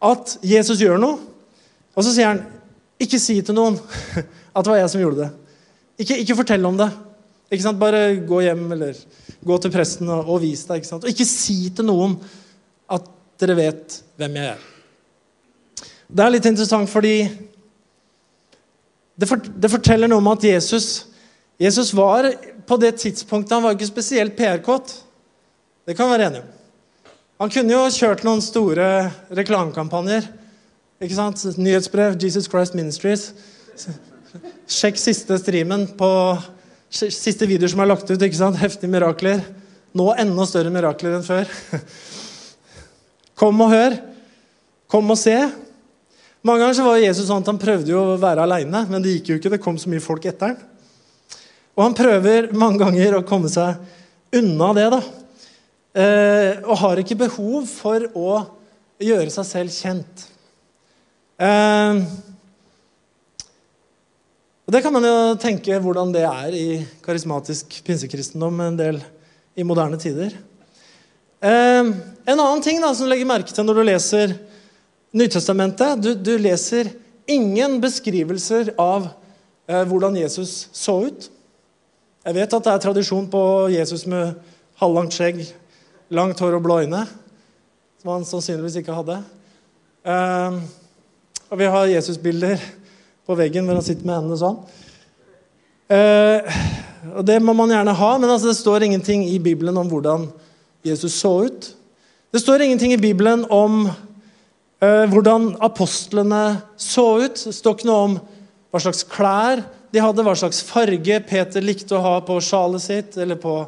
at 0.00 0.38
Jesus 0.44 0.80
gjør 0.80 0.98
noe, 1.00 1.20
og 1.92 2.04
så 2.04 2.12
sier 2.14 2.30
han 2.32 2.40
ikke 3.00 3.20
si 3.20 3.36
til 3.44 3.56
noen 3.56 3.76
at 4.56 4.64
det 4.64 4.72
var 4.72 4.80
jeg 4.80 4.92
som 4.92 5.02
gjorde 5.02 5.26
det. 5.26 5.30
Ikke, 6.00 6.16
ikke 6.22 6.36
fortell 6.38 6.64
om 6.64 6.78
det. 6.80 6.88
Ikke 7.52 7.64
sant? 7.66 7.80
Bare 7.80 8.14
gå 8.24 8.40
hjem 8.46 8.64
eller 8.76 8.96
gå 9.44 9.58
til 9.60 9.72
presten 9.74 10.08
og, 10.08 10.28
og 10.32 10.40
vis 10.40 10.62
deg. 10.68 10.80
Ikke 10.80 10.88
sant? 10.88 11.04
Og 11.04 11.12
ikke 11.12 11.28
si 11.28 11.58
til 11.76 11.88
noen 11.88 12.16
dere 13.40 13.56
vet 13.58 14.00
hvem 14.20 14.36
jeg 14.38 14.52
er. 14.54 14.66
Det 16.10 16.24
er 16.24 16.34
litt 16.34 16.48
interessant 16.50 16.90
fordi 16.90 17.14
det, 19.20 19.28
for, 19.28 19.36
det 19.36 19.70
forteller 19.70 20.08
noe 20.10 20.22
om 20.22 20.30
at 20.32 20.44
Jesus, 20.46 21.06
Jesus 21.60 21.92
var 21.96 22.30
på 22.66 22.78
det 22.80 22.94
tidspunktet 23.02 23.52
han 23.56 23.66
var 23.66 23.76
ikke 23.76 23.88
spesielt 23.90 24.36
PR-kåt. 24.38 24.94
Det 25.86 25.96
kan 25.96 26.08
vi 26.08 26.16
være 26.16 26.30
enige 26.30 26.44
om. 26.44 26.56
Han 27.40 27.52
kunne 27.52 27.72
jo 27.72 27.84
kjørt 27.92 28.24
noen 28.24 28.42
store 28.44 28.86
reklamekampanjer. 29.32 30.26
Ikke 31.00 31.16
sant? 31.16 31.42
Nyhetsbrev, 31.56 32.18
Jesus 32.20 32.48
Christ 32.52 32.76
Ministries. 32.76 33.30
Sjekk 34.68 35.00
siste 35.00 35.38
streamen 35.40 35.86
på 35.98 36.10
siste 36.92 37.48
videoer 37.48 37.72
som 37.72 37.80
er 37.80 37.88
lagt 37.88 38.10
ut. 38.10 38.20
ikke 38.20 38.36
sant? 38.36 38.60
Heftige 38.60 38.92
mirakler. 38.92 39.40
Nå 39.96 40.10
enda 40.20 40.46
større 40.46 40.72
mirakler 40.74 41.16
enn 41.16 41.24
før. 41.26 41.48
Kom 43.40 43.60
og 43.64 43.72
hør. 43.72 43.96
Kom 44.90 45.08
og 45.12 45.16
se. 45.16 45.36
Mange 46.44 46.60
ganger 46.60 46.76
så 46.76 46.84
var 46.84 47.00
Jesus 47.00 47.28
sånn 47.28 47.44
at 47.44 47.48
han 47.48 47.60
prøvde 47.60 47.92
jo 47.92 48.02
å 48.14 48.18
være 48.20 48.44
aleine, 48.44 48.82
men 48.88 49.00
det 49.04 49.14
gikk 49.14 49.30
jo 49.30 49.38
ikke. 49.40 49.52
Det 49.54 49.62
kom 49.64 49.78
så 49.80 49.88
mye 49.92 50.04
folk 50.04 50.26
etter 50.28 50.52
han. 50.52 50.60
Og 51.76 51.86
han 51.86 51.96
prøver 51.96 52.50
mange 52.56 52.82
ganger 52.82 53.16
å 53.16 53.24
komme 53.24 53.48
seg 53.52 53.80
unna 54.36 54.70
det. 54.76 54.88
da. 54.92 55.00
Eh, 56.00 56.60
og 56.66 56.80
har 56.82 57.00
ikke 57.00 57.18
behov 57.22 57.64
for 57.70 58.04
å 58.12 58.34
gjøre 59.00 59.32
seg 59.32 59.48
selv 59.48 59.72
kjent. 59.74 60.26
Eh, 61.40 62.02
og 64.68 64.76
Det 64.76 64.84
kan 64.84 64.94
man 64.94 65.08
jo 65.08 65.16
tenke 65.40 65.80
hvordan 65.82 66.12
det 66.14 66.26
er 66.28 66.54
i 66.54 66.66
karismatisk 67.02 67.80
pinsekristendom 67.88 68.60
en 68.68 68.78
del 68.78 69.00
i 69.56 69.64
moderne 69.66 69.98
tider. 69.98 70.36
Eh, 71.40 71.84
en 72.24 72.40
annen 72.40 72.62
ting 72.62 72.80
da, 72.82 72.92
som 72.94 73.06
du 73.06 73.10
legger 73.12 73.28
merke 73.28 73.54
til 73.54 73.64
når 73.64 73.78
du 73.78 73.86
leser 73.88 74.32
Nytestamentet 75.16 76.02
Du, 76.04 76.10
du 76.14 76.34
leser 76.38 76.92
ingen 77.30 77.78
beskrivelser 77.82 78.74
av 78.78 79.08
eh, 79.66 79.82
hvordan 79.88 80.18
Jesus 80.20 80.68
så 80.76 80.98
ut. 81.08 81.28
Jeg 82.26 82.36
vet 82.36 82.54
at 82.58 82.66
det 82.66 82.74
er 82.74 82.82
tradisjon 82.84 83.26
på 83.32 83.42
Jesus 83.72 84.04
med 84.10 84.36
halvlangt 84.82 85.16
skjegg 85.16 85.40
langt 86.12 86.42
hår 86.42 86.58
og 86.58 86.64
blå 86.64 86.80
øyne, 86.82 87.04
som 88.02 88.12
han 88.12 88.26
sannsynligvis 88.26 88.80
ikke 88.82 88.98
hadde. 88.98 89.20
Eh, 90.04 90.60
og 91.50 91.58
vi 91.58 91.70
har 91.72 91.90
Jesusbilder 91.90 92.62
på 93.26 93.38
veggen 93.38 93.66
hvor 93.66 93.78
han 93.78 93.86
sitter 93.86 94.06
med 94.06 94.20
hendene 94.20 94.38
sånn. 94.38 94.60
Uh, 95.90 96.38
og 97.18 97.24
Det 97.26 97.40
må 97.42 97.54
man 97.58 97.72
gjerne 97.72 97.94
ha, 97.98 98.10
men 98.18 98.30
altså, 98.30 98.52
det 98.52 98.58
står 98.60 98.86
ingenting 98.86 99.24
i 99.26 99.40
Bibelen 99.42 99.74
om 99.80 99.88
hvordan 99.90 100.28
Jesus 100.28 100.49
så 100.84 101.44
ut. 101.44 101.76
Det 102.32 102.40
står 102.40 102.62
ingenting 102.62 102.92
i 102.92 102.98
Bibelen 102.98 103.44
om 103.50 103.90
eh, 104.80 105.06
hvordan 105.10 105.56
apostlene 105.60 106.60
så 106.76 107.20
ut. 107.20 107.36
Det 107.44 107.54
står 107.54 107.76
ikke 107.76 107.88
noe 107.88 108.04
om 108.06 108.16
hva 108.70 108.80
slags 108.80 109.02
klær 109.04 109.64
de 109.90 109.98
hadde, 109.98 110.22
hva 110.22 110.36
slags 110.38 110.62
farge 110.62 111.20
Peter 111.26 111.64
likte 111.64 111.96
å 111.98 112.04
ha 112.04 112.16
på 112.22 112.38
sjalet 112.40 112.82
sitt, 112.84 113.16
eller 113.18 113.36
på 113.40 113.64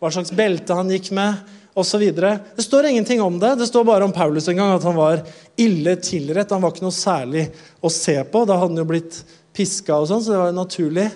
hva 0.00 0.10
slags 0.10 0.32
belte 0.34 0.74
han 0.74 0.90
gikk 0.90 1.12
med 1.14 1.38
osv. 1.78 2.02
Det 2.10 2.64
står 2.64 2.90
ingenting 2.90 3.22
om 3.22 3.38
det. 3.38 3.54
Det 3.60 3.68
står 3.70 3.84
bare 3.86 4.04
om 4.04 4.12
Paulus 4.12 4.48
en 4.48 4.58
gang, 4.58 4.72
at 4.74 4.84
han 4.84 4.98
var 4.98 5.22
ille 5.60 5.94
tilrett. 6.02 6.50
Han 6.50 6.64
var 6.64 6.74
ikke 6.74 6.86
noe 6.88 6.96
særlig 6.96 7.46
å 7.80 7.92
se 7.92 8.16
på. 8.24 8.44
Da 8.44 8.58
hadde 8.58 8.74
han 8.74 8.82
jo 8.82 8.88
blitt 8.90 9.20
piska, 9.56 9.96
og 9.96 10.10
sånn, 10.10 10.24
så 10.24 10.34
det 10.34 10.40
var 10.40 10.50
jo 10.50 10.58
naturlig. 10.58 11.06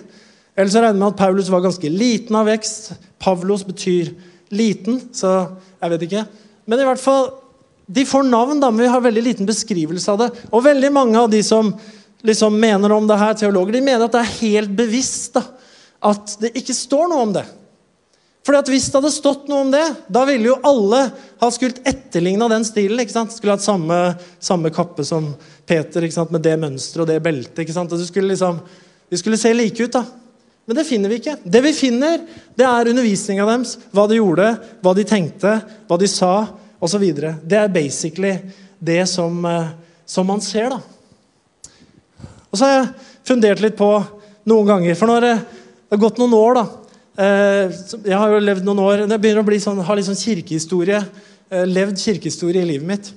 Ellers 0.55 0.77
regner 0.77 0.93
jeg 0.93 1.01
med 1.01 1.09
at 1.11 1.19
Paulus 1.19 1.51
var 1.51 1.65
ganske 1.65 1.91
liten 1.91 2.39
av 2.39 2.47
vekst. 2.47 2.93
Pavlos 3.19 3.65
betyr 3.67 4.13
liten, 4.53 4.99
så 5.15 5.31
jeg 5.81 5.93
vet 5.95 6.05
ikke. 6.07 6.23
Men 6.65 6.81
i 6.81 6.87
hvert 6.87 7.01
fall, 7.01 7.29
de 7.85 8.05
får 8.07 8.25
navn, 8.27 8.59
da, 8.61 8.71
men 8.71 8.85
vi 8.85 8.93
har 8.93 9.03
veldig 9.03 9.23
liten 9.25 9.49
beskrivelse 9.49 10.13
av 10.13 10.23
det. 10.23 10.31
Og 10.51 10.65
veldig 10.65 10.91
mange 10.93 11.19
av 11.21 11.29
de 11.29 11.41
som 11.45 11.73
liksom 12.25 12.57
mener 12.59 12.91
om 12.91 13.05
det 13.07 13.19
her, 13.21 13.35
teologer, 13.37 13.77
de 13.77 13.85
mener 13.85 14.07
at 14.07 14.15
det 14.15 14.23
er 14.23 14.39
helt 14.39 14.73
bevisst 14.77 15.37
da, 15.37 15.43
at 16.05 16.37
det 16.41 16.55
ikke 16.57 16.73
står 16.73 17.11
noe 17.11 17.27
om 17.27 17.35
det. 17.35 17.45
Fordi 18.45 18.59
at 18.61 18.69
Hvis 18.69 18.87
det 18.91 18.99
hadde 18.99 19.13
stått 19.13 19.47
noe 19.49 19.63
om 19.65 19.71
det, 19.73 19.85
da 20.13 20.21
ville 20.29 20.51
jo 20.51 20.59
alle 20.69 20.99
ha 21.41 21.47
skult 21.53 21.79
etterligna 21.81 22.45
den 22.51 22.65
stilen. 22.65 22.99
ikke 23.01 23.15
sant? 23.15 23.33
Skulle 23.33 23.55
hatt 23.55 23.65
samme, 23.65 23.97
samme 24.37 24.69
kappe 24.73 25.05
som 25.05 25.31
Peter, 25.65 26.05
ikke 26.05 26.13
sant? 26.19 26.33
med 26.33 26.45
det 26.45 26.53
mønsteret 26.61 27.07
og 27.07 27.09
det 27.09 27.23
beltet. 27.25 27.63
ikke 27.63 27.73
sant? 27.73 27.93
Og 27.93 28.03
skulle 28.05 28.35
liksom, 28.35 28.59
de 29.09 29.17
skulle 29.17 29.39
se 29.41 29.53
like 29.53 29.81
ut. 29.81 29.97
da. 29.97 30.03
Men 30.65 30.79
det 30.79 30.87
finner 30.87 31.11
vi 31.11 31.19
ikke. 31.21 31.37
Det 31.43 31.61
vi 31.61 31.73
finner, 31.77 32.21
det 32.57 32.65
er 32.65 32.89
undervisninga 32.89 33.45
deres. 33.45 33.75
Hva 33.93 34.07
de 34.09 34.17
gjorde, 34.17 34.47
hva 34.81 34.95
de 34.97 35.05
tenkte, 35.07 35.59
hva 35.87 35.99
de 36.01 36.09
sa 36.09 36.33
osv. 36.81 37.05
Det 37.45 37.59
er 37.59 37.73
basically 37.73 38.37
det 38.79 39.03
som, 39.09 39.45
eh, 39.45 39.73
som 40.05 40.25
man 40.25 40.41
ser. 40.41 40.69
da. 40.69 40.79
Og 42.51 42.57
så 42.57 42.65
har 42.65 42.73
jeg 42.79 42.93
fundert 43.25 43.61
litt 43.61 43.77
på 43.77 43.91
noen 44.45 44.67
ganger. 44.67 44.95
For 44.95 45.07
når 45.07 45.21
det 45.21 45.35
har 45.91 46.01
gått 46.01 46.17
noen 46.17 46.33
år 46.33 46.53
da, 46.55 46.65
Eh, 47.15 47.71
jeg 48.03 48.17
har 48.19 48.33
jo 48.33 48.39
levd 48.43 48.65
noen 48.67 48.79
år 48.83 49.01
Jeg 49.05 49.19
begynner 49.23 49.39
å 49.47 49.59
sånn, 49.63 49.77
ha 49.87 49.95
litt 49.95 50.07
sånn 50.07 50.19
kirkehistorie. 50.19 50.99
Eh, 51.47 51.63
levd 51.63 51.95
kirkehistorie 52.01 52.59
i 52.59 52.67
livet 52.73 52.87
mitt. 52.87 53.11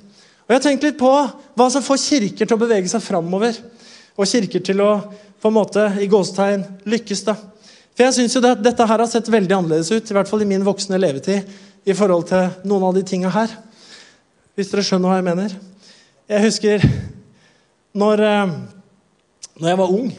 Og 0.47 0.55
jeg 0.55 0.61
har 0.61 0.67
tenkt 0.69 0.87
litt 0.87 0.99
på 1.01 1.11
hva 1.11 1.67
som 1.71 1.83
får 1.83 1.99
kirker 2.05 2.47
til 2.47 2.57
å 2.57 2.61
bevege 2.61 2.89
seg 2.89 3.03
framover. 3.03 3.59
Og 4.15 4.27
kirker 4.27 4.63
til 4.63 4.85
å 4.85 4.93
på 5.40 5.51
en 5.51 5.57
måte, 5.57 5.85
i 6.03 6.09
gåstegn 6.11 6.64
lykkes. 6.88 7.24
da. 7.27 7.37
For 7.94 8.07
jeg 8.07 8.14
synes 8.14 8.35
jo 8.37 8.42
det, 8.42 8.55
Dette 8.62 8.87
her 8.87 9.03
har 9.03 9.11
sett 9.11 9.31
veldig 9.31 9.55
annerledes 9.55 9.90
ut, 9.90 10.11
i 10.11 10.16
hvert 10.16 10.29
fall 10.31 10.42
i 10.42 10.48
min 10.51 10.66
voksne 10.66 10.98
levetid, 10.98 11.46
i 11.87 11.94
forhold 11.96 12.27
til 12.31 12.51
noen 12.68 12.88
av 12.90 12.96
de 12.96 13.05
tinga 13.07 13.31
her. 13.33 13.55
Hvis 14.59 14.72
dere 14.72 14.85
skjønner 14.87 15.11
hva 15.11 15.20
jeg 15.20 15.29
mener. 15.29 15.55
Jeg 16.29 16.44
husker 16.44 16.85
når, 17.94 18.22
eh, 18.22 18.55
når 19.59 19.68
jeg 19.70 19.81
var 19.81 19.94
ung, 19.94 20.11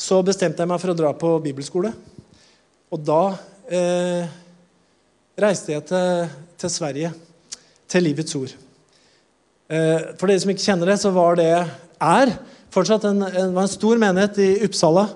så 0.00 0.22
bestemte 0.24 0.62
jeg 0.62 0.68
meg 0.68 0.80
for 0.80 0.92
å 0.92 0.96
dra 0.96 1.12
på 1.16 1.34
bibelskole. 1.44 1.92
Og 2.90 3.04
da 3.04 3.20
eh, 3.70 4.24
reiste 5.40 5.74
jeg 5.74 5.84
til, 5.88 6.32
til, 6.58 6.72
Sverige, 6.72 7.12
til 7.88 8.04
Livets 8.08 8.34
Ord. 8.36 8.56
Eh, 9.70 10.16
for 10.18 10.26
dere 10.26 10.40
som 10.42 10.50
ikke 10.52 10.66
kjenner 10.66 10.90
det, 10.90 10.98
så 11.00 11.12
var 11.14 11.38
det 11.38 11.52
er 11.54 12.32
fortsatt 12.74 13.04
en, 13.08 13.22
en, 13.26 13.54
var 13.54 13.66
en 13.66 13.72
stor 13.72 14.00
menighet 14.00 14.40
i 14.42 14.50
Uppsala. 14.66 15.08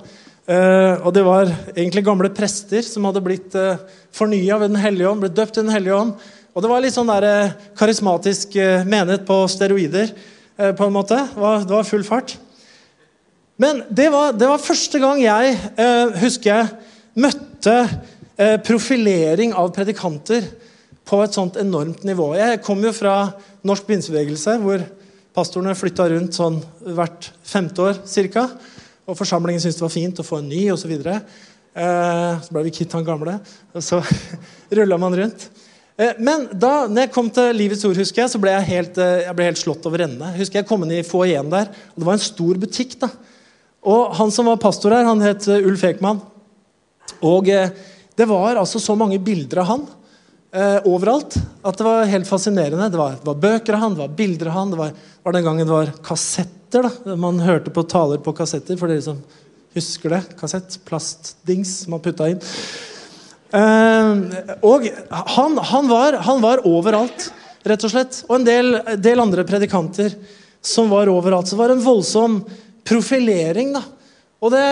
Eh, 0.44 1.00
og 1.00 1.12
det 1.16 1.24
var 1.24 1.48
egentlig 1.72 2.04
gamle 2.04 2.30
prester 2.34 2.84
som 2.84 3.06
hadde 3.08 3.22
blitt 3.24 3.54
eh, 3.56 3.80
fornya 4.14 4.58
ved 4.60 4.74
Den 4.74 4.82
hellige 4.82 5.10
ånd, 5.10 5.22
blitt 5.24 5.36
døpt 5.36 5.58
i 5.58 5.64
Den 5.64 5.72
hellige 5.72 5.96
ånd. 5.96 6.16
Og 6.54 6.62
det 6.62 6.70
var 6.70 6.82
litt 6.84 6.94
sånn 6.94 7.10
der, 7.10 7.26
eh, 7.26 7.54
karismatisk 7.78 8.56
eh, 8.60 8.84
menighet 8.86 9.24
på 9.28 9.38
steroider. 9.50 10.12
Eh, 10.54 10.74
på 10.76 10.86
en 10.86 10.94
måte. 10.94 11.16
Det 11.32 11.40
var, 11.42 11.64
det 11.64 11.74
var 11.74 11.88
full 11.88 12.04
fart. 12.06 12.36
Men 13.58 13.84
det 13.90 14.10
var, 14.10 14.34
det 14.34 14.50
var 14.50 14.62
første 14.62 14.98
gang 15.02 15.22
jeg 15.22 15.54
eh, 15.54 16.20
husker 16.22 16.50
jeg 16.50 17.22
møtte 17.22 17.78
profilering 18.66 19.52
av 19.54 19.68
predikanter 19.70 20.42
på 21.06 21.20
et 21.22 21.36
sånt 21.36 21.54
enormt 21.62 22.02
nivå. 22.02 22.32
Jeg 22.34 22.58
kom 22.66 22.80
jo 22.82 22.90
fra 22.90 23.28
norsk 23.62 23.86
pinsebevegelse, 23.86 24.56
hvor 24.58 24.82
pastorene 25.35 25.75
flytta 25.77 26.07
rundt 26.12 26.37
sånn 26.37 26.61
hvert 26.94 27.31
femte 27.47 27.83
år 27.83 28.01
ca. 28.05 28.47
Og 29.05 29.18
forsamlingen 29.18 29.61
syntes 29.62 29.81
det 29.81 29.85
var 29.85 29.92
fint 29.92 30.23
å 30.23 30.27
få 30.27 30.40
en 30.40 30.49
ny 30.49 30.62
osv. 30.73 30.94
Så, 30.94 31.16
eh, 31.75 32.40
så 32.44 32.55
ble 32.55 32.64
vi 32.68 32.75
kvitt 32.79 32.94
han 32.97 33.07
gamle, 33.07 33.37
og 33.75 33.85
så 33.85 34.01
rulla 34.79 34.99
man 35.01 35.16
rundt. 35.18 35.49
Eh, 35.99 36.14
men 36.18 36.49
da 36.51 36.87
når 36.88 37.07
jeg 37.07 37.12
kom 37.14 37.29
til 37.35 37.53
Livets 37.55 37.85
Ord, 37.87 37.99
husker 37.99 38.25
jeg, 38.25 38.33
så 38.33 38.40
ble 38.42 38.55
jeg 38.55 38.70
helt, 38.70 38.99
eh, 38.99 39.27
jeg 39.27 39.37
ble 39.37 39.49
helt 39.51 39.61
slått 39.61 39.87
over 39.90 40.07
ende. 40.07 40.31
Husker 40.38 40.62
jeg 40.62 40.68
kom 40.70 40.87
inn 40.87 40.97
i 40.97 41.07
foajeen 41.07 41.51
der, 41.53 41.70
og 41.94 42.03
Det 42.03 42.09
var 42.09 42.18
en 42.18 42.29
stor 42.31 42.62
butikk. 42.62 42.99
da. 43.03 43.11
Og 43.85 44.14
Han 44.16 44.31
som 44.33 44.47
var 44.47 44.62
pastor 44.62 44.94
her, 44.97 45.05
han 45.05 45.20
het 45.20 45.47
eh, 45.49 45.66
Ulf 45.66 45.85
Ekman. 45.85 46.23
Og 47.23 47.49
eh, 47.53 47.70
det 48.16 48.27
var 48.31 48.57
altså 48.57 48.81
så 48.81 48.97
mange 48.97 49.18
bilder 49.18 49.62
av 49.62 49.70
han 49.73 49.87
eh, 50.54 50.80
overalt 50.88 51.36
at 51.64 51.78
det 51.78 51.86
var 51.86 52.10
helt 52.10 52.28
fascinerende. 52.28 52.88
Det 52.92 53.00
var, 53.00 53.18
det 53.18 53.28
var, 53.28 53.40
bøker 53.42 53.76
av 53.76 53.84
han, 53.84 53.96
det 53.96 54.04
var 54.04 54.16
bilder 54.18 54.50
av 54.50 54.58
han, 54.58 54.74
det 54.74 54.80
var, 54.80 54.92
var 55.26 55.36
den 55.36 55.46
gangen 55.48 55.66
det 55.66 55.74
var 55.74 55.94
kassetter. 56.06 56.88
da. 56.88 57.16
Man 57.18 57.42
hørte 57.42 57.74
på 57.74 57.86
taler 57.90 58.22
på 58.22 58.34
kassetter, 58.36 58.78
for 58.80 58.90
dere 58.90 59.04
som 59.04 59.22
husker 59.74 60.16
det. 60.16 60.22
Kassett. 60.40 60.78
Plastdings 60.86 61.84
man 61.90 62.02
putta 62.02 62.30
inn. 62.30 62.42
Eh, 63.54 64.12
og 64.66 64.86
han, 65.10 65.58
han, 65.58 65.90
var, 65.90 66.20
han, 66.26 66.42
var, 66.42 66.64
overalt, 66.68 67.28
rett 67.66 67.86
og 67.86 67.92
slett. 67.92 68.22
Og 68.28 68.38
en 68.38 68.46
del, 68.48 68.78
del 69.02 69.22
andre 69.22 69.46
predikanter 69.48 70.14
som 70.64 70.92
var 70.92 71.10
overalt. 71.12 71.48
Så 71.48 71.56
det 71.56 71.64
var 71.64 71.74
en 71.74 71.84
voldsom 71.84 72.38
profilering. 72.86 73.74
da. 73.76 73.82
Og 74.44 74.52
det, 74.52 74.64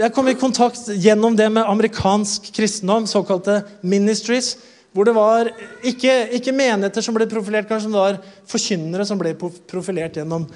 Jeg 0.00 0.14
kom 0.16 0.28
i 0.30 0.38
kontakt 0.38 0.88
gjennom 0.96 1.36
det 1.36 1.50
med 1.52 1.68
amerikansk 1.68 2.52
kristendom, 2.56 3.06
såkalte 3.06 3.62
ministries. 3.82 4.56
Hvor 4.90 5.06
det 5.06 5.14
var 5.14 5.50
ikke, 5.86 6.14
ikke 6.34 6.54
menigheter 6.54 7.04
som 7.04 7.14
ble 7.14 7.28
profilert, 7.30 7.68
kanskje 7.68 7.92
det 7.92 8.00
var 8.00 8.18
forkynnere 8.50 9.06
som 9.06 9.20
ble 9.20 9.36
profilert 9.38 10.18
gjennom 10.18 10.48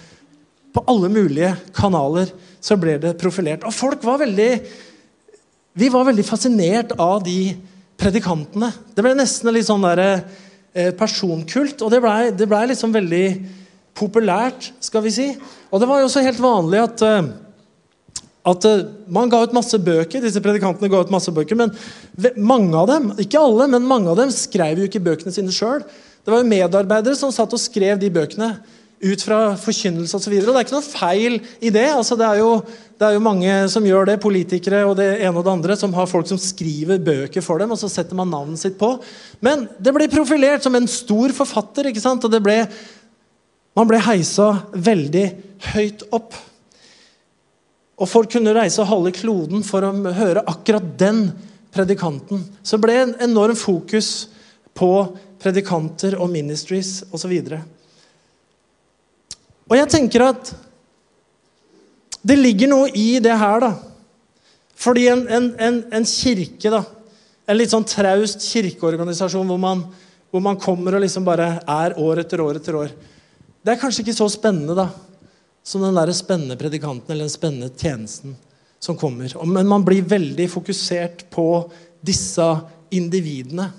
På 0.74 0.82
alle 0.90 1.06
mulige 1.06 1.52
kanaler 1.74 2.32
så 2.58 2.74
ble 2.80 2.96
det 2.98 3.12
profilert. 3.20 3.62
Og 3.62 3.74
folk 3.74 4.02
var 4.02 4.18
veldig 4.24 4.50
Vi 5.74 5.90
var 5.90 6.06
veldig 6.06 6.24
fascinert 6.26 6.96
av 6.98 7.22
de 7.22 7.54
predikantene. 7.98 8.72
Det 8.94 9.02
ble 9.02 9.14
nesten 9.14 9.52
litt 9.54 9.66
sånn 9.66 9.82
der, 9.82 10.24
eh, 10.74 10.90
personkult. 10.90 11.82
Og 11.82 11.90
det 11.90 12.00
blei 12.02 12.30
ble 12.30 12.66
liksom 12.70 12.92
veldig 12.94 13.26
populært, 13.94 14.72
skal 14.80 15.02
vi 15.02 15.10
si. 15.10 15.28
Og 15.72 15.80
det 15.80 15.88
var 15.88 16.00
jo 16.00 16.06
også 16.06 16.22
helt 16.22 16.38
vanlig 16.38 16.82
at, 16.82 17.02
eh, 17.02 17.22
at 18.44 18.66
eh, 18.68 18.86
man 19.08 19.30
ga 19.32 19.40
ut 19.44 19.56
masse 19.56 19.78
bøker. 19.80 20.22
Disse 20.24 20.42
predikantene 20.44 20.90
ga 20.92 21.00
ut 21.04 21.12
masse 21.12 21.32
bøker, 21.34 21.58
men 21.58 21.72
mange 22.36 22.76
av 22.76 22.90
dem 22.90 23.10
ikke 23.24 23.40
alle, 23.40 23.68
men 23.72 23.88
mange 23.88 24.12
av 24.12 24.20
dem 24.20 24.32
skrev 24.34 24.82
jo 24.82 24.88
ikke 24.88 25.02
bøkene 25.04 25.34
sine 25.34 25.54
sjøl. 25.54 25.84
Det 26.24 26.32
var 26.32 26.40
jo 26.40 26.52
medarbeidere 26.52 27.18
som 27.18 27.32
satt 27.34 27.52
og 27.52 27.60
skrev 27.60 28.00
de 28.00 28.12
bøkene 28.12 28.54
ut 29.04 29.20
fra 29.20 29.38
forkynnelse 29.60 30.16
osv. 30.16 30.32
Det 30.38 30.48
er 30.48 30.64
ikke 30.64 30.76
noe 30.76 30.86
feil 30.86 31.38
i 31.60 31.72
det. 31.72 31.86
Altså, 31.92 32.16
det, 32.16 32.24
er 32.24 32.40
jo, 32.40 32.52
det, 32.96 33.04
er 33.08 33.16
jo, 33.16 33.24
mange 33.24 33.56
som 33.72 33.84
gjør 33.84 34.08
det, 34.08 34.20
politikere 34.22 34.84
og 34.88 34.96
det 35.00 35.10
ene 35.18 35.34
og 35.34 35.44
det 35.44 35.52
andre, 35.52 35.76
som 35.76 35.92
har 35.96 36.08
folk 36.08 36.28
som 36.30 36.40
skriver 36.40 37.02
bøker 37.04 37.44
for 37.44 37.60
dem, 37.60 37.74
og 37.74 37.80
så 37.80 37.90
setter 37.92 38.16
man 38.16 38.32
navnet 38.32 38.62
sitt 38.62 38.78
på. 38.80 38.94
Men 39.44 39.66
det 39.76 39.92
ble 39.96 40.08
profilert 40.12 40.64
som 40.64 40.76
en 40.78 40.88
stor 40.88 41.34
forfatter, 41.36 41.90
ikke 41.90 42.04
sant? 42.04 42.24
og 42.24 42.40
ble 42.44 42.62
man 43.74 43.88
ble 43.90 43.98
heisa 44.06 44.52
veldig 44.70 45.24
høyt 45.72 46.04
opp. 46.14 46.36
Og 47.94 48.10
folk 48.10 48.32
kunne 48.34 48.54
reise 48.56 48.86
halve 48.88 49.12
kloden 49.14 49.62
for 49.66 49.86
å 49.86 49.92
høre 50.16 50.42
akkurat 50.50 50.86
den 50.98 51.28
predikanten. 51.74 52.42
Så 52.62 52.76
det 52.76 52.84
ble 52.86 52.96
en 53.00 53.14
enorm 53.28 53.58
fokus 53.58 54.28
på 54.74 54.90
predikanter 55.42 56.16
og 56.18 56.32
ministries 56.32 57.04
osv. 57.14 57.30
Og, 57.30 57.58
og 59.70 59.76
jeg 59.78 59.92
tenker 59.94 60.26
at 60.26 60.54
det 62.24 62.38
ligger 62.40 62.70
noe 62.72 62.90
i 62.96 63.20
det 63.22 63.34
her, 63.36 63.60
da. 63.62 63.74
Fordi 64.80 65.06
en, 65.12 65.26
en, 65.30 65.50
en, 65.60 65.80
en 65.94 66.06
kirke, 66.08 66.72
da, 66.72 66.82
en 67.46 67.58
litt 67.58 67.70
sånn 67.70 67.86
traust 67.86 68.42
kirkeorganisasjon 68.48 69.46
hvor 69.46 69.60
man, 69.60 69.84
hvor 70.32 70.42
man 70.42 70.58
kommer 70.58 70.96
og 70.96 71.04
liksom 71.04 71.26
bare 71.26 71.58
er 71.60 71.94
år 72.00 72.24
etter 72.24 72.42
år 72.42 72.58
etter 72.58 72.78
år 72.80 72.94
det 73.64 73.72
er 73.72 73.80
kanskje 73.80 74.04
ikke 74.04 74.16
så 74.18 74.26
spennende 74.28 74.76
da, 74.76 74.90
som 75.64 75.82
den 75.82 75.96
der 75.96 76.12
spennende 76.12 76.58
predikanten 76.60 77.14
eller 77.14 77.24
den 77.24 77.32
spennende 77.32 77.70
tjenesten 77.72 78.36
som 78.78 78.98
kommer. 79.00 79.32
Men 79.48 79.68
man 79.68 79.84
blir 79.84 80.04
veldig 80.04 80.48
fokusert 80.52 81.24
på 81.32 81.48
disse 82.04 82.44
individene. 82.92 83.70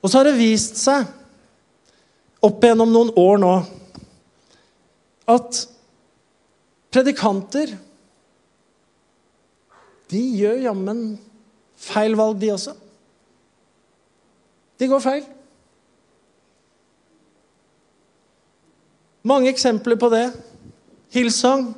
Og 0.00 0.08
så 0.10 0.20
har 0.20 0.30
det 0.30 0.38
vist 0.38 0.78
seg 0.80 1.04
opp 2.44 2.64
gjennom 2.64 2.90
noen 2.94 3.12
år 3.18 3.40
nå 3.42 3.52
at 5.28 5.60
predikanter 6.94 7.74
de 10.08 10.20
gjør 10.40 10.62
jammen 10.64 11.00
feil 11.76 12.14
valg, 12.16 12.38
de 12.40 12.54
også. 12.54 12.72
De 14.80 14.88
går 14.88 15.02
feil. 15.04 15.26
Mange 19.28 19.50
eksempler 19.52 19.98
på 20.00 20.08
det. 20.14 20.24
Hillsong, 21.14 21.70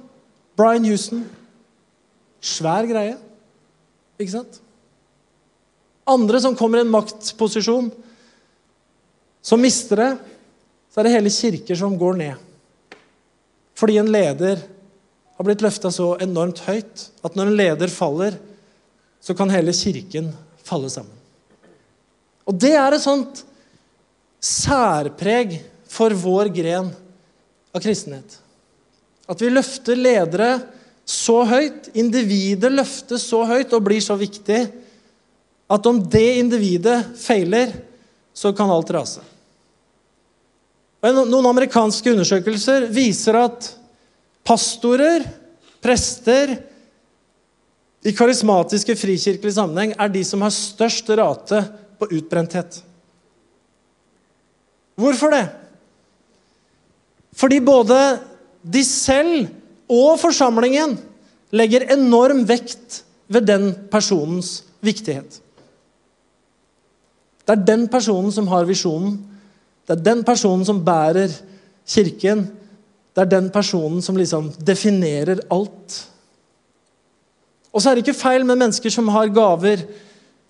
Brian 0.59 0.87
Houston. 0.89 1.25
Svær 2.41 2.89
greie. 2.89 3.17
Ikke 4.21 4.35
sant? 4.35 4.61
Andre 6.11 6.41
som 6.43 6.57
kommer 6.59 6.81
i 6.81 6.85
en 6.85 6.93
maktposisjon, 6.93 7.91
som 9.41 9.63
mister 9.63 10.01
det, 10.01 10.11
så 10.91 11.01
er 11.01 11.07
det 11.07 11.15
hele 11.15 11.33
kirker 11.33 11.79
som 11.79 11.95
går 11.99 12.19
ned. 12.19 12.47
Fordi 13.79 13.97
en 14.01 14.11
leder 14.13 14.61
har 15.37 15.47
blitt 15.47 15.63
løfta 15.65 15.93
så 15.95 16.13
enormt 16.21 16.61
høyt 16.67 17.07
at 17.25 17.37
når 17.39 17.49
en 17.49 17.57
leder 17.57 17.93
faller, 17.93 18.35
så 19.21 19.37
kan 19.37 19.53
hele 19.53 19.73
kirken 19.77 20.33
falle 20.67 20.91
sammen. 20.93 21.15
Og 22.49 22.57
det 22.61 22.75
er 22.77 22.97
et 22.97 23.05
sånt 23.05 23.45
særpreg 24.43 25.61
for 25.89 26.13
vår 26.17 26.51
gren 26.53 26.91
av 27.71 27.83
kristenhet. 27.85 28.41
At 29.31 29.43
vi 29.43 29.51
løfter 29.53 29.99
ledere 29.99 30.51
så 31.07 31.41
høyt, 31.47 31.91
individet 31.99 32.71
løftes 32.73 33.25
så 33.31 33.45
høyt 33.47 33.73
og 33.75 33.85
blir 33.87 34.03
så 34.03 34.17
viktig 34.19 34.65
at 35.71 35.87
om 35.87 36.01
det 36.11 36.27
individet 36.41 36.99
feiler, 37.19 37.71
så 38.35 38.51
kan 38.57 38.71
alt 38.73 38.91
rase. 38.95 39.23
Noen 41.01 41.47
amerikanske 41.49 42.13
undersøkelser 42.13 42.89
viser 42.93 43.39
at 43.39 43.71
pastorer, 44.47 45.25
prester 45.81 46.57
i 48.05 48.13
karismatiske 48.17 48.97
frikirkelige 48.99 49.57
sammenheng 49.57 49.95
er 49.97 50.13
de 50.13 50.23
som 50.27 50.43
har 50.45 50.53
størst 50.53 51.09
rate 51.17 51.63
på 52.01 52.09
utbrenthet. 52.19 52.81
Hvorfor 55.01 55.33
det? 55.33 55.47
Fordi 57.37 57.61
både 57.65 57.97
de 58.63 58.83
selv 58.85 59.49
og 59.91 60.19
forsamlingen 60.21 60.97
legger 61.57 61.89
enorm 61.95 62.45
vekt 62.49 63.03
ved 63.31 63.47
den 63.49 63.73
personens 63.91 64.61
viktighet. 64.85 65.41
Det 67.47 67.57
er 67.57 67.67
den 67.67 67.89
personen 67.91 68.31
som 68.35 68.49
har 68.51 68.69
visjonen. 68.69 69.17
Det 69.87 69.97
er 69.97 70.05
den 70.07 70.23
personen 70.27 70.63
som 70.67 70.85
bærer 70.87 71.33
kirken, 71.91 72.45
det 73.11 73.25
er 73.25 73.31
den 73.33 73.49
personen 73.51 74.03
som 74.03 74.15
liksom 74.17 74.53
definerer 74.63 75.41
alt. 75.51 75.97
Og 77.75 77.83
så 77.83 77.91
er 77.91 77.99
det 77.99 78.05
ikke 78.05 78.21
feil 78.21 78.47
med 78.47 78.59
mennesker 78.61 78.93
som 78.95 79.09
har 79.11 79.33
gaver, 79.35 79.83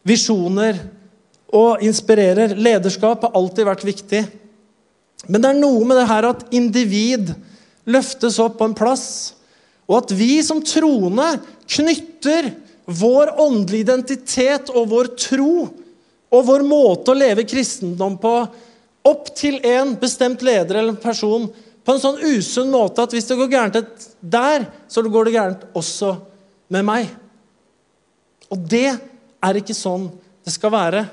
visjoner 0.04 0.76
og 1.56 1.82
inspirerer. 1.84 2.52
Lederskap 2.56 3.24
har 3.24 3.36
alltid 3.36 3.68
vært 3.68 3.86
viktig. 3.88 4.20
Men 5.28 5.40
det 5.40 5.50
er 5.50 5.60
noe 5.60 5.88
med 5.88 6.00
det 6.00 6.08
her 6.08 6.28
at 6.30 6.44
individ 6.56 7.32
løftes 7.88 8.38
opp 8.42 8.58
på 8.58 8.68
en 8.68 8.76
plass, 8.76 9.06
og 9.90 10.04
at 10.04 10.12
vi 10.14 10.38
som 10.46 10.60
troende 10.62 11.32
knytter 11.70 12.52
vår 12.90 13.32
åndelige 13.40 13.86
identitet 13.86 14.70
og 14.74 14.90
vår 14.90 15.12
tro 15.18 15.54
og 16.30 16.46
vår 16.46 16.64
måte 16.66 17.12
å 17.12 17.18
leve 17.18 17.46
kristendom 17.48 18.16
på 18.20 18.34
opp 19.10 19.30
til 19.38 19.58
en 19.66 19.94
bestemt 19.98 20.42
leder 20.46 20.78
eller 20.78 20.94
en 20.94 21.02
person 21.02 21.48
på 21.84 21.94
en 21.94 22.02
sånn 22.02 22.20
usunn 22.22 22.70
måte 22.70 23.02
at 23.02 23.14
hvis 23.14 23.26
det 23.30 23.38
går 23.38 23.52
gærent 23.54 23.78
der, 24.20 24.66
så 24.86 25.02
går 25.02 25.26
det 25.26 25.36
gærent 25.38 25.64
også 25.74 26.12
med 26.70 26.84
meg. 26.86 27.08
Og 28.52 28.60
det 28.70 28.90
er 29.40 29.58
ikke 29.58 29.76
sånn 29.76 30.10
det 30.44 30.52
skal 30.54 30.72
være. 30.74 31.04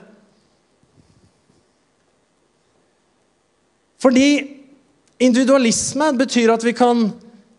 Fordi 4.02 4.57
individualisme 5.20 6.12
betyr 6.18 6.54
at 6.54 6.64
vi 6.66 6.74
kan 6.78 7.08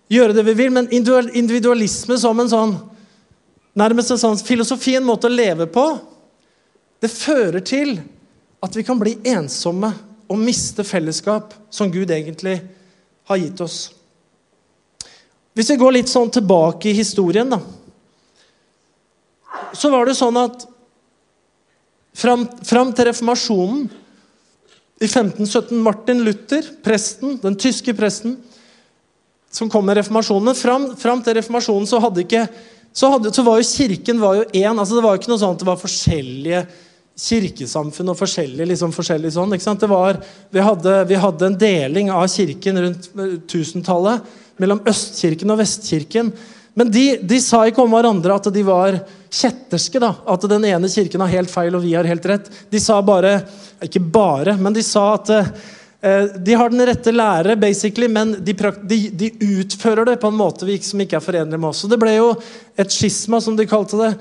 gjøre 0.09 0.37
det 0.37 0.45
vi 0.47 0.55
vil, 0.57 0.73
men 0.73 0.91
individualisme 0.93 2.19
som 2.21 2.41
en 2.41 2.51
sånn 2.51 2.77
nærmest 3.79 4.11
en 4.11 4.21
sånn 4.21 4.41
filosofi, 4.43 4.97
en 4.99 5.07
måte 5.07 5.29
å 5.29 5.33
leve 5.33 5.69
på, 5.71 5.85
det 6.99 7.11
fører 7.13 7.63
til 7.63 7.99
at 8.65 8.75
vi 8.75 8.83
kan 8.87 8.99
bli 8.99 9.15
ensomme 9.31 9.93
og 10.29 10.41
miste 10.43 10.85
fellesskap 10.85 11.55
som 11.71 11.93
Gud 11.93 12.11
egentlig 12.11 12.57
har 13.31 13.39
gitt 13.39 13.61
oss. 13.63 13.79
Hvis 15.55 15.71
vi 15.73 15.79
går 15.79 15.95
litt 15.95 16.11
sånn 16.11 16.31
tilbake 16.35 16.91
i 16.91 16.97
historien, 16.99 17.51
da, 17.51 17.61
så 19.75 19.91
var 19.93 20.07
det 20.07 20.17
sånn 20.19 20.37
at 20.41 20.67
fram, 22.19 22.47
fram 22.67 22.93
til 22.95 23.09
reformasjonen 23.11 23.89
i 24.99 25.07
1517 25.07 25.79
Martin 25.83 26.25
Luther, 26.27 26.67
presten, 26.83 27.37
den 27.43 27.55
tyske 27.59 27.95
presten, 27.95 28.37
som 29.51 29.71
kom 29.71 29.87
med 29.87 29.97
reformasjonen 30.01 30.57
Fram, 30.59 30.91
fram 30.99 31.23
til 31.25 31.39
reformasjonen 31.39 31.87
så 31.89 32.01
ikke 32.21 32.43
så, 32.93 33.09
hadde, 33.13 33.31
så 33.35 33.45
var 33.47 33.61
jo 33.61 33.69
kirken 33.69 34.19
var 34.21 34.41
jo 34.41 34.45
én. 34.51 34.75
Altså 34.75 34.97
det 34.97 35.05
var 35.05 35.15
jo 35.15 35.21
ikke 35.21 35.31
noe 35.31 35.41
sånn 35.41 35.55
at 35.55 35.63
det 35.63 35.69
var 35.69 35.79
forskjellige 35.79 36.63
kirkesamfunn 37.19 38.13
og 38.13 38.19
forskjellige, 38.19 38.67
liksom 38.73 38.95
forskjellige 38.95 39.35
sånn. 39.37 39.55
var, 39.91 40.19
vi, 40.51 40.63
hadde, 40.63 40.95
vi 41.11 41.19
hadde 41.19 41.47
en 41.47 41.59
deling 41.59 42.11
av 42.15 42.27
kirken 42.33 42.81
rundt 42.83 43.11
1000-tallet 43.15 44.27
mellom 44.59 44.83
Østkirken 44.89 45.55
og 45.55 45.61
Vestkirken. 45.61 46.33
Men 46.75 46.91
de, 46.93 47.07
de, 47.23 47.41
sa 47.43 47.65
ikke 47.67 47.83
om 47.83 47.95
hverandre 47.95 48.37
at 48.39 48.51
de 48.55 48.63
var 48.67 49.01
kjetterske. 49.31 50.01
da, 50.03 50.13
At 50.29 50.47
den 50.51 50.67
ene 50.69 50.91
kirken 50.93 51.25
har 51.25 51.33
helt 51.33 51.53
feil 51.53 51.75
og 51.75 51.83
vi 51.85 51.97
har 51.97 52.09
helt 52.09 52.27
rett. 52.29 52.51
De 52.71 52.81
sa 52.83 53.01
bare 53.03 53.41
Ikke 53.85 54.03
bare, 54.03 54.57
men 54.59 54.75
de 54.75 54.83
sa 54.83 55.13
at 55.15 55.31
eh, 55.35 56.25
de 56.39 56.55
har 56.59 56.71
den 56.71 56.87
rette 56.87 57.13
lære, 57.15 57.57
basically, 57.59 58.09
men 58.11 58.37
de, 58.45 58.55
de, 58.83 58.99
de, 59.11 59.31
utfører 59.59 60.07
det 60.13 60.19
på 60.23 60.31
en 60.31 60.39
måte 60.39 60.67
som 60.83 61.01
ikke 61.03 61.19
er 61.19 61.25
forenlig 61.25 61.59
med 61.59 61.71
oss. 61.71 61.85
Så 61.85 61.91
Det 61.91 61.99
ble 61.99 62.17
jo 62.17 62.33
et 62.79 62.95
skisma, 62.95 63.41
som 63.41 63.57
de 63.59 63.67
kalte 63.67 63.99
det. 64.03 64.13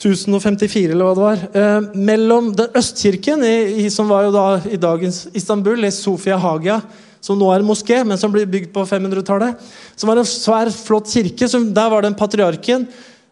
1054, 0.00 0.90
eller 0.90 1.06
hva 1.06 1.14
det 1.14 1.24
var. 1.24 1.42
Eh, 1.60 1.88
mellom 1.94 2.50
den 2.56 2.76
Østkirken, 2.76 3.44
i, 3.46 3.84
i, 3.84 3.90
som 3.90 4.10
var 4.10 4.26
jo 4.26 4.32
da 4.34 4.46
i 4.68 4.80
dagens 4.80 5.28
Istanbul, 5.32 5.84
i 5.86 5.92
Sofia 5.94 6.36
Hagia, 6.40 6.80
som 7.24 7.40
nå 7.40 7.48
er 7.48 7.62
en 7.62 7.68
moské, 7.68 8.02
men 8.04 8.20
som 8.20 8.32
ble 8.32 8.44
bygd 8.44 8.68
på 8.74 8.84
500-tallet. 8.84 9.60
Som 9.96 10.10
var 10.10 10.20
en 10.20 10.28
svær, 10.28 10.68
flott 10.68 11.08
kirke. 11.08 11.48
Der 11.48 11.90
var 11.92 12.04
det 12.04 12.10
en 12.12 12.18
patriarken 12.18 12.84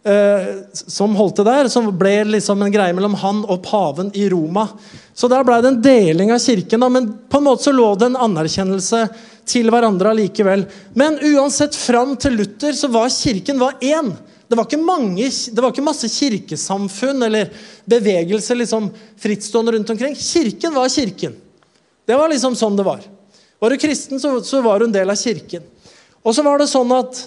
eh, 0.08 0.48
som 0.72 1.12
holdt 1.18 1.42
det 1.42 1.44
der. 1.50 1.68
Som 1.68 1.90
ble 2.00 2.14
liksom 2.30 2.64
en 2.64 2.72
greie 2.72 2.96
mellom 2.96 3.18
han 3.20 3.42
og 3.44 3.60
paven 3.66 4.08
i 4.16 4.24
Roma. 4.32 4.64
Så 5.12 5.28
der 5.28 5.44
ble 5.44 5.60
det 5.60 5.74
en 5.74 5.82
deling 5.84 6.32
av 6.32 6.40
kirken. 6.40 6.80
Da, 6.80 6.88
men 6.88 7.12
på 7.28 7.42
en 7.42 7.48
måte 7.50 7.68
så 7.68 7.76
lå 7.76 7.90
det 8.00 8.08
en 8.08 8.20
anerkjennelse 8.30 9.04
til 9.52 9.68
hverandre 9.74 10.16
allikevel. 10.16 10.64
Men 10.96 11.20
uansett, 11.34 11.76
fram 11.76 12.16
til 12.16 12.40
Luther 12.40 12.72
så 12.78 12.88
var 12.88 13.12
kirken 13.12 13.60
var 13.60 13.76
én. 13.84 14.14
Det 14.48 14.56
var, 14.56 14.72
mange, 14.84 15.28
det 15.28 15.60
var 15.60 15.72
ikke 15.72 15.84
masse 15.84 16.08
kirkesamfunn 16.12 17.28
eller 17.28 17.52
bevegelser 17.88 18.56
liksom 18.64 18.88
frittstående 19.20 19.76
rundt 19.76 19.92
omkring. 19.92 20.16
Kirken 20.16 20.72
var 20.76 20.88
kirken. 20.92 21.36
Det 22.08 22.16
var 22.16 22.32
liksom 22.32 22.56
sånn 22.56 22.80
det 22.80 22.88
var. 22.88 23.11
Var 23.62 23.70
du 23.70 23.78
kristen, 23.78 24.18
så, 24.18 24.40
så 24.42 24.58
var 24.60 24.80
du 24.80 24.88
en 24.88 24.94
del 24.94 25.10
av 25.12 25.18
kirken. 25.20 25.62
Og 26.26 26.34
så 26.34 26.42
var 26.42 26.58
det 26.58 26.66
sånn 26.70 26.90
at 26.96 27.20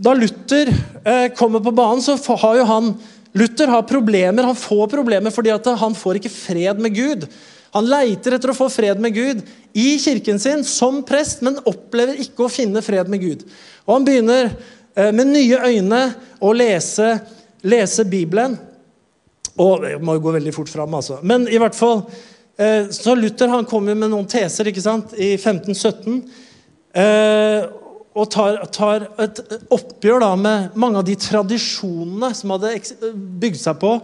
da 0.00 0.14
Luther 0.16 0.70
eh, 1.04 1.26
kommer 1.36 1.60
på 1.60 1.74
banen, 1.76 2.00
så 2.00 2.16
har 2.40 2.56
jo 2.56 2.64
han 2.64 2.94
Luther 3.36 3.68
har 3.68 3.84
problemer, 3.86 4.48
han 4.48 4.56
får 4.56 4.88
problemer 4.90 5.30
fordi 5.30 5.52
han 5.52 5.94
får 5.94 6.18
ikke 6.18 6.32
fred 6.32 6.80
med 6.80 6.96
Gud. 6.96 7.26
Han 7.76 7.86
leiter 7.86 8.34
etter 8.34 8.50
å 8.50 8.56
få 8.56 8.70
fred 8.72 8.98
med 9.02 9.14
Gud 9.14 9.44
i 9.76 9.92
kirken 10.02 10.40
sin 10.42 10.64
som 10.66 11.02
prest, 11.06 11.44
men 11.44 11.60
opplever 11.68 12.18
ikke 12.24 12.46
å 12.46 12.50
finne 12.50 12.82
fred 12.82 13.12
med 13.12 13.20
Gud. 13.22 13.44
Og 13.84 13.98
Han 13.98 14.08
begynner 14.08 14.48
eh, 14.48 15.12
med 15.12 15.30
nye 15.36 15.60
øyne 15.68 16.00
å 16.40 16.54
lese, 16.56 17.12
lese 17.62 18.08
Bibelen. 18.08 18.56
Og 19.60 19.84
det 19.84 19.94
må 20.00 20.16
jo 20.16 20.24
gå 20.24 20.34
veldig 20.40 20.56
fort 20.56 20.72
fram, 20.72 20.96
altså. 20.96 21.20
Men 21.22 21.44
i 21.44 21.60
hvert 21.60 21.76
fall 21.76 22.06
så 22.92 23.14
Luther 23.16 23.48
han 23.48 23.68
kommer 23.68 23.96
med 23.96 24.12
noen 24.12 24.28
teser 24.28 24.68
ikke 24.68 24.84
sant, 24.84 25.14
i 25.16 25.32
1517. 25.38 26.18
Eh, 27.00 27.68
og 28.18 28.26
tar, 28.34 28.58
tar, 28.74 29.06
et 29.22 29.38
oppgjør 29.70 30.24
da 30.24 30.30
med 30.36 30.76
mange 30.80 30.98
av 30.98 31.06
de 31.06 31.14
tradisjonene 31.20 32.32
som 32.34 32.52
hadde 32.56 32.74
bygd 33.14 33.60
seg 33.60 33.78
på 33.80 33.94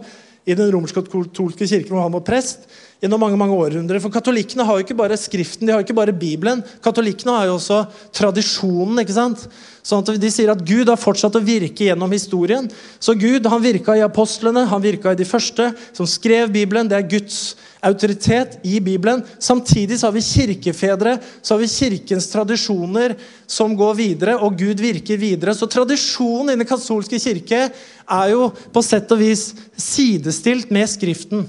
i 0.47 0.55
den 0.55 0.71
romersk-katolske 0.71 1.67
kirken 1.67 1.91
hvor 1.91 2.05
han 2.05 2.15
var 2.15 2.23
prest 2.27 2.69
gjennom 3.01 3.21
mange 3.21 3.37
mange 3.37 3.55
århundrer. 3.57 4.01
For 4.01 4.13
Katolikkene 4.13 4.65
har 4.65 4.77
jo 4.77 4.85
ikke 4.85 4.97
bare 4.97 5.17
Skriften, 5.19 5.67
de 5.67 5.73
har 5.73 5.81
jo 5.81 5.85
ikke 5.85 5.97
bare 5.97 6.15
Bibelen. 6.15 6.63
Katolikkene 6.83 7.35
har 7.35 7.49
jo 7.49 7.57
også 7.59 7.83
tradisjonen. 8.15 9.01
ikke 9.03 9.15
sant? 9.15 9.47
Sånn 9.85 10.03
at 10.03 10.19
De 10.19 10.31
sier 10.33 10.49
at 10.51 10.63
Gud 10.67 10.89
har 10.89 10.99
fortsatt 10.99 11.37
å 11.37 11.43
virke 11.43 11.85
gjennom 11.87 12.11
historien. 12.11 12.65
Så 12.99 13.15
Gud 13.15 13.45
han 13.47 13.63
virka 13.63 13.95
i 13.95 14.03
apostlene, 14.05 14.65
han 14.67 14.83
virka 14.83 15.13
i 15.13 15.19
de 15.19 15.27
første 15.27 15.69
som 15.95 16.09
skrev 16.09 16.51
Bibelen. 16.51 16.89
Det 16.89 16.97
er 16.97 17.07
Guds 17.07 17.55
autoritet 17.85 18.57
i 18.67 18.79
Bibelen. 18.83 19.21
Samtidig 19.39 19.99
så 19.99 20.09
har 20.09 20.15
vi 20.17 20.25
kirkefedre, 20.25 21.17
så 21.41 21.53
har 21.53 21.61
vi 21.61 21.69
kirkens 21.71 22.27
tradisjoner 22.33 23.15
som 23.47 23.77
går 23.77 23.93
videre, 24.01 24.35
og 24.41 24.57
Gud 24.57 24.81
virker 24.81 25.21
videre. 25.21 25.53
Så 25.55 25.69
tradisjonen 25.69 26.55
i 26.55 26.57
den 26.57 26.67
katolske 26.67 27.21
kirke 27.21 27.67
er 27.69 28.33
jo 28.33 28.49
på 28.73 28.83
sett 28.83 29.11
og 29.13 29.21
vis 29.21 29.51
sidestilt 29.77 30.73
med 30.73 30.89
Skriften. 30.89 31.45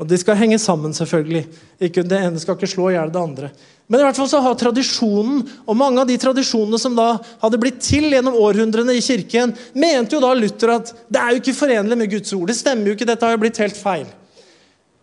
Og 0.00 0.08
de 0.08 0.16
skal 0.16 0.38
henge 0.40 0.56
sammen, 0.60 0.94
selvfølgelig. 0.96 1.42
Ikke, 1.84 2.02
det 2.08 2.22
ene 2.24 2.40
skal 2.40 2.56
ikke 2.56 2.70
slå 2.72 2.88
i 2.88 2.94
hjel 2.94 3.10
det 3.12 3.20
andre. 3.20 3.50
Men 3.90 4.00
i 4.00 4.04
hvert 4.06 4.16
fall 4.16 4.30
så 4.30 4.40
har 4.40 4.54
tradisjonen, 4.56 5.42
og 5.66 5.76
mange 5.76 6.00
av 6.00 6.08
de 6.08 6.16
tradisjonene 6.20 6.78
som 6.80 6.94
da 6.96 7.10
hadde 7.42 7.58
blitt 7.60 7.82
til 7.84 8.06
gjennom 8.08 8.38
århundrene 8.38 8.94
i 8.96 9.02
kirken, 9.04 9.52
mente 9.74 10.16
jo 10.16 10.22
da 10.24 10.30
Luther 10.38 10.72
at 10.78 10.94
det 11.10 11.20
er 11.20 11.34
jo 11.34 11.42
ikke 11.42 11.56
forenlig 11.58 11.98
med 12.00 12.12
Guds 12.14 12.32
ord. 12.36 12.46
Det 12.48 12.56
stemmer 12.56 12.88
jo 12.88 12.96
ikke, 12.96 13.08
dette 13.10 13.28
har 13.28 13.36
jo 13.36 13.42
blitt 13.42 13.60
helt 13.60 13.76
feil. 13.76 14.06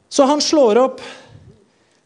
Så 0.09 0.25
han 0.25 0.41
slår 0.41 0.81
opp 0.81 1.03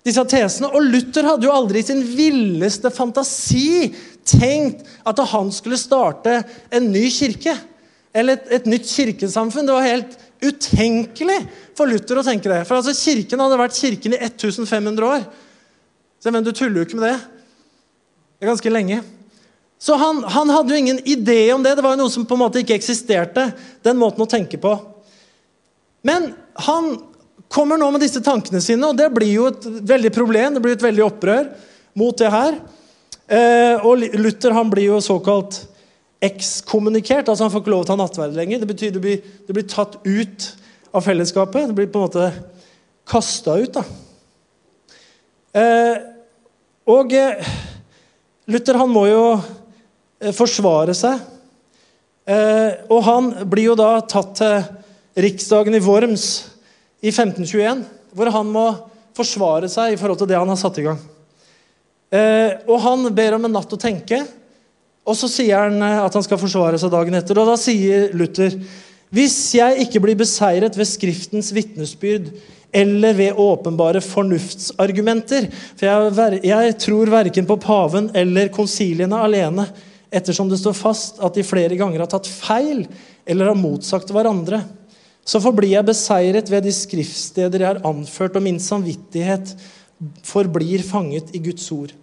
disse 0.04 0.26
tesene. 0.28 0.72
Og 0.74 0.84
Luther 0.84 1.30
hadde 1.30 1.48
jo 1.48 1.54
aldri 1.54 1.80
i 1.80 1.88
sin 1.88 2.02
villeste 2.04 2.92
fantasi 2.92 3.92
tenkt 4.28 4.84
at 5.08 5.22
han 5.32 5.54
skulle 5.54 5.80
starte 5.80 6.42
en 6.74 6.92
ny 6.92 7.06
kirke. 7.14 7.56
Eller 8.12 8.36
et, 8.36 8.52
et 8.58 8.68
nytt 8.68 8.90
kirkesamfunn. 8.90 9.70
Det 9.70 9.78
var 9.78 9.88
helt 9.88 10.18
utenkelig 10.42 11.38
for 11.78 11.90
Luther 11.90 12.20
å 12.20 12.26
tenke 12.26 12.50
det. 12.52 12.64
For 12.68 12.80
altså, 12.80 12.96
Kirken 12.98 13.42
hadde 13.44 13.60
vært 13.62 13.78
kirken 13.78 14.16
i 14.18 14.20
1500 14.20 15.08
år. 15.08 15.26
Så, 16.22 16.34
men 16.34 16.46
du 16.46 16.52
tuller 16.54 16.82
jo 16.82 16.88
ikke 16.88 17.00
med 17.00 17.08
det. 17.10 17.18
Det 18.38 18.46
er 18.46 18.52
ganske 18.52 18.74
lenge. 18.74 19.02
Så 19.82 19.98
han, 19.98 20.20
han, 20.30 20.50
hadde 20.54 20.74
jo 20.74 20.82
ingen 20.82 21.00
idé 21.10 21.40
om 21.54 21.64
det. 21.66 21.74
Det 21.78 21.86
var 21.86 21.96
jo 21.96 22.04
noe 22.04 22.14
som 22.14 22.26
på 22.30 22.38
en 22.38 22.44
måte 22.44 22.62
ikke 22.62 22.78
eksisterte. 22.78 23.48
den 23.82 23.98
måten 23.98 24.22
å 24.22 24.30
tenke 24.30 24.60
på. 24.62 24.76
Men 26.06 26.32
han 26.68 26.92
kommer 27.52 27.82
nå 27.82 27.90
med 27.94 28.04
disse 28.04 28.22
tankene 28.24 28.62
sine, 28.62 28.86
og 28.88 28.98
det 28.98 29.10
blir 29.14 29.34
jo 29.34 29.48
et 29.50 29.66
veldig 29.66 30.12
problem. 30.14 30.54
Det 30.54 30.62
blir 30.64 30.78
et 30.78 30.86
veldig 30.86 31.06
opprør 31.08 31.50
mot 31.98 32.18
det 32.18 32.30
her. 32.34 32.60
Eh, 33.32 33.82
og 33.82 34.06
Luther 34.22 34.54
han 34.56 34.70
blir 34.70 34.92
jo 34.92 35.02
såkalt 35.04 35.64
ekskommunikert. 36.22 37.30
altså 37.30 37.46
Han 37.46 37.52
får 37.54 37.64
ikke 37.64 37.74
lov 37.74 37.86
til 37.86 37.94
å 37.94 37.98
ha 37.98 38.04
nattverd 38.04 38.38
lenger. 38.38 38.62
Det 38.62 38.70
betyr 38.70 38.94
det 38.96 39.04
blir, 39.04 39.24
det 39.48 39.56
blir 39.58 39.68
tatt 39.70 39.98
ut 40.06 40.48
av 40.94 41.06
fellesskapet. 41.06 41.70
Det 41.70 41.78
blir 41.78 41.90
på 41.92 42.02
en 42.02 42.08
måte 42.08 42.30
kasta 43.10 43.58
ut. 43.58 43.80
da. 43.80 43.84
Eh, 45.62 45.98
og 46.92 47.14
eh, 47.14 47.52
Luther 48.52 48.80
han 48.80 48.92
må 48.94 49.08
jo 49.10 49.24
eh, 49.36 50.32
forsvare 50.36 50.96
seg. 50.98 51.20
Eh, 52.30 52.86
og 52.92 53.02
han 53.08 53.32
blir 53.50 53.72
jo 53.72 53.80
da 53.80 53.96
tatt 54.06 54.36
til 54.40 54.62
riksdagen 55.26 55.76
i 55.76 55.84
Worms 55.84 56.28
i 57.02 57.10
1521, 57.10 57.82
hvor 58.16 58.30
han 58.32 58.52
må 58.54 58.66
forsvare 59.18 59.68
seg 59.72 59.94
i 59.96 59.98
forhold 60.00 60.22
til 60.22 60.30
det 60.30 60.38
han 60.40 60.52
har 60.52 60.60
satt 60.60 60.78
i 60.80 60.86
gang. 60.86 61.02
Eh, 62.12 62.62
og 62.68 62.78
han 62.84 63.10
ber 63.16 63.38
om 63.38 63.48
en 63.48 63.56
natt 63.58 63.74
å 63.74 63.80
tenke. 63.80 64.22
Og 65.08 65.18
så 65.18 65.30
sier 65.32 65.66
han 65.66 65.82
eh, 65.82 66.00
at 66.06 66.16
han 66.18 66.26
skal 66.26 66.40
forsvare 66.42 66.80
seg 66.82 66.94
dagen 66.94 67.18
etter. 67.18 67.40
Og 67.42 67.50
da 67.50 67.58
sier 67.60 68.10
Luther 68.18 68.58
hvis 69.12 69.38
jeg 69.58 69.84
ikke 69.84 70.00
blir 70.06 70.16
beseiret 70.16 70.78
ved 70.80 70.88
Skriftens 70.88 71.50
vitnesbyrd 71.52 72.30
eller 72.72 73.16
ved 73.18 73.40
åpenbare 73.44 74.00
fornuftsargumenter 74.00 75.50
For 75.76 75.84
jeg, 75.84 76.40
jeg 76.48 76.78
tror 76.80 77.12
verken 77.12 77.50
på 77.50 77.58
paven 77.60 78.08
eller 78.16 78.54
konsiliene 78.56 79.20
alene, 79.20 79.66
ettersom 80.12 80.48
det 80.48 80.62
står 80.62 80.78
fast 80.80 81.20
at 81.24 81.36
de 81.36 81.44
flere 81.44 81.76
ganger 81.80 82.06
har 82.06 82.12
tatt 82.14 82.30
feil 82.32 82.86
eller 83.28 83.52
har 83.52 83.60
motsagt 83.60 84.12
hverandre. 84.16 84.62
Så 85.28 85.42
forblir 85.44 85.76
jeg 85.76 85.88
beseiret 85.88 86.50
ved 86.52 86.66
de 86.66 86.74
skriftsteder 86.76 87.62
jeg 87.62 87.70
har 87.70 87.84
anført, 87.88 88.36
og 88.36 88.44
min 88.44 88.60
samvittighet 88.60 89.54
forblir 90.26 90.84
fanget 90.88 91.36
i 91.36 91.44
Guds 91.44 91.68
ord. 91.76 91.94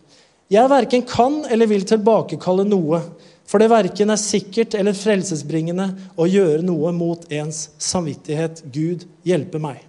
Jeg 0.48 0.70
verken 0.72 1.04
kan 1.04 1.42
eller 1.52 1.68
vil 1.68 1.84
tilbakekalle 1.84 2.64
noe, 2.64 3.02
for 3.48 3.60
det 3.60 3.68
verken 3.72 4.12
er 4.12 4.20
sikkert 4.20 4.76
eller 4.76 4.96
frelsesbringende 4.96 5.88
å 6.16 6.28
gjøre 6.28 6.64
noe 6.64 6.92
mot 6.96 7.24
ens 7.32 7.66
samvittighet. 7.80 8.62
Gud 8.72 9.04
hjelpe 9.28 9.60
meg. 9.60 9.82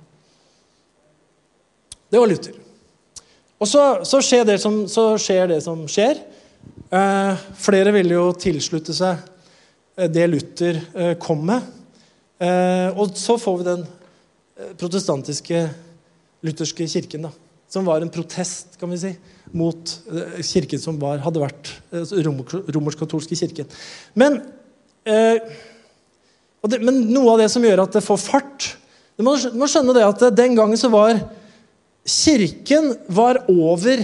Det 2.09 2.19
var 2.19 2.27
Luther. 2.27 2.55
Og 3.59 3.67
så, 3.67 3.83
så, 4.07 4.21
skjer, 4.23 4.45
det 4.47 4.57
som, 4.63 4.81
så 4.87 5.13
skjer 5.19 5.51
det 5.51 5.59
som 5.63 5.83
skjer. 5.91 6.19
Eh, 6.89 7.41
flere 7.59 7.91
ville 7.95 8.15
jo 8.15 8.29
tilslutte 8.39 8.95
seg 8.95 9.19
eh, 9.99 10.07
det 10.11 10.27
Luther 10.31 10.79
eh, 10.95 11.13
kom 11.19 11.43
med. 11.47 11.67
Eh, 12.39 12.87
og 12.95 13.15
så 13.19 13.35
får 13.39 13.59
vi 13.59 13.67
den 13.67 13.83
eh, 13.83 14.71
protestantiske 14.79 15.65
lutherske 16.47 16.87
kirken, 16.87 17.27
da, 17.27 17.33
som 17.67 17.87
var 17.87 17.99
en 18.03 18.11
protest, 18.11 18.79
kan 18.79 18.91
vi 18.95 19.01
si 19.01 19.11
mot 19.51 19.99
eh, 20.11 20.41
kirken 20.45 20.81
som 20.81 20.99
var, 21.01 21.21
hadde 21.23 21.41
vært 21.41 21.71
eh, 21.93 22.13
romersk-katolske 22.21 23.37
kirken. 23.37 23.69
Men, 24.19 24.39
eh, 25.09 25.41
det, 26.69 26.79
men, 26.83 27.01
noe 27.09 27.33
av 27.33 27.43
det 27.43 27.49
som 27.53 27.65
gjør 27.65 27.85
at 27.85 27.95
det 27.95 28.05
får 28.05 28.19
fart 28.19 28.65
Du 29.15 29.23
må, 29.23 29.37
må 29.55 29.67
skjønne 29.69 29.95
det 29.95 30.03
at 30.03 30.25
den 30.35 30.57
gangen 30.57 30.79
så 30.79 30.91
var 30.91 31.21
Kirken 32.09 32.91
var 33.07 33.41
over 33.51 34.03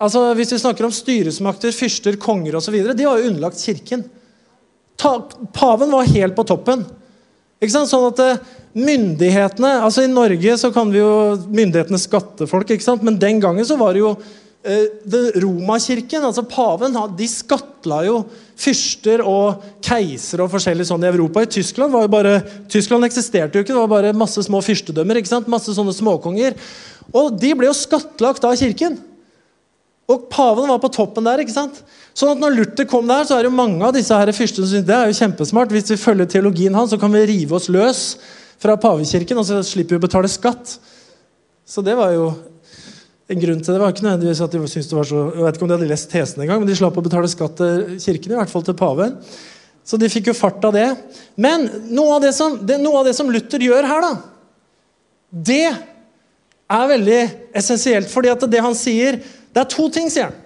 altså 0.00 0.30
Hvis 0.38 0.54
vi 0.54 0.62
snakker 0.62 0.86
om 0.86 0.94
styresmakter, 0.94 1.74
fyrster, 1.76 2.16
konger 2.20 2.56
osv., 2.56 2.72
de 2.72 3.04
var 3.04 3.20
jo 3.20 3.28
underlagt 3.28 3.60
Kirken. 3.60 4.06
Ta, 4.96 5.18
paven 5.52 5.92
var 5.92 6.08
helt 6.08 6.36
på 6.36 6.44
toppen. 6.48 6.86
Ikke 7.60 7.74
sant? 7.74 7.90
Sånn 7.90 8.06
at 8.08 8.22
eh, 8.24 8.40
myndighetene 8.72 9.74
altså 9.84 10.06
I 10.06 10.12
Norge 10.12 10.56
så 10.60 10.70
kan 10.72 10.88
vi 10.92 11.02
jo 11.02 11.10
myndighetene 11.50 12.00
skatte 12.00 12.48
folk, 12.48 12.70
ikke 12.72 12.86
sant? 12.86 13.04
men 13.04 13.18
den 13.20 13.42
gangen 13.42 13.66
så 13.68 13.76
var 13.80 13.92
det 13.92 14.00
jo 14.04 14.14
Eh, 14.14 14.49
Romakirken, 14.60 16.24
altså 16.26 16.42
paven, 16.44 16.96
de 17.16 17.26
skattla 17.32 18.02
jo 18.04 18.18
fyrster 18.60 19.22
og 19.24 19.62
keisere 19.80 20.44
og 20.44 20.52
forskjellig 20.52 20.84
sånn 20.90 21.06
i 21.06 21.08
Europa. 21.08 21.46
I 21.46 21.52
Tyskland 21.54 21.94
var 21.94 22.04
jo 22.04 22.10
bare, 22.12 22.34
Tyskland 22.68 23.08
eksisterte 23.08 23.56
jo 23.56 23.64
ikke, 23.64 23.72
det 23.72 23.80
var 23.80 23.94
bare 23.94 24.12
masse 24.12 24.44
små 24.44 24.60
fyrstedømmer. 24.64 25.16
ikke 25.16 25.32
sant? 25.32 25.48
Masse 25.48 25.72
sånne 25.76 25.94
småkonger. 25.96 26.58
Og 27.16 27.32
de 27.40 27.54
ble 27.56 27.70
jo 27.70 27.78
skattlagt 27.78 28.44
av 28.44 28.58
kirken. 28.60 28.98
Og 30.10 30.28
paven 30.28 30.68
var 30.68 30.82
på 30.82 30.92
toppen 30.92 31.24
der. 31.24 31.40
ikke 31.40 31.54
sant? 31.54 31.80
Sånn 32.12 32.34
at 32.34 32.42
når 32.42 32.58
Luther 32.58 32.88
kom 32.90 33.08
der, 33.08 33.24
så 33.24 33.38
er 33.38 33.46
det 33.46 33.52
jo 33.52 33.56
mange 33.56 33.80
av 33.86 33.96
disse 33.96 34.12
her 34.12 34.28
fyrstene 34.34 34.66
som 34.66 34.74
syntes 34.74 34.88
det 34.90 34.96
er 34.98 35.08
jo 35.08 35.18
kjempesmart. 35.22 35.72
Hvis 35.72 35.92
vi 35.94 36.00
følger 36.02 36.28
teologien 36.28 36.76
hans, 36.76 36.92
så 36.92 37.00
kan 37.00 37.12
vi 37.14 37.24
rive 37.30 37.56
oss 37.56 37.70
løs 37.72 38.02
fra 38.60 38.76
pavekirken, 38.76 39.38
og 39.40 39.46
så 39.48 39.62
slipper 39.64 39.96
vi 39.96 40.02
å 40.02 40.04
betale 40.04 40.28
skatt. 40.28 40.76
Så 41.64 41.80
det 41.86 41.94
var 41.96 42.12
jo 42.12 42.32
en 43.30 43.38
grunn 43.38 43.60
til 43.62 43.76
det 43.76 43.80
var 43.80 43.92
ikke 43.94 44.04
nødvendigvis 44.06 44.42
at 44.42 44.54
de 44.54 44.60
syntes 44.66 44.90
det 44.90 44.96
var 44.98 45.06
så 45.06 45.20
Jeg 45.30 45.44
vet 45.44 45.56
ikke 45.56 45.66
om 45.66 45.70
de 45.70 45.76
hadde 45.76 45.90
lest 45.90 46.10
tesen 46.10 46.42
engang, 46.42 46.62
men 46.62 46.70
de 46.70 46.76
slapp 46.78 46.98
å 46.98 47.04
betale 47.04 47.30
skatt 47.30 47.54
til 47.60 47.84
kirken, 48.02 48.34
i 48.34 48.38
hvert 48.40 48.50
fall 48.50 48.64
til 48.66 48.76
paven. 48.78 49.14
Så 49.86 49.98
de 50.00 50.10
fikk 50.10 50.30
jo 50.30 50.36
fart 50.36 50.64
av 50.66 50.74
det. 50.74 50.88
Men 51.40 51.68
noe 51.90 52.16
av 52.18 52.24
det 52.24 52.32
som, 52.36 52.58
det, 52.66 52.80
noe 52.82 53.00
av 53.00 53.08
det 53.08 53.14
som 53.16 53.30
Luther 53.30 53.62
gjør 53.62 53.86
her, 53.86 54.04
da, 54.04 54.10
det 55.30 55.66
er 55.70 56.90
veldig 56.90 57.20
essensielt. 57.56 58.10
fordi 58.10 58.32
at 58.32 58.46
det 58.50 58.62
han 58.62 58.74
sier 58.78 59.22
Det 59.50 59.62
er 59.62 59.70
to 59.70 59.88
ting, 59.90 60.10
sier 60.10 60.30
han, 60.30 60.36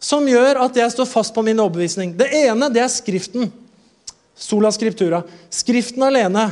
som 0.00 0.26
gjør 0.28 0.58
at 0.66 0.76
jeg 0.76 0.92
står 0.92 1.08
fast 1.08 1.32
på 1.34 1.44
min 1.44 1.60
overbevisning. 1.60 2.12
Det 2.16 2.28
ene 2.44 2.68
det 2.72 2.82
er 2.84 2.92
Skriften. 2.92 3.48
Sola 4.36 4.68
scriptura. 4.68 5.22
Skriften 5.48 6.02
alene 6.04 6.50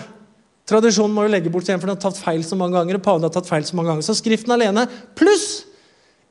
Tradisjonen 0.68 1.12
må 1.12 1.26
jo 1.26 1.32
legge 1.34 1.52
bort 1.52 1.68
igjen, 1.68 1.80
for 1.80 1.90
den 1.90 1.98
har 1.98 2.04
tatt 2.06 2.20
feil 2.20 2.44
så 2.46 2.56
mange 2.56 2.78
ganger. 2.78 2.96
og 2.96 3.04
paven 3.04 3.26
har 3.26 3.32
tatt 3.32 3.48
feil 3.48 3.64
Så 3.64 3.76
mange 3.76 3.90
ganger. 3.90 4.02
Så 4.02 4.16
Skriften 4.16 4.52
alene 4.52 4.86
pluss 5.14 5.64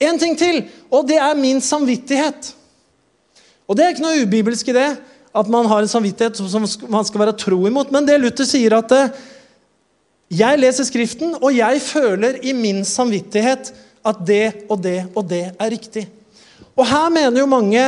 en 0.01 0.19
ting 0.19 0.35
til, 0.35 0.63
og 0.91 1.07
det 1.07 1.19
er 1.21 1.35
min 1.37 1.61
samvittighet. 1.61 2.53
Og 3.67 3.77
Det 3.77 3.85
er 3.85 3.93
ikke 3.93 4.03
noe 4.03 4.23
ubibelsk 4.25 4.67
i 4.69 4.75
det, 4.75 4.89
at 5.33 5.47
man 5.49 5.65
har 5.65 5.81
en 5.81 5.87
samvittighet 5.87 6.37
som 6.37 6.65
man 6.89 7.05
skal 7.05 7.21
være 7.23 7.37
tro 7.37 7.61
imot. 7.67 7.91
Men 7.91 8.05
det 8.05 8.19
Luther 8.21 8.45
sier 8.45 8.75
at 8.77 8.91
eh, 8.91 9.13
jeg 10.33 10.59
leser 10.59 10.85
Skriften, 10.85 11.37
og 11.39 11.53
jeg 11.55 11.81
føler 11.81 12.41
i 12.43 12.53
min 12.57 12.83
samvittighet 12.85 13.71
at 14.03 14.21
det 14.27 14.65
og 14.67 14.81
det 14.83 14.99
og 15.15 15.25
det 15.29 15.45
er 15.53 15.71
riktig. 15.71 16.07
Og 16.75 16.85
her 16.89 17.09
mener 17.13 17.39
jo 17.39 17.49
mange 17.49 17.81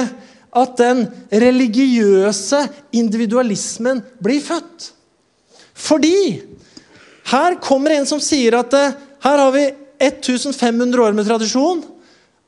at 0.56 0.78
den 0.80 1.06
religiøse 1.32 2.62
individualismen 2.96 4.02
blir 4.24 4.42
født. 4.42 4.95
Fordi 5.76 6.42
her 7.32 7.58
kommer 7.64 7.96
en 7.96 8.08
som 8.08 8.22
sier 8.24 8.56
at 8.60 8.74
eh, 8.78 8.96
her 9.26 9.42
har 9.42 9.52
vi 9.56 9.66
1500 10.00 11.02
år 11.02 11.16
med 11.18 11.28
tradisjon 11.28 11.82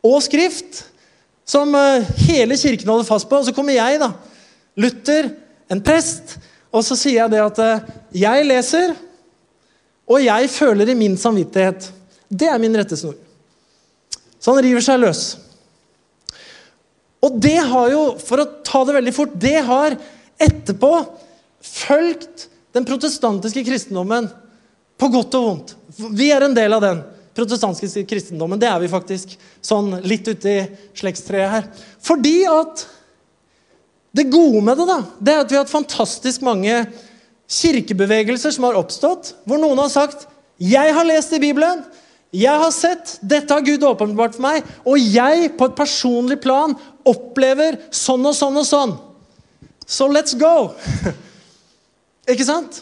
og 0.06 0.18
skrift 0.24 0.84
som 1.48 1.74
eh, 1.76 2.08
hele 2.28 2.58
kirken 2.60 2.90
holder 2.92 3.08
fast 3.08 3.30
på. 3.30 3.40
Og 3.40 3.48
så 3.48 3.56
kommer 3.56 3.76
jeg, 3.76 4.00
da, 4.02 4.12
Luther, 4.80 5.32
en 5.72 5.84
prest, 5.84 6.38
og 6.72 6.84
så 6.86 6.98
sier 7.00 7.24
jeg 7.24 7.34
det 7.34 7.44
at 7.44 7.62
eh, 7.64 7.88
jeg 8.24 8.48
leser, 8.48 8.96
og 10.08 10.24
jeg 10.24 10.52
føler 10.52 10.92
i 10.92 11.00
min 11.00 11.18
samvittighet. 11.20 11.90
Det 12.28 12.48
er 12.48 12.62
min 12.62 12.76
rettesnor. 12.80 13.18
Så 14.40 14.54
han 14.54 14.64
river 14.64 14.84
seg 14.84 15.02
løs. 15.02 15.24
Og 17.24 17.40
det 17.44 17.58
har 17.58 17.90
jo, 17.92 18.04
for 18.22 18.40
å 18.40 18.52
ta 18.64 18.84
det 18.88 18.96
veldig 19.00 19.14
fort, 19.16 19.34
det 19.42 19.58
har 19.68 19.98
etterpå 20.40 20.92
fulgt 21.66 22.46
den 22.78 22.88
protestantiske 22.88 23.66
kristendommen, 23.66 24.30
på 24.98 25.10
godt 25.14 25.36
og 25.38 25.46
vondt. 25.46 25.76
Vi 26.18 26.32
er 26.34 26.46
en 26.46 26.56
del 26.58 26.74
av 26.74 26.82
den 26.82 27.02
protestantiske 27.38 28.06
kristendommen. 28.10 28.60
Det 28.60 28.70
er 28.70 28.80
vi 28.82 28.90
faktisk. 28.90 29.36
Sånn 29.62 30.00
litt 30.08 30.26
ute 30.26 30.54
i 30.54 30.64
slektstreet 30.98 31.54
her. 31.54 31.68
Fordi 32.04 32.40
at 32.50 32.88
Det 34.18 34.24
gode 34.32 34.64
med 34.66 34.80
det 34.80 34.86
da, 34.88 34.96
det 35.22 35.34
er 35.34 35.42
at 35.44 35.52
vi 35.52 35.58
har 35.58 35.66
hatt 35.66 35.70
fantastisk 35.70 36.42
mange 36.42 36.72
kirkebevegelser 37.54 38.56
som 38.56 38.64
har 38.66 38.78
oppstått, 38.80 39.34
hvor 39.46 39.60
noen 39.62 39.78
har 39.78 39.92
sagt 39.94 40.26
'Jeg 40.58 40.94
har 40.96 41.06
lest 41.06 41.34
i 41.34 41.40
Bibelen'. 41.44 41.84
Jeg 42.34 42.58
har 42.60 42.72
sett, 42.72 43.20
dette 43.22 43.54
har 43.54 43.62
Gud 43.62 43.84
åpenbart 43.84 44.34
for 44.36 44.42
meg, 44.42 44.64
og 44.86 44.98
jeg 44.98 45.56
på 45.58 45.66
et 45.66 45.76
personlig 45.76 46.42
plan 46.42 46.74
opplever 47.06 47.78
sånn 47.92 48.26
og 48.26 48.34
sånn 48.34 48.58
og 48.58 48.66
sånn. 48.66 48.98
Så 49.86 50.08
let's 50.08 50.34
go! 50.34 50.74
Ikke 52.28 52.48
sant? 52.48 52.82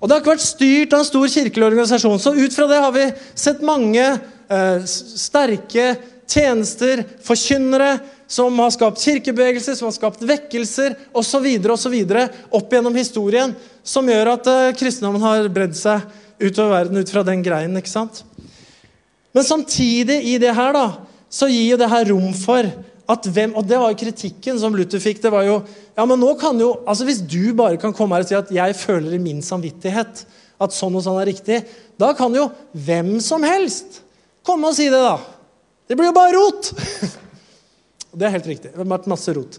Og 0.00 0.08
Det 0.08 0.14
har 0.14 0.22
ikke 0.22 0.32
vært 0.32 0.46
styrt 0.46 0.94
av 0.96 1.02
en 1.02 1.08
stor 1.10 1.26
kirkelig 1.28 1.66
organisasjon. 1.66 2.20
Så 2.22 2.32
ut 2.32 2.54
fra 2.56 2.68
det 2.70 2.78
har 2.80 2.94
vi 2.94 3.04
sett 3.36 3.60
mange 3.66 4.06
eh, 4.06 4.86
sterke 4.88 5.92
tjenester, 6.30 7.02
forkynnere, 7.26 7.98
som 8.30 8.54
har 8.62 8.70
skapt 8.70 9.02
kirkebevegelser, 9.02 9.74
som 9.74 9.88
har 9.88 9.96
skapt 9.96 10.22
vekkelser 10.22 10.94
osv. 11.18 11.46
opp 12.50 12.72
gjennom 12.72 12.94
historien, 12.94 13.54
som 13.82 14.08
gjør 14.08 14.32
at 14.36 14.50
eh, 14.50 14.72
kristendommen 14.78 15.24
har 15.24 15.50
bredd 15.52 15.76
seg 15.76 16.06
utover 16.40 16.78
verden 16.78 17.02
ut 17.02 17.12
fra 17.12 17.24
den 17.26 17.42
greien. 17.44 17.76
ikke 17.76 17.92
sant? 17.92 18.22
Men 19.36 19.44
samtidig 19.46 20.22
i 20.32 20.38
det 20.42 20.54
her 20.56 20.72
da, 20.74 20.86
så 21.30 21.50
gir 21.50 21.74
jo 21.74 21.78
det 21.78 21.90
her 21.90 22.08
rom 22.10 22.32
for 22.34 22.66
hvem, 23.18 23.54
Og 23.56 23.66
det 23.66 23.78
var 23.78 23.90
jo 23.90 23.98
kritikken 23.98 24.58
som 24.58 24.74
Luther 24.74 25.00
fikk. 25.02 25.22
det 25.22 25.32
var 25.32 25.42
jo, 25.42 25.62
ja, 25.96 26.04
men 26.04 26.20
nå 26.20 26.34
kan 26.38 26.58
jo, 26.60 26.80
altså 26.86 27.04
Hvis 27.04 27.20
du 27.20 27.52
bare 27.54 27.76
kan 27.76 27.92
komme 27.92 28.14
her 28.14 28.22
og 28.22 28.28
si 28.28 28.34
at 28.34 28.50
'jeg 28.50 28.76
føler 28.76 29.14
i 29.14 29.18
min 29.18 29.42
samvittighet 29.42 30.24
at 30.60 30.70
sånn 30.72 30.94
og 30.94 31.02
sånn 31.02 31.20
er 31.20 31.32
riktig', 31.32 31.64
da 31.98 32.12
kan 32.12 32.34
jo 32.34 32.50
hvem 32.72 33.20
som 33.20 33.42
helst 33.42 34.02
komme 34.44 34.68
og 34.68 34.74
si 34.74 34.84
det, 34.84 35.00
da. 35.00 35.18
Det 35.88 35.96
blir 35.96 36.06
jo 36.06 36.12
bare 36.12 36.36
rot! 36.36 36.72
Det 38.12 38.26
er 38.26 38.34
helt 38.34 38.46
riktig. 38.46 38.72
Det 38.72 38.76
har 38.76 38.84
vært 38.90 39.06
masse 39.06 39.32
rot. 39.32 39.58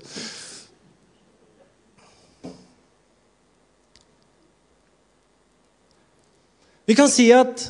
Vi 6.85 6.95
kan 6.97 7.07
si 7.07 7.29
at 7.31 7.69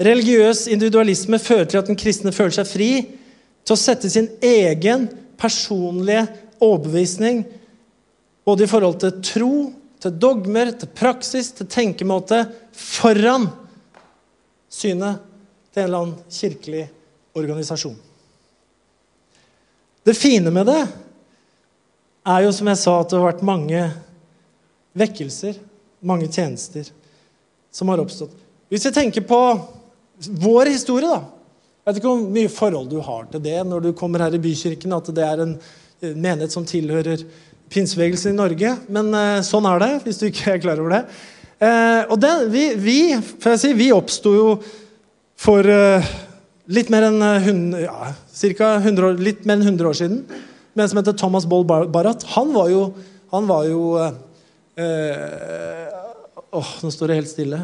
religiøs 0.00 0.66
individualisme 0.68 1.38
fører 1.38 1.64
til 1.64 1.80
at 1.80 1.88
den 1.88 1.96
kristne 1.96 2.32
føler 2.32 2.52
seg 2.58 2.68
fri 2.68 2.90
til 3.70 3.76
å 3.76 3.78
sette 3.78 4.08
sin 4.10 4.26
egen 4.42 5.04
personlige 5.38 6.24
overbevisning 6.58 7.44
både 8.42 8.66
i 8.66 8.70
forhold 8.70 8.98
til 8.98 9.20
tro, 9.22 9.54
til 10.02 10.16
dogmer, 10.18 10.72
til 10.74 10.90
praksis, 10.90 11.52
til 11.54 11.68
tenkemåte 11.70 12.42
foran 12.74 13.46
synet 14.66 15.22
til 15.70 15.84
en 15.84 15.86
eller 15.86 16.02
annen 16.02 16.34
kirkelig 16.34 16.84
organisasjon. 17.38 17.94
Det 20.02 20.18
fine 20.18 20.50
med 20.50 20.66
det 20.66 20.80
er 22.26 22.42
jo, 22.42 22.50
som 22.50 22.70
jeg 22.72 22.80
sa, 22.80 22.98
at 22.98 23.12
det 23.12 23.20
har 23.20 23.28
vært 23.30 23.46
mange 23.46 23.86
vekkelser, 24.98 25.60
mange 26.02 26.26
tjenester, 26.26 26.90
som 27.70 27.92
har 27.92 28.02
oppstått. 28.02 28.34
Hvis 28.66 28.88
vi 28.88 28.98
tenker 28.98 29.22
på 29.30 29.38
vår 30.42 30.72
historie, 30.74 31.06
da 31.06 31.39
Jeg 31.80 31.94
vet 31.94 32.00
ikke 32.02 32.10
hvor 32.10 32.32
mye 32.36 32.52
forhold 32.52 32.88
du 32.90 32.98
har 33.00 33.28
til 33.32 33.40
det 33.44 33.60
når 33.64 33.86
du 33.86 33.94
kommer 33.96 34.20
her 34.20 34.34
i 34.36 34.42
bykirken, 34.42 34.92
at 34.92 35.06
det 35.16 35.24
er 35.24 35.40
en 35.46 35.54
menighet 36.00 36.52
som 36.52 36.66
tilhører 36.68 37.22
pinsebevegelsen 37.72 38.34
i 38.34 38.36
Norge. 38.36 38.74
Men 38.92 39.08
eh, 39.16 39.40
sånn 39.46 39.68
er 39.70 39.80
det, 39.80 39.90
hvis 40.04 40.20
du 40.20 40.26
ikke 40.28 40.54
er 40.54 40.60
klar 40.60 40.82
over 40.82 40.98
det. 40.98 41.00
Eh, 41.60 42.02
og 42.12 42.20
det, 42.20 42.34
vi, 42.52 42.66
vi, 42.80 42.98
si, 43.60 43.72
vi 43.76 43.90
oppsto 43.96 44.34
jo 44.36 44.46
for 45.40 45.64
eh, 45.64 46.12
litt 46.72 46.92
mer 46.92 47.08
enn 47.08 47.20
100, 47.24 47.82
ja, 47.86 48.12
cirka 48.28 48.74
100, 48.82 49.16
litt 49.24 49.48
mer 49.48 49.60
enn 49.60 49.72
100 49.72 49.90
år 49.90 50.00
siden. 50.02 50.22
Med 50.74 50.84
en 50.84 50.92
som 50.92 51.00
heter 51.00 51.16
Thomas 51.16 51.48
Boll 51.48 51.64
Barrat. 51.64 52.28
Han 52.36 52.52
var 52.54 52.68
jo, 52.72 52.84
han 53.32 53.48
var 53.48 53.66
jo 53.68 53.82
eh, 54.00 55.88
Åh, 56.50 56.70
nå 56.82 56.90
står 56.90 57.10
det 57.10 57.20
helt 57.20 57.30
stille. 57.30 57.58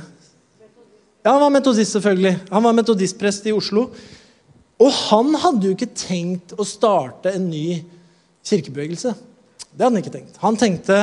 Ja, 1.26 1.32
Han 1.32 1.40
var 1.40 1.50
metodist, 1.50 1.92
selvfølgelig. 1.92 2.36
Han 2.50 2.62
var 2.62 2.74
metodistprest 2.78 3.46
i 3.50 3.52
Oslo. 3.52 3.88
Og 4.78 4.92
han 5.08 5.32
hadde 5.42 5.66
jo 5.66 5.74
ikke 5.74 5.88
tenkt 5.90 6.52
å 6.54 6.62
starte 6.62 7.32
en 7.34 7.48
ny 7.50 7.80
kirkebevegelse. 8.46 9.10
Det 9.72 9.82
hadde 9.82 9.88
han 9.88 9.98
ikke 10.04 10.12
tenkt. 10.14 10.36
Han 10.38 10.58
tenkte, 10.60 11.00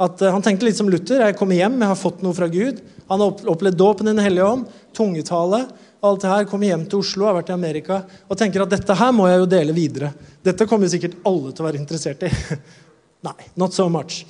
at, 0.00 0.22
han 0.24 0.46
tenkte 0.46 0.64
litt 0.64 0.78
som 0.78 0.88
Luther. 0.88 1.20
Jeg 1.20 1.36
kommer 1.36 1.58
hjem, 1.58 1.76
jeg 1.82 1.90
har 1.90 2.00
fått 2.00 2.24
noe 2.24 2.32
fra 2.38 2.48
Gud. 2.48 2.80
Han 3.10 3.20
har 3.20 3.50
opplevd 3.52 3.76
dåpen 3.76 4.08
i 4.08 4.14
Den 4.14 4.24
hellige 4.24 4.46
ånd, 4.48 4.72
tungetale. 4.96 5.60
Alt 6.00 6.24
det 6.24 6.32
her, 6.32 6.48
Kommer 6.48 6.70
hjem 6.70 6.86
til 6.88 7.02
Oslo, 7.02 7.26
har 7.28 7.36
vært 7.36 7.52
i 7.52 7.58
Amerika 7.58 8.00
og 8.24 8.40
tenker 8.40 8.64
at 8.64 8.72
dette 8.72 8.96
her 8.96 9.12
må 9.12 9.28
jeg 9.28 9.42
jo 9.42 9.50
dele 9.52 9.76
videre. 9.76 10.14
Dette 10.48 10.64
kommer 10.70 10.88
sikkert 10.88 11.18
alle 11.28 11.52
til 11.52 11.66
å 11.66 11.68
være 11.68 11.82
interessert 11.82 12.24
i. 12.24 12.32
Nei, 13.28 13.36
not 13.60 13.76
so 13.76 13.90
much. 13.92 14.22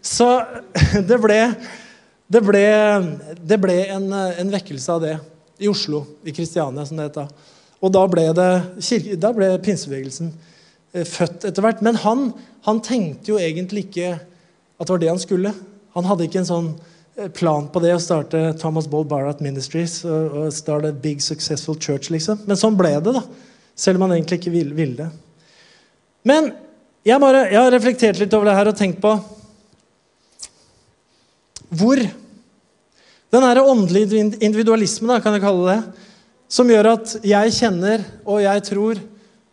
Så 0.00 0.30
det 1.10 1.20
ble, 1.20 1.42
det 2.28 2.42
ble, 2.44 2.64
det 3.40 3.56
ble 3.60 3.78
en, 3.88 4.10
en, 4.12 4.50
vekkelse 4.52 4.92
av 4.92 5.04
det 5.04 5.14
i 5.64 5.70
Oslo, 5.70 6.02
i 6.28 6.34
Kristiania, 6.36 6.84
som 6.86 7.00
det 7.00 7.08
het 7.08 7.16
da. 7.16 7.26
Og 7.78 7.92
da 7.94 8.02
ble, 8.10 8.26
det, 8.36 8.50
da 9.22 9.32
ble 9.32 9.48
pinsebevegelsen 9.64 10.28
eh, 10.92 11.06
født 11.08 11.46
etter 11.48 11.64
hvert. 11.64 11.80
Men 11.86 11.98
han, 12.02 12.28
han 12.66 12.82
tenkte 12.84 13.32
jo 13.32 13.40
egentlig 13.40 13.86
ikke 13.88 14.18
at 14.18 14.86
det 14.86 14.92
var 14.92 15.02
det 15.02 15.12
han 15.12 15.22
skulle. 15.22 15.54
Han 15.96 16.06
hadde 16.06 16.28
ikke 16.28 16.42
en 16.42 16.50
sånn 16.52 16.70
plan 17.34 17.66
på 17.72 17.80
det 17.82 17.94
å 17.96 18.02
starte 18.02 18.52
Thomas 18.60 18.86
Ball 18.90 19.06
Barrat 19.08 19.40
Ministries 19.42 20.00
og, 20.06 20.52
starte 20.54 20.92
big 21.02 21.22
successful 21.24 21.78
church, 21.80 22.12
liksom. 22.14 22.44
Men 22.46 22.60
sånn 22.60 22.76
ble 22.78 22.92
det, 23.00 23.14
da. 23.16 23.24
Selv 23.78 23.98
om 23.98 24.06
han 24.06 24.18
egentlig 24.18 24.40
ikke 24.40 24.54
ville, 24.54 24.74
vil 24.76 24.94
det. 24.98 25.08
Men 26.28 26.52
jeg, 27.06 27.18
bare, 27.22 27.46
jeg, 27.48 27.58
har 27.58 27.72
reflektert 27.74 28.20
litt 28.20 28.34
over 28.36 28.50
det 28.50 28.56
her 28.58 28.70
og 28.70 28.78
tenkt 28.78 29.00
på 29.02 29.16
hvor 31.68 32.00
Den 33.28 33.44
derre 33.44 33.60
åndelige 33.60 34.22
individualismen, 34.40 35.10
da, 35.12 35.18
kan 35.20 35.34
jeg 35.36 35.42
kalle 35.42 35.68
det, 35.68 36.04
som 36.48 36.70
gjør 36.70 36.94
at 36.94 37.10
jeg 37.28 37.52
kjenner, 37.52 38.04
og 38.24 38.38
jeg 38.40 38.62
tror, 38.64 39.00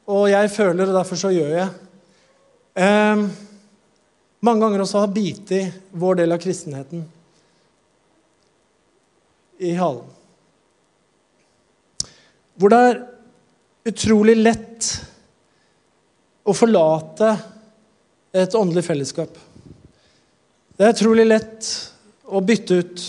og 0.08 0.30
jeg 0.32 0.52
føler, 0.54 0.88
og 0.88 0.96
derfor 0.96 1.20
så 1.20 1.32
gjør 1.36 1.52
jeg 1.58 1.66
eh, 2.80 3.26
Mange 4.46 4.64
ganger 4.64 4.86
også 4.86 5.02
har 5.04 5.12
bitt 5.12 5.52
i 5.58 5.60
vår 5.92 6.22
del 6.22 6.36
av 6.36 6.40
kristenheten 6.40 7.04
i 9.60 9.72
halen. 9.76 10.06
Hvor 12.56 12.72
det 12.72 12.80
er 12.86 13.02
utrolig 13.90 14.36
lett 14.38 14.92
å 16.46 16.54
forlate 16.54 17.32
et 18.36 18.56
åndelig 18.60 18.84
fellesskap. 18.86 19.34
Det 20.76 20.86
er 20.86 20.94
utrolig 20.94 21.26
lett 21.28 21.68
å 22.26 22.42
bytte 22.42 22.80
ut 22.82 23.06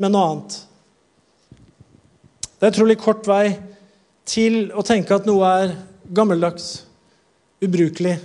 med 0.00 0.12
noe 0.12 0.26
annet. 0.30 0.58
Det 2.60 2.66
er 2.66 2.74
utrolig 2.74 2.98
kort 3.00 3.28
vei 3.28 3.54
til 4.28 4.70
å 4.76 4.84
tenke 4.86 5.16
at 5.16 5.26
noe 5.28 5.48
er 5.62 5.74
gammeldags, 6.10 6.84
ubrukelig, 7.62 8.16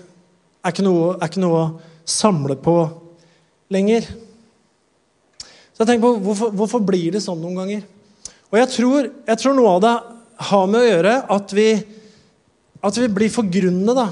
er 0.66 0.74
ikke 0.74 0.86
noe, 0.86 1.16
er 1.20 1.30
ikke 1.30 1.44
noe 1.44 1.60
å 1.62 1.74
samle 2.08 2.58
på 2.60 2.76
lenger. 3.74 4.08
Så 5.76 5.84
jeg 5.84 5.90
tenker 5.90 6.06
på, 6.08 6.14
hvorfor, 6.24 6.54
hvorfor, 6.56 6.84
blir 6.88 7.16
det 7.16 7.24
sånn 7.24 7.42
noen 7.42 7.60
ganger? 7.60 7.86
Og 8.52 8.60
jeg 8.62 8.72
tror, 8.72 9.10
jeg 9.28 9.42
tror, 9.42 9.58
noe 9.58 9.74
av 9.76 9.82
det 9.84 9.96
har 10.50 10.70
med 10.72 10.80
å 10.82 10.88
gjøre 10.88 11.16
at 11.36 11.56
vi, 11.56 11.70
at 12.86 13.00
vi 13.02 13.10
blir 13.12 13.34
for 13.34 13.52
grunne 13.52 13.96
da, 13.98 14.08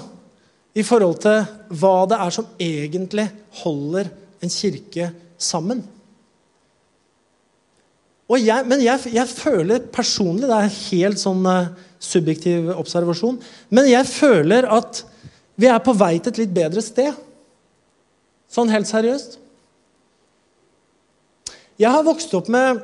i 0.74 0.84
forhold 0.86 1.20
til 1.24 1.44
hva 1.80 1.96
det 2.10 2.20
er 2.26 2.34
som 2.34 2.50
egentlig 2.62 3.28
holder 3.62 4.10
en 4.44 4.52
kirke 4.52 5.12
sammen. 5.38 5.84
Jeg, 8.40 8.66
men 8.66 8.82
jeg, 8.82 9.12
jeg, 9.14 9.30
føler 9.30 9.84
personlig 9.94 10.48
Det 10.50 10.58
er 10.58 10.78
helt 10.90 11.22
sånn 11.22 11.44
uh, 11.46 11.74
subjektiv 12.02 12.72
observasjon. 12.74 13.40
Men 13.74 13.90
jeg 13.92 14.10
føler 14.10 14.68
at 14.72 15.04
vi 15.60 15.70
er 15.70 15.82
på 15.84 15.94
vei 15.96 16.16
til 16.18 16.34
et 16.34 16.42
litt 16.42 16.56
bedre 16.56 16.82
sted. 16.82 17.14
Sånn 18.50 18.72
helt 18.74 18.90
seriøst. 18.90 19.38
Jeg 21.82 21.90
har 21.90 22.06
vokst 22.06 22.34
opp 22.38 22.50
med 22.54 22.82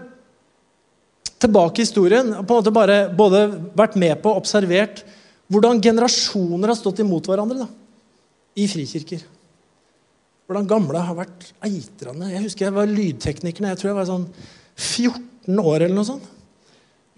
tilbake 1.39 1.79
i 1.79 1.85
historien 1.85 2.33
på 2.33 2.41
en 2.41 2.59
måte 2.59 2.73
bare 2.75 2.99
både 3.15 3.45
vært 3.77 3.95
med 4.01 4.17
på 4.23 4.33
og 4.33 4.41
observert 4.41 5.03
hvordan 5.49 5.81
generasjoner 5.81 6.71
har 6.71 6.77
stått 6.77 7.01
imot 7.01 7.29
hverandre 7.29 7.63
da, 7.63 7.67
i 8.59 8.67
frikirker. 8.69 9.23
Hvordan 10.49 10.67
gamle 10.69 11.01
har 11.05 11.17
vært 11.17 11.47
eitrende. 11.65 12.29
Jeg 12.33 12.43
husker 12.43 12.67
jeg 12.67 12.75
var 12.75 12.89
lydtekniker 12.89 13.69
jeg 13.69 13.79
tror 13.79 13.91
jeg 13.91 13.99
var 14.01 14.09
sånn 14.09 14.27
14 14.75 15.28
år 15.47 15.85
eller 15.85 15.95
noe 15.95 16.07
sånt. 16.07 16.25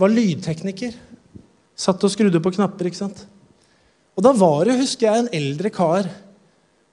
Var 0.02 0.12
lydtekniker. 0.12 0.94
Satt 1.78 2.04
og 2.06 2.12
skrudde 2.14 2.42
på 2.44 2.54
knapper. 2.54 2.90
ikke 2.90 3.02
sant? 3.02 3.24
Og 4.18 4.26
da 4.26 4.34
var 4.38 4.68
det, 4.68 4.80
husker 4.80 5.08
jeg, 5.08 5.24
en 5.24 5.34
eldre 5.34 5.72
kar 5.74 6.10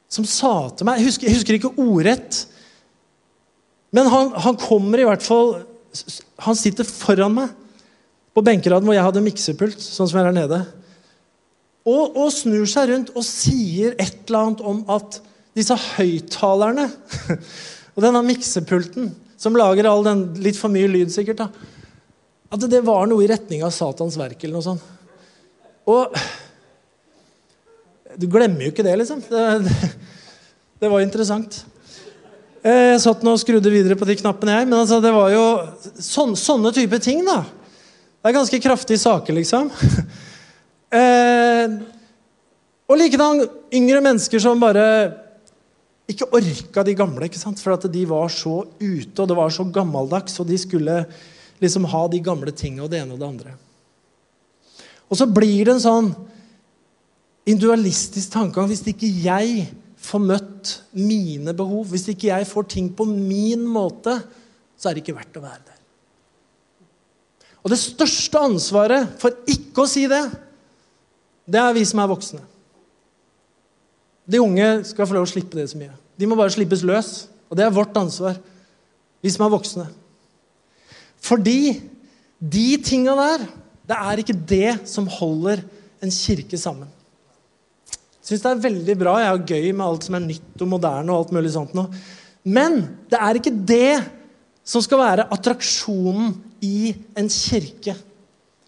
som 0.08 0.24
sa 0.24 0.70
til 0.72 0.88
meg 0.88 1.02
Jeg 1.02 1.10
husker, 1.10 1.28
jeg 1.28 1.36
husker 1.36 1.58
ikke 1.58 1.74
ordrett, 1.76 2.46
men 3.92 4.08
han, 4.08 4.30
han, 4.36 4.56
kommer 4.60 5.00
i 5.00 5.04
hvert 5.08 5.24
fall 5.24 5.54
Han 6.44 6.56
sitter 6.56 6.88
foran 6.88 7.34
meg 7.36 7.52
på 8.36 8.44
benkeraden 8.44 8.86
hvor 8.86 8.94
jeg 8.94 9.04
hadde 9.04 9.24
miksepult, 9.24 9.80
sånn 9.82 10.06
som 10.06 10.20
jeg 10.20 10.22
er 10.22 10.28
her 10.28 10.36
nede. 10.36 10.58
Og, 11.88 12.12
og, 12.12 12.28
snur 12.30 12.68
seg 12.70 12.92
rundt 12.92 13.08
og 13.16 13.24
sier 13.26 13.96
et 13.98 14.28
eller 14.28 14.38
annet 14.44 14.60
om 14.62 14.82
at 14.94 15.16
disse 15.58 15.74
høyttalerne 15.74 16.84
og 17.96 18.04
denne 18.04 18.22
miksepulten, 18.28 19.10
som 19.38 19.56
lager 19.56 19.86
all 19.88 20.04
den 20.06 20.26
litt 20.42 20.58
for 20.58 20.72
mye 20.72 20.90
lyd, 20.90 21.12
sikkert, 21.14 21.44
da, 21.44 21.48
at 22.48 22.68
det 22.70 22.82
var 22.84 23.06
noe 23.08 23.22
i 23.24 23.30
retning 23.30 23.62
av 23.64 23.74
Satans 23.74 24.16
verk 24.18 24.42
eller 24.42 24.58
noe 24.58 24.66
sånt. 24.66 24.84
Og 25.88 26.12
du 28.18 28.26
glemmer 28.30 28.66
jo 28.66 28.72
ikke 28.72 28.86
det, 28.86 28.96
liksom. 29.00 29.20
Det, 29.28 29.44
det, 29.64 29.90
det 30.82 30.90
var 30.90 31.04
interessant. 31.04 31.60
Eh, 32.64 32.94
jeg 32.94 33.02
satt 33.04 33.22
nå 33.22 33.36
og 33.36 33.42
skrudde 33.42 33.70
videre 33.72 33.96
på 33.98 34.08
de 34.08 34.16
knappene, 34.18 34.56
jeg. 34.58 34.68
Men 34.70 34.80
altså, 34.80 34.98
det 35.04 35.12
var 35.14 35.30
jo 35.32 35.44
sånne, 36.02 36.40
sånne 36.40 36.72
type 36.74 36.98
ting, 37.04 37.22
da. 37.26 37.42
Det 38.18 38.32
er 38.32 38.36
ganske 38.40 38.60
kraftige 38.64 39.00
saker, 39.00 39.36
liksom. 39.38 39.70
eh, 40.98 41.78
og 42.88 42.98
likedan 42.98 43.44
yngre 43.78 44.02
mennesker 44.02 44.42
som 44.42 44.60
bare 44.60 44.84
ikke 46.08 46.30
orka 46.32 46.84
de 46.86 46.96
gamle, 46.96 47.28
ikke 47.28 47.40
sant? 47.40 47.60
for 47.60 47.76
at 47.76 47.84
de 47.92 48.04
var 48.08 48.30
så 48.32 48.62
ute, 48.80 49.16
og 49.20 49.28
det 49.28 49.36
var 49.36 49.52
så 49.52 49.66
gammeldags, 49.68 50.38
og 50.40 50.48
de 50.48 50.56
skulle 50.60 51.02
liksom 51.60 51.88
ha 51.90 52.04
de 52.08 52.20
gamle 52.24 52.54
tingene 52.54 52.86
og 52.86 52.92
det 52.92 53.02
ene 53.02 53.16
og 53.16 53.20
det 53.20 53.28
andre. 53.28 53.54
Og 55.08 55.20
så 55.20 55.28
blir 55.28 55.66
det 55.66 55.74
en 55.74 55.84
sånn 55.84 56.10
individualistisk 57.48 58.32
tankegang 58.34 58.68
hvis 58.70 58.84
ikke 58.92 59.08
jeg 59.24 59.68
får 60.08 60.24
møtt 60.24 60.74
mine 60.96 61.54
behov, 61.56 61.88
hvis 61.90 62.08
ikke 62.12 62.30
jeg 62.30 62.48
får 62.48 62.68
ting 62.72 62.90
på 62.96 63.06
min 63.08 63.64
måte, 63.68 64.14
så 64.78 64.88
er 64.88 64.96
det 64.96 65.04
ikke 65.04 65.16
verdt 65.16 65.40
å 65.40 65.44
være 65.44 65.64
der. 65.64 65.78
Og 67.64 67.72
det 67.72 67.80
største 67.80 68.40
ansvaret 68.48 69.16
for 69.20 69.34
ikke 69.50 69.84
å 69.84 69.90
si 69.90 70.06
det, 70.08 70.22
det 71.48 71.60
er 71.60 71.74
vi 71.76 71.82
som 71.88 72.00
er 72.00 72.10
voksne. 72.10 72.44
De 74.28 74.40
unge 74.42 74.66
skal 74.84 75.08
få 75.08 75.16
lov 75.16 75.24
å 75.24 75.30
slippe 75.30 75.56
det 75.56 75.70
så 75.70 75.80
mye. 75.80 75.94
De 76.18 76.28
må 76.28 76.36
bare 76.36 76.52
slippes 76.52 76.84
løs. 76.86 77.28
Og 77.48 77.56
det 77.56 77.64
er 77.64 77.72
vårt 77.72 77.96
ansvar, 77.96 78.36
vi 79.24 79.30
som 79.32 79.46
er 79.46 79.54
voksne. 79.54 79.86
Fordi 81.24 81.78
de 82.38 82.66
tinga 82.84 83.14
der, 83.18 83.46
det 83.88 83.96
er 83.96 84.20
ikke 84.20 84.36
det 84.36 84.74
som 84.88 85.08
holder 85.10 85.64
en 86.04 86.12
kirke 86.14 86.54
sammen 86.60 86.86
Jeg 87.88 88.28
syns 88.28 88.42
det 88.44 88.50
er 88.50 88.60
veldig 88.66 88.94
bra. 89.00 89.14
Jeg 89.22 89.30
har 89.32 89.48
gøy 89.48 89.70
med 89.72 89.86
alt 89.86 90.04
som 90.06 90.18
er 90.18 90.26
nytt 90.26 90.62
og 90.62 90.68
moderne. 90.68 91.08
og 91.10 91.24
alt 91.24 91.32
mulig 91.32 91.54
sånt 91.54 91.72
nå. 91.74 91.86
Men 92.44 92.82
det 93.08 93.18
er 93.18 93.40
ikke 93.40 93.54
det 93.56 93.96
som 94.68 94.84
skal 94.84 95.00
være 95.00 95.26
attraksjonen 95.32 96.34
i 96.60 96.92
en 97.16 97.30
kirke. 97.32 97.96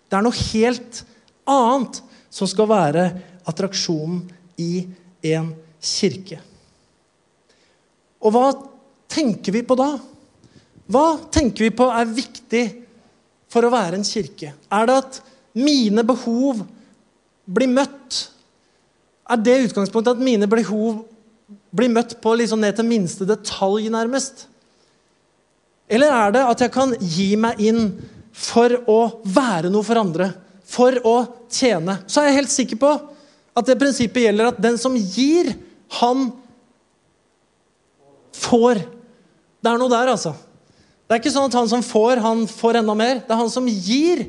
Det 0.09 0.17
er 0.17 0.25
noe 0.25 0.47
helt 0.49 1.03
annet 1.45 2.01
som 2.33 2.49
skal 2.49 2.71
være 2.71 3.05
attraksjonen 3.51 4.25
i 4.57 4.89
en 5.23 5.53
kirke. 5.81 6.41
Og 8.21 8.35
hva 8.35 8.51
tenker 9.11 9.55
vi 9.55 9.63
på 9.67 9.77
da? 9.79 9.95
Hva 10.91 11.07
tenker 11.33 11.67
vi 11.67 11.73
på 11.75 11.87
er 11.93 12.11
viktig 12.11 12.65
for 13.51 13.67
å 13.67 13.73
være 13.73 13.99
en 13.99 14.07
kirke? 14.07 14.53
Er 14.71 14.89
det 14.89 14.99
at 15.05 15.21
mine 15.59 16.05
behov 16.07 16.65
blir 17.51 17.71
møtt? 17.71 18.27
Er 19.31 19.41
det 19.41 19.59
utgangspunktet 19.69 20.17
at 20.17 20.25
mine 20.25 20.49
behov 20.51 21.05
blir 21.75 21.91
møtt 21.93 22.17
på 22.23 22.35
liksom 22.39 22.63
ned 22.63 22.77
til 22.77 22.89
minste 22.89 23.27
detalj, 23.29 23.89
nærmest? 23.93 24.47
Eller 25.91 26.13
er 26.15 26.35
det 26.35 26.47
at 26.47 26.67
jeg 26.67 26.75
kan 26.75 26.95
gi 27.01 27.33
meg 27.41 27.63
inn 27.63 27.89
for 28.31 28.75
å 28.91 29.01
være 29.27 29.71
noe 29.73 29.87
for 29.87 29.99
andre? 29.99 30.31
For 30.71 30.95
å 31.07 31.17
tjene? 31.51 31.99
Så 32.07 32.23
er 32.23 32.31
jeg 32.31 32.43
helt 32.43 32.55
sikker 32.55 32.79
på 32.83 32.93
at 33.57 33.67
det 33.67 33.79
prinsippet 33.81 34.27
gjelder 34.27 34.53
at 34.53 34.61
den 34.63 34.79
som 34.81 34.95
gir, 34.95 35.53
han 36.01 36.31
får. 38.37 38.83
Det 39.61 39.71
er 39.71 39.81
noe 39.81 39.93
der, 39.93 40.13
altså. 40.15 40.35
Det 41.07 41.17
er 41.17 41.23
ikke 41.23 41.33
sånn 41.35 41.51
at 41.51 41.59
han 41.59 41.71
som 41.71 41.83
får, 41.83 42.21
han 42.23 42.45
får 42.47 42.81
enda 42.81 42.95
mer. 42.95 43.23
Det 43.25 43.35
er 43.35 43.41
han 43.41 43.51
som 43.53 43.67
gir, 43.67 44.29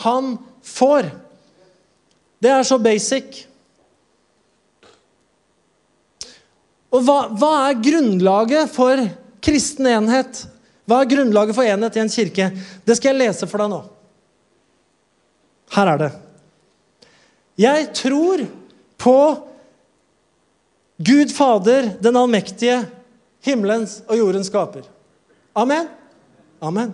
han 0.00 0.34
får. 0.64 1.10
Det 2.42 2.50
er 2.50 2.64
så 2.66 2.78
basic. 2.80 3.42
Og 6.92 7.04
hva, 7.04 7.18
hva 7.36 7.52
er 7.68 7.82
grunnlaget 7.84 8.72
for 8.72 9.04
kristen 9.44 9.88
enhet? 9.88 10.44
Hva 10.88 11.02
er 11.02 11.12
grunnlaget 11.12 11.56
for 11.56 11.68
enhet 11.68 11.96
i 11.96 12.02
en 12.02 12.12
kirke? 12.12 12.48
Det 12.84 12.96
skal 12.98 13.12
jeg 13.12 13.20
lese 13.22 13.48
for 13.48 13.62
deg 13.62 13.70
nå. 13.72 13.82
Her 15.72 15.92
er 15.94 16.02
det. 16.02 16.10
Jeg 17.60 17.86
tror 17.96 18.42
på 19.02 19.18
Gud 21.02 21.32
Fader, 21.34 21.90
den 22.00 22.16
allmektige, 22.16 22.84
himmelens 23.42 24.00
og 24.06 24.18
jordens 24.20 24.50
skaper. 24.52 24.86
Amen. 25.58 25.88
Amen. 26.62 26.92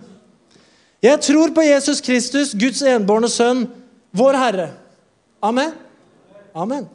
Jeg 1.03 1.21
tror 1.23 1.53
på 1.55 1.63
Jesus 1.63 2.01
Kristus, 2.01 2.55
Guds 2.57 2.81
enbårne 2.81 3.29
sønn, 3.31 3.67
vår 4.11 4.37
Herre. 4.41 4.71
Amen. 5.45 5.75
Amen. 6.57 6.87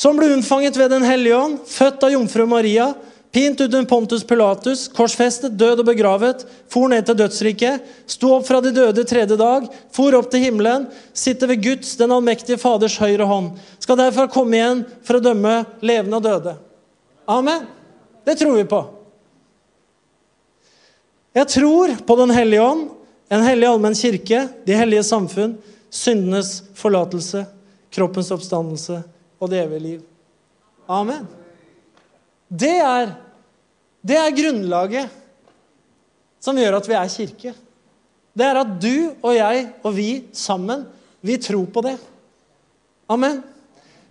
Som 0.00 0.16
ble 0.18 0.32
unnfanget 0.34 0.78
ved 0.78 0.90
Den 0.90 1.04
hellige 1.06 1.36
ånd, 1.36 1.60
født 1.70 2.02
av 2.02 2.14
jomfru 2.16 2.48
Maria, 2.50 2.88
pint 3.34 3.60
uten 3.60 3.86
Pontus 3.90 4.22
Pilatus, 4.24 4.86
korsfestet, 4.94 5.56
død 5.58 5.82
og 5.82 5.88
begravet, 5.88 6.44
for 6.70 6.86
ned 6.90 7.02
til 7.08 7.18
dødsriket, 7.18 7.82
sto 8.06 8.30
opp 8.36 8.46
fra 8.46 8.60
de 8.62 8.70
døde 8.74 9.02
tredje 9.10 9.36
dag, 9.40 9.66
for 9.94 10.14
opp 10.14 10.30
til 10.30 10.44
himmelen, 10.46 10.86
sitter 11.10 11.50
ved 11.50 11.64
Guds, 11.64 11.96
den 11.98 12.14
allmektige 12.14 12.60
Faders 12.62 12.96
høyre 13.02 13.26
hånd, 13.26 13.56
skal 13.82 13.98
derfor 13.98 14.30
komme 14.30 14.60
igjen 14.60 14.84
for 15.02 15.18
å 15.18 15.24
dømme 15.24 15.56
levende 15.82 16.20
og 16.20 16.28
døde. 16.28 16.54
Amen. 17.26 17.66
Det 18.24 18.38
tror 18.38 18.54
vi 18.60 18.68
på. 18.70 18.84
Jeg 21.34 21.50
tror 21.50 21.96
på 22.06 22.16
Den 22.22 22.30
hellige 22.30 22.62
ånd, 22.62 22.88
en 23.34 23.42
hellig 23.42 23.66
allmenn 23.66 23.96
kirke, 23.98 24.44
de 24.62 24.76
hellige 24.78 25.02
samfunn, 25.10 25.56
syndenes 25.90 26.60
forlatelse, 26.78 27.42
kroppens 27.94 28.30
oppstandelse 28.34 29.00
og 29.42 29.50
det 29.50 29.64
evige 29.64 29.82
liv. 29.82 30.04
Amen. 30.86 31.26
Det 32.48 32.76
er, 32.78 33.16
det 34.04 34.16
er 34.20 34.36
grunnlaget 34.36 35.20
som 36.44 36.58
gjør 36.60 36.76
at 36.76 36.88
vi 36.88 36.96
er 36.98 37.12
kirke. 37.12 37.54
Det 38.34 38.44
er 38.44 38.60
at 38.60 38.74
du 38.82 39.14
og 39.24 39.32
jeg 39.32 39.64
og 39.80 39.94
vi 39.96 40.08
sammen, 40.36 40.84
vi 41.24 41.38
tror 41.40 41.64
på 41.72 41.84
det. 41.86 41.94
Amen. 43.08 43.40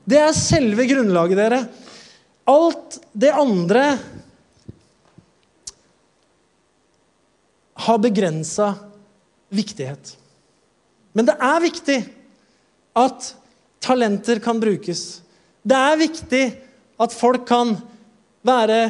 Det 0.03 0.17
er 0.19 0.33
selve 0.35 0.87
grunnlaget, 0.89 1.37
dere. 1.37 1.59
Alt 2.49 2.97
det 3.13 3.31
andre 3.37 3.83
har 7.85 8.01
begrensa 8.01 8.73
viktighet. 9.53 10.15
Men 11.13 11.29
det 11.29 11.37
er 11.37 11.63
viktig 11.63 11.99
at 12.97 13.33
talenter 13.83 14.41
kan 14.43 14.61
brukes. 14.61 15.21
Det 15.61 15.77
er 15.77 15.99
viktig 16.01 16.43
at 17.03 17.15
folk 17.15 17.45
kan 17.47 17.75
være, 18.43 18.87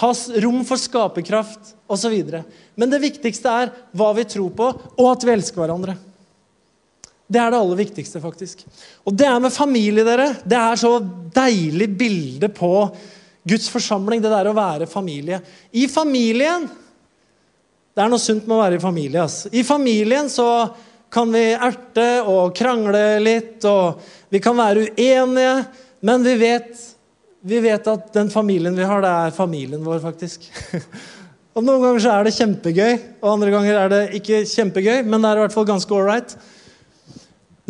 ha 0.00 0.10
rom 0.42 0.64
for 0.66 0.80
skaperkraft 0.80 1.74
osv. 1.86 2.16
Men 2.74 2.90
det 2.90 3.02
viktigste 3.02 3.52
er 3.62 3.72
hva 3.94 4.10
vi 4.16 4.26
tror 4.26 4.50
på, 4.56 4.70
og 4.98 5.08
at 5.12 5.26
vi 5.26 5.34
elsker 5.36 5.62
hverandre. 5.62 5.96
Det 7.24 7.40
er 7.40 7.52
det 7.52 7.58
aller 7.58 7.78
viktigste, 7.78 8.20
faktisk. 8.20 8.64
Og 9.06 9.14
det 9.16 9.26
er 9.28 9.40
med 9.40 9.54
familie, 9.54 10.04
dere. 10.06 10.32
Det 10.44 10.58
er 10.58 10.80
så 10.80 10.98
deilig 11.34 11.88
bilde 11.98 12.50
på 12.52 12.72
Guds 13.44 13.68
forsamling, 13.72 14.22
det 14.24 14.32
der 14.32 14.50
å 14.50 14.56
være 14.56 14.88
familie. 14.90 15.40
I 15.72 15.86
familien 15.90 16.68
Det 17.94 18.02
er 18.02 18.10
noe 18.10 18.18
sunt 18.18 18.48
med 18.48 18.56
å 18.56 18.62
være 18.64 18.74
i 18.80 18.82
familie. 18.82 19.22
Ass. 19.22 19.44
I 19.54 19.62
familien 19.62 20.26
så 20.26 20.66
kan 21.14 21.30
vi 21.30 21.52
erte 21.54 22.24
og 22.26 22.50
krangle 22.58 23.20
litt, 23.22 23.62
og 23.70 24.00
vi 24.34 24.40
kan 24.42 24.56
være 24.58 24.88
uenige, 24.88 25.52
men 26.02 26.24
vi 26.26 26.32
vet, 26.40 26.72
vi 27.44 27.60
vet 27.60 27.92
at 27.92 28.08
den 28.14 28.30
familien 28.32 28.76
vi 28.76 28.86
har, 28.88 29.04
det 29.04 29.10
er 29.12 29.36
familien 29.36 29.84
vår, 29.84 30.00
faktisk. 30.00 30.46
Og 31.54 31.62
Noen 31.62 31.82
ganger 31.84 32.02
så 32.02 32.14
er 32.16 32.26
det 32.26 32.34
kjempegøy, 32.34 32.94
og 33.20 33.28
andre 33.30 33.50
ganger 33.52 33.76
er 33.78 33.90
det 33.92 34.02
ikke 34.18 34.40
kjempegøy, 34.50 35.04
men 35.06 35.22
det 35.22 35.28
er 35.28 35.38
i 35.38 35.42
hvert 35.44 35.54
fall 35.54 35.68
ganske 35.68 35.94
ålreit. 35.94 36.32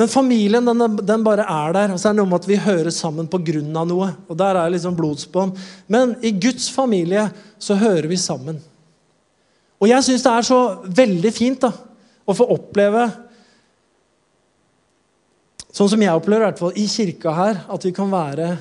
Men 0.01 0.09
familien 0.11 0.65
den, 0.67 0.97
den, 1.05 1.25
bare 1.27 1.45
er 1.45 1.75
der. 1.77 1.93
og 1.93 2.01
så 2.01 2.09
er 2.09 2.15
det 2.15 2.23
noe 2.23 2.31
med 2.31 2.41
at 2.41 2.49
Vi 2.49 2.57
hører 2.59 2.91
sammen 2.91 3.29
av 3.29 3.87
noe. 3.87 4.09
og 4.27 4.37
Der 4.37 4.57
er 4.57 4.71
liksom 4.73 4.97
blodsbånd. 4.97 5.59
Men 5.87 6.17
i 6.23 6.33
Guds 6.33 6.71
familie 6.71 7.29
så 7.59 7.75
hører 7.75 8.09
vi 8.09 8.17
sammen. 8.17 8.59
Og 9.79 9.89
jeg 9.89 10.03
syns 10.03 10.25
det 10.25 10.33
er 10.33 10.43
så 10.43 10.61
veldig 10.83 11.33
fint 11.33 11.61
da, 11.61 11.71
å 12.27 12.35
få 12.35 12.49
oppleve 12.57 13.11
Sånn 15.75 15.89
som 15.91 16.03
jeg 16.03 16.15
opplever 16.15 16.45
i 16.45 16.47
hvert 16.47 16.61
fall 16.63 16.77
i 16.79 16.85
kirka 16.87 17.33
her, 17.35 17.57
at 17.67 17.83
vi 17.83 17.91
kan 17.91 18.07
være 18.07 18.53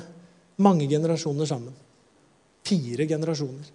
mange 0.62 0.88
generasjoner 0.90 1.48
sammen. 1.48 1.74
Fire 2.64 3.06
generasjoner. 3.08 3.66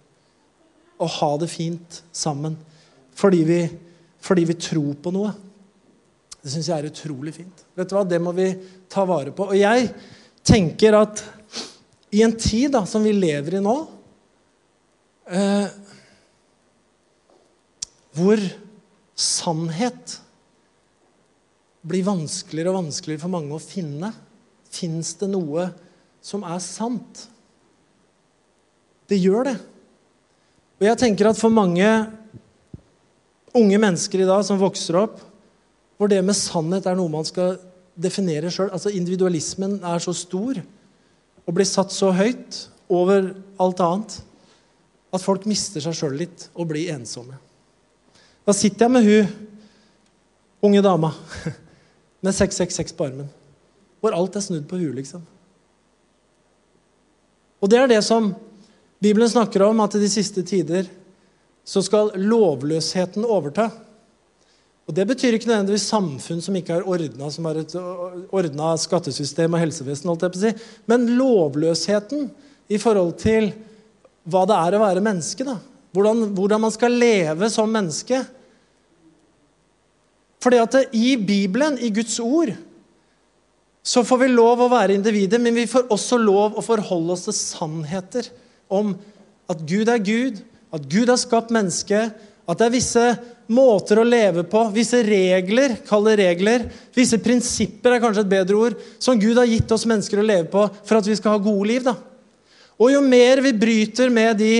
Og 1.00 1.12
ha 1.18 1.30
det 1.40 1.50
fint 1.52 2.00
sammen. 2.12 2.56
Fordi 3.16 3.42
vi, 3.44 3.60
fordi 4.20 4.46
vi 4.48 4.58
tror 4.60 4.96
på 5.02 5.12
noe. 5.14 5.32
Det 6.40 6.52
syns 6.52 6.70
jeg 6.70 6.78
er 6.78 6.88
utrolig 6.88 7.34
fint. 7.36 7.66
Vet 7.76 7.90
du 7.90 7.96
hva? 7.96 8.06
Det 8.08 8.20
må 8.22 8.32
vi 8.36 8.48
ta 8.90 9.04
vare 9.08 9.34
på. 9.36 9.50
Og 9.52 9.58
jeg 9.58 9.90
tenker 10.46 10.96
at 10.96 11.22
i 12.16 12.24
en 12.24 12.34
tid 12.34 12.72
da, 12.74 12.82
som 12.88 13.04
vi 13.04 13.12
lever 13.14 13.58
i 13.58 13.62
nå, 13.62 13.76
eh, 15.30 15.68
hvor 18.16 18.40
sannhet 19.20 20.16
blir 21.86 22.04
vanskeligere 22.04 22.72
og 22.72 22.82
vanskeligere 22.82 23.22
for 23.22 23.32
mange 23.32 23.54
å 23.54 23.62
finne. 23.62 24.10
Fins 24.70 25.14
det 25.20 25.30
noe 25.30 25.68
som 26.24 26.44
er 26.46 26.60
sant? 26.62 27.26
Det 29.10 29.18
gjør 29.18 29.50
det. 29.50 29.56
Og 30.80 30.86
jeg 30.86 31.00
tenker 31.00 31.30
at 31.30 31.40
for 31.40 31.52
mange 31.52 31.86
unge 33.56 33.80
mennesker 33.82 34.22
i 34.22 34.28
dag 34.28 34.44
som 34.46 34.60
vokser 34.60 35.00
opp, 35.00 35.18
hvor 35.98 36.08
det 36.08 36.22
med 36.24 36.38
sannhet 36.38 36.86
er 36.88 36.96
noe 36.96 37.12
man 37.12 37.26
skal 37.28 37.58
definere 38.00 38.48
sjøl 38.52 38.70
altså 38.72 38.92
Individualismen 38.96 39.80
er 39.84 40.00
så 40.00 40.14
stor 40.16 40.60
og 41.44 41.52
blir 41.52 41.68
satt 41.68 41.92
så 41.92 42.12
høyt 42.16 42.62
over 42.88 43.32
alt 43.60 43.82
annet 43.84 44.14
at 45.10 45.24
folk 45.24 45.44
mister 45.50 45.82
seg 45.82 45.96
sjøl 45.98 46.16
litt 46.22 46.46
og 46.54 46.70
blir 46.70 46.92
ensomme. 46.94 47.36
Da 48.46 48.54
sitter 48.56 48.86
jeg 48.86 48.94
med 48.94 49.08
hun 49.08 50.70
unge 50.70 50.82
dama 50.84 51.10
med 52.24 52.36
666 52.36 52.94
på 52.96 53.08
armen. 53.10 53.28
Hvor 54.00 54.16
alt 54.16 54.36
er 54.36 54.44
snudd 54.44 54.66
på 54.70 54.78
huet, 54.80 54.94
liksom. 54.96 55.24
Og 57.60 57.68
det 57.68 57.78
er 57.78 57.90
det 57.90 58.00
som 58.04 58.32
Bibelen 59.00 59.28
snakker 59.28 59.64
om, 59.64 59.80
at 59.84 59.94
i 59.96 60.02
de 60.02 60.10
siste 60.12 60.42
tider 60.44 60.88
så 61.64 61.82
skal 61.84 62.12
lovløsheten 62.16 63.24
overta. 63.24 63.68
Og 64.88 64.94
Det 64.96 65.06
betyr 65.06 65.36
ikke 65.36 65.46
nødvendigvis 65.46 65.86
samfunn 65.86 66.40
som 66.42 66.56
ikke 66.58 66.80
er 66.80 66.86
ordna, 66.88 67.28
som 67.30 67.46
har 67.46 67.60
et 67.60 67.74
ordna 68.34 68.72
skattesystem 68.80 69.54
og 69.54 69.62
helsevesen. 69.62 70.08
Holdt 70.10 70.24
jeg 70.26 70.34
på 70.34 70.40
si. 70.42 70.50
Men 70.90 71.06
lovløsheten 71.14 72.26
i 72.66 72.78
forhold 72.80 73.12
til 73.20 73.52
hva 74.26 74.42
det 74.50 74.56
er 74.56 74.76
å 74.76 74.82
være 74.82 75.04
menneske. 75.04 75.46
da. 75.46 75.60
Hvordan, 75.94 76.24
hvordan 76.34 76.64
man 76.64 76.74
skal 76.74 76.98
leve 76.98 77.50
som 77.50 77.70
menneske. 77.70 78.18
Fordi 80.42 80.58
at 80.58 80.76
i 80.96 81.14
Bibelen, 81.16 81.78
i 81.78 81.92
Guds 81.94 82.18
ord, 82.18 82.52
så 83.82 84.04
får 84.04 84.18
vi 84.24 84.28
lov 84.32 84.60
å 84.60 84.70
være 84.70 84.94
individer, 84.98 85.40
men 85.40 85.56
vi 85.56 85.68
får 85.70 85.88
også 85.92 86.18
lov 86.20 86.58
å 86.58 86.64
forholde 86.64 87.14
oss 87.14 87.26
til 87.28 87.36
sannheter 87.36 88.28
om 88.68 88.92
at 89.50 89.62
Gud 89.66 89.88
er 89.90 90.02
Gud, 90.04 90.42
at 90.70 90.84
Gud 90.90 91.10
har 91.10 91.20
skapt 91.20 91.54
mennesket, 91.54 92.26
At 92.50 92.58
det 92.58 92.66
er 92.66 92.72
visse 92.74 93.02
måter 93.52 94.00
å 94.00 94.06
leve 94.06 94.42
på, 94.50 94.62
visse 94.74 94.98
regler, 95.06 95.76
kall 95.86 96.08
det 96.08 96.16
regler, 96.18 96.64
visse 96.96 97.20
prinsipper 97.22 97.94
er 97.94 98.02
kanskje 98.02 98.24
et 98.24 98.32
bedre 98.32 98.56
ord, 98.58 98.78
som 98.98 99.18
Gud 99.20 99.38
har 99.38 99.46
gitt 99.46 99.70
oss 99.70 99.86
mennesker 99.86 100.18
å 100.18 100.26
leve 100.26 100.48
på 100.50 100.64
for 100.80 100.98
at 100.98 101.06
vi 101.06 101.14
skal 101.18 101.36
ha 101.36 101.42
gode 101.44 101.68
liv. 101.70 101.84
da. 101.86 101.94
Og 102.80 102.90
jo 102.90 103.02
mer 103.04 103.42
vi 103.44 103.52
bryter 103.54 104.10
med 104.10 104.40
de 104.40 104.54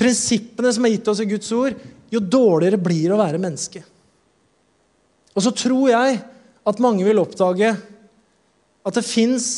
prinsippene 0.00 0.72
som 0.72 0.86
er 0.86 0.94
gitt 0.94 1.10
oss 1.12 1.20
i 1.20 1.28
Guds 1.28 1.52
ord, 1.56 1.76
jo 2.12 2.22
dårligere 2.22 2.80
blir 2.80 3.08
det 3.08 3.16
å 3.16 3.20
være 3.20 3.42
menneske. 3.42 3.82
Og 5.36 5.44
så 5.44 5.52
tror 5.52 5.90
jeg 5.90 6.20
at 6.66 6.82
mange 6.82 7.04
vil 7.04 7.20
oppdage 7.20 7.74
at 8.86 8.94
det 8.94 9.06
fins 9.06 9.48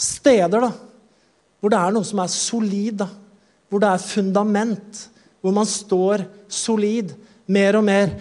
steder 0.00 0.62
da, 0.62 0.70
hvor 1.60 1.72
det 1.72 1.80
er 1.80 1.94
noe 1.94 2.06
som 2.06 2.22
er 2.22 2.30
solid, 2.32 3.00
da, 3.02 3.08
hvor 3.68 3.82
det 3.82 3.90
er 3.90 4.04
fundament, 4.04 5.00
hvor 5.42 5.54
man 5.56 5.68
står 5.68 6.24
solid 6.50 7.12
mer 7.50 7.78
og 7.80 7.84
mer. 7.86 8.14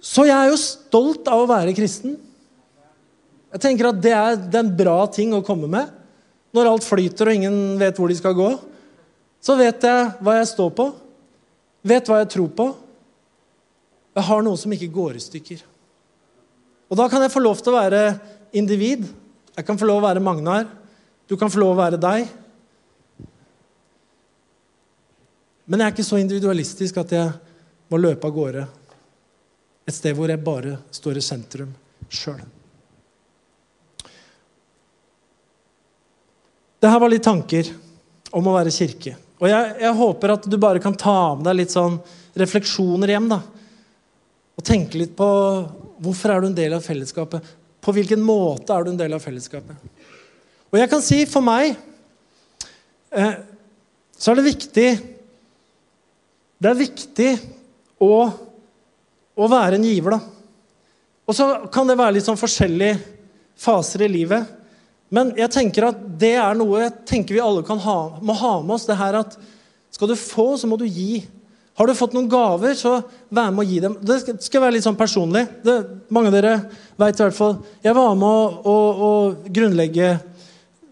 Så 0.00 0.24
jeg 0.28 0.36
er 0.36 0.50
jo 0.50 0.60
stolt 0.60 1.28
av 1.30 1.42
å 1.42 1.50
være 1.50 1.76
kristen. 1.76 2.16
Jeg 3.52 3.62
tenker 3.64 3.90
at 3.90 4.00
Det 4.02 4.12
er, 4.12 4.36
det 4.36 4.58
er 4.58 4.64
en 4.66 4.76
bra 4.76 4.98
ting 5.12 5.32
å 5.34 5.44
komme 5.44 5.68
med. 5.70 5.94
Når 6.54 6.70
alt 6.70 6.86
flyter 6.86 7.28
og 7.28 7.38
ingen 7.38 7.78
vet 7.80 7.96
hvor 7.98 8.08
de 8.08 8.16
skal 8.16 8.36
gå, 8.36 8.50
så 9.44 9.56
vet 9.58 9.84
jeg 9.84 10.12
hva 10.24 10.38
jeg 10.38 10.50
står 10.50 10.70
på, 10.76 10.88
vet 11.86 12.08
hva 12.08 12.22
jeg 12.22 12.30
tror 12.34 12.48
på. 12.56 12.68
Jeg 14.18 14.26
har 14.26 14.42
noe 14.44 14.58
som 14.58 14.72
ikke 14.74 14.90
går 14.92 15.18
i 15.18 15.22
stykker. 15.22 15.62
Og 16.88 16.98
da 16.98 17.06
kan 17.12 17.22
jeg 17.22 17.32
få 17.32 17.42
lov 17.44 17.60
til 17.60 17.74
å 17.74 17.78
være 17.78 18.02
individ. 18.56 19.04
Jeg 19.58 19.66
kan 19.66 19.78
få 19.78 19.88
lov 19.88 19.98
å 19.98 20.06
være 20.06 20.22
Magnar. 20.22 20.68
Du 21.26 21.34
kan 21.36 21.50
få 21.50 21.58
lov 21.58 21.72
å 21.74 21.80
være 21.80 21.98
deg. 21.98 22.28
Men 25.66 25.82
jeg 25.82 25.90
er 25.90 25.96
ikke 25.96 26.06
så 26.06 26.20
individualistisk 26.22 27.00
at 27.02 27.14
jeg 27.16 27.32
må 27.90 27.98
løpe 27.98 28.28
av 28.28 28.36
gårde 28.36 28.62
et 29.88 29.96
sted 29.96 30.14
hvor 30.16 30.30
jeg 30.30 30.44
bare 30.44 30.76
står 30.94 31.18
i 31.18 31.24
sentrum 31.24 31.74
sjøl. 32.12 32.40
Det 36.78 36.90
her 36.92 37.02
var 37.02 37.10
litt 37.10 37.26
tanker 37.26 37.72
om 38.38 38.46
å 38.46 38.54
være 38.54 38.72
kirke. 38.72 39.16
Og 39.42 39.48
jeg, 39.50 39.74
jeg, 39.82 39.94
håper 39.98 40.34
at 40.36 40.46
du 40.46 40.56
bare 40.60 40.82
kan 40.82 40.94
ta 40.94 41.34
med 41.34 41.48
deg 41.48 41.64
litt 41.64 41.74
sånn 41.74 41.98
refleksjoner 42.38 43.10
hjem. 43.16 43.30
da. 43.32 43.40
Og 44.54 44.66
tenke 44.66 45.00
litt 45.00 45.16
på 45.18 45.28
hvorfor 45.98 46.30
er 46.30 46.42
du 46.42 46.52
en 46.52 46.58
del 46.58 46.76
av 46.76 46.84
fellesskapet. 46.86 47.42
På 47.88 47.94
hvilken 47.96 48.20
måte 48.20 48.74
er 48.74 48.84
du 48.84 48.90
en 48.92 48.98
del 49.00 49.14
av 49.16 49.22
fellesskapet? 49.24 49.76
Og 50.68 50.76
jeg 50.76 50.90
kan 50.92 51.00
si 51.00 51.22
for 51.24 51.40
meg 51.40 51.70
eh, 53.16 53.38
så 54.12 54.32
er 54.32 54.36
det 54.36 54.44
viktig 54.50 54.88
Det 56.60 56.68
er 56.68 56.76
viktig 56.76 57.30
å, 58.04 58.12
å 59.32 59.48
være 59.48 59.78
en 59.78 59.86
giver, 59.88 60.18
da. 60.18 60.20
Og 61.24 61.36
så 61.38 61.46
kan 61.72 61.88
det 61.88 61.96
være 61.96 62.18
litt 62.18 62.26
sånn 62.26 62.40
forskjellige 62.40 62.98
faser 63.58 64.04
i 64.04 64.10
livet. 64.10 64.52
Men 65.08 65.32
jeg 65.38 65.48
tenker 65.54 65.88
at 65.88 66.04
det 66.20 66.34
er 66.42 66.58
noe 66.58 66.82
jeg 66.82 66.94
tenker 67.08 67.38
vi 67.38 67.42
alle 67.42 67.64
ha, 67.64 67.98
må 68.20 68.36
ha 68.36 68.52
med 68.60 68.76
oss. 68.76 68.84
det 68.90 68.98
her 69.00 69.22
at 69.22 69.38
Skal 69.90 70.12
du 70.12 70.16
få, 70.20 70.50
så 70.60 70.68
må 70.68 70.76
du 70.76 70.84
gi. 70.84 71.22
Har 71.78 71.86
du 71.86 71.94
fått 71.94 72.14
noen 72.16 72.26
gaver, 72.26 72.72
så 72.74 72.96
vær 73.30 73.52
med 73.54 73.62
å 73.62 73.68
gi 73.68 73.76
dem. 73.84 73.92
Det 74.02 74.16
skal 74.42 74.64
være 74.64 74.74
litt 74.74 74.86
sånn 74.86 74.98
personlig. 74.98 75.44
Det, 75.62 75.76
mange 76.10 76.32
av 76.32 76.34
dere 76.34 76.54
vet 76.98 77.20
i 77.20 77.22
hvert 77.22 77.36
fall 77.36 77.54
Jeg 77.84 77.94
var 77.94 78.16
med 78.18 78.26
å, 78.26 78.48
å, 78.66 78.74
å 79.08 79.10
grunnlegge 79.46 80.08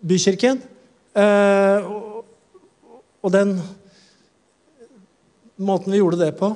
Bykirken. 0.07 0.61
Eh, 1.17 1.89
og, 1.91 2.23
og, 3.19 3.33
den 3.35 3.57
måten 5.59 5.91
vi 5.91 5.99
gjorde 5.99 6.21
det 6.23 6.31
på. 6.39 6.53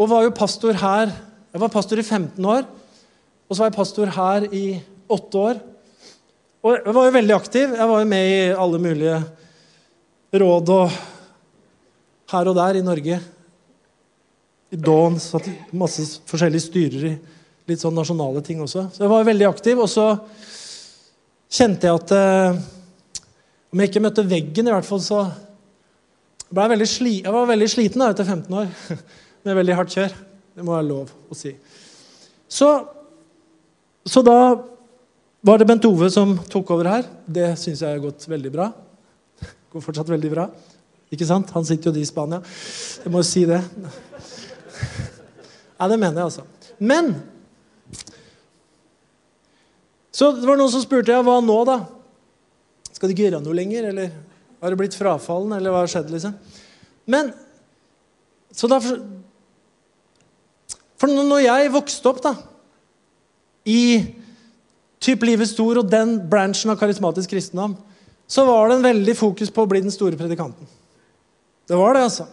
Og 0.00 0.08
var 0.08 0.24
jo 0.24 0.32
pastor 0.40 0.80
her 0.80 1.12
Jeg 1.50 1.60
var 1.60 1.74
pastor 1.76 2.00
i 2.00 2.06
15 2.06 2.50
år. 2.56 2.64
Og 2.64 3.52
så 3.52 3.66
var 3.66 3.68
jeg 3.68 3.80
pastor 3.82 4.16
her 4.16 4.48
i 4.48 4.64
8 5.12 5.44
år. 5.44 5.64
Og 6.64 6.76
jeg 6.78 6.96
var 6.96 7.08
jo 7.10 7.16
veldig 7.20 7.36
aktiv. 7.36 7.76
Jeg 7.76 7.92
var 7.92 8.00
jo 8.00 8.12
med 8.16 8.32
i 8.32 8.42
alle 8.64 8.80
mulige 8.80 9.22
råd 10.40 10.76
og 10.80 11.00
her 12.30 12.50
og 12.50 12.56
der 12.58 12.78
i 12.78 12.86
Norge. 12.86 13.20
I 14.70 14.78
Dawn 14.78 15.18
satt 15.22 15.48
masse 15.74 16.04
forskjellige 16.30 16.68
styrer 16.68 17.06
i 17.10 17.14
litt 17.70 17.82
sånn 17.82 17.96
nasjonale 17.96 18.42
ting 18.46 18.60
også. 18.62 18.86
Så 18.94 19.04
jeg 19.04 19.10
var 19.10 19.26
veldig 19.26 19.48
aktiv. 19.48 19.80
Og 19.82 19.90
så 19.90 20.06
kjente 21.50 21.88
jeg 21.88 21.98
at 21.98 22.14
eh, 22.14 22.60
om 23.70 23.82
jeg 23.82 23.90
ikke 23.90 24.02
møtte 24.02 24.26
veggen, 24.26 24.70
i 24.70 24.74
hvert 24.74 24.86
fall, 24.86 25.02
så 25.02 25.24
ble 26.50 26.64
jeg 26.66 26.74
veldig, 26.74 26.88
sli 26.90 27.12
jeg 27.20 27.34
var 27.34 27.50
veldig 27.50 27.68
sliten 27.70 28.02
da, 28.02 28.10
etter 28.10 28.26
15 28.26 28.56
år 28.62 28.70
med 29.46 29.60
veldig 29.60 29.78
hardt 29.78 29.94
kjør. 29.94 30.16
Det 30.56 30.66
må 30.66 30.74
være 30.74 30.88
lov 30.88 31.12
å 31.30 31.38
si. 31.38 31.54
Så, 32.50 32.68
så 34.02 34.22
da 34.26 34.38
var 35.46 35.60
det 35.60 35.68
Bent 35.70 35.86
Ove 35.88 36.10
som 36.12 36.34
tok 36.50 36.74
over 36.74 36.90
her. 36.90 37.06
Det 37.24 37.52
syns 37.58 37.84
jeg 37.84 37.94
har 37.94 38.02
gått 38.02 38.26
veldig 38.28 38.50
bra. 38.54 38.70
Går 39.70 39.84
fortsatt 39.84 40.10
veldig 40.10 40.32
bra. 40.34 40.48
Ikke 41.10 41.26
sant? 41.26 41.50
Han 41.56 41.66
sitter 41.66 41.90
jo 41.90 42.00
i 42.00 42.06
Spania. 42.06 42.38
Jeg 43.02 43.10
må 43.10 43.22
jo 43.22 43.26
si 43.26 43.42
det. 43.48 43.58
Ja, 45.80 45.88
det 45.88 45.98
mener 45.98 46.20
jeg, 46.20 46.28
altså. 46.28 46.44
Men 46.78 47.14
Så 50.12 50.32
det 50.36 50.44
var 50.44 50.58
noen 50.58 50.72
som 50.72 50.82
spurte 50.82 51.14
ja, 51.14 51.22
hva 51.24 51.38
nå, 51.40 51.56
da? 51.64 51.78
Skal 52.92 53.08
de 53.08 53.14
ikke 53.14 53.28
gjøre 53.28 53.38
noe 53.40 53.56
lenger? 53.56 53.86
Eller 53.88 54.10
har 54.60 54.72
det 54.72 54.78
blitt 54.80 54.96
frafallen, 54.98 55.54
eller 55.56 55.72
hva 55.72 55.84
har 55.84 55.90
skjedd? 55.90 56.10
liksom? 56.12 56.34
Men 57.08 57.32
Så 58.52 58.68
derfor 58.68 58.98
For 61.00 61.08
når 61.08 61.46
jeg 61.46 61.72
vokste 61.72 62.10
opp 62.10 62.18
da, 62.20 62.34
i 63.64 64.02
typ 65.00 65.22
Livets 65.24 65.54
Ord 65.62 65.80
og 65.80 65.88
den 65.88 66.18
branchen 66.28 66.72
av 66.72 66.76
karismatisk 66.76 67.32
kristendom, 67.32 67.78
så 68.28 68.44
var 68.44 68.68
det 68.68 68.76
en 68.76 68.84
veldig 68.84 69.14
fokus 69.16 69.48
på 69.48 69.64
å 69.64 69.70
bli 69.70 69.80
den 69.80 69.94
store 69.94 70.18
predikanten. 70.20 70.68
Det 71.70 71.76
var 71.78 71.94
det, 71.94 72.00
altså. 72.02 72.24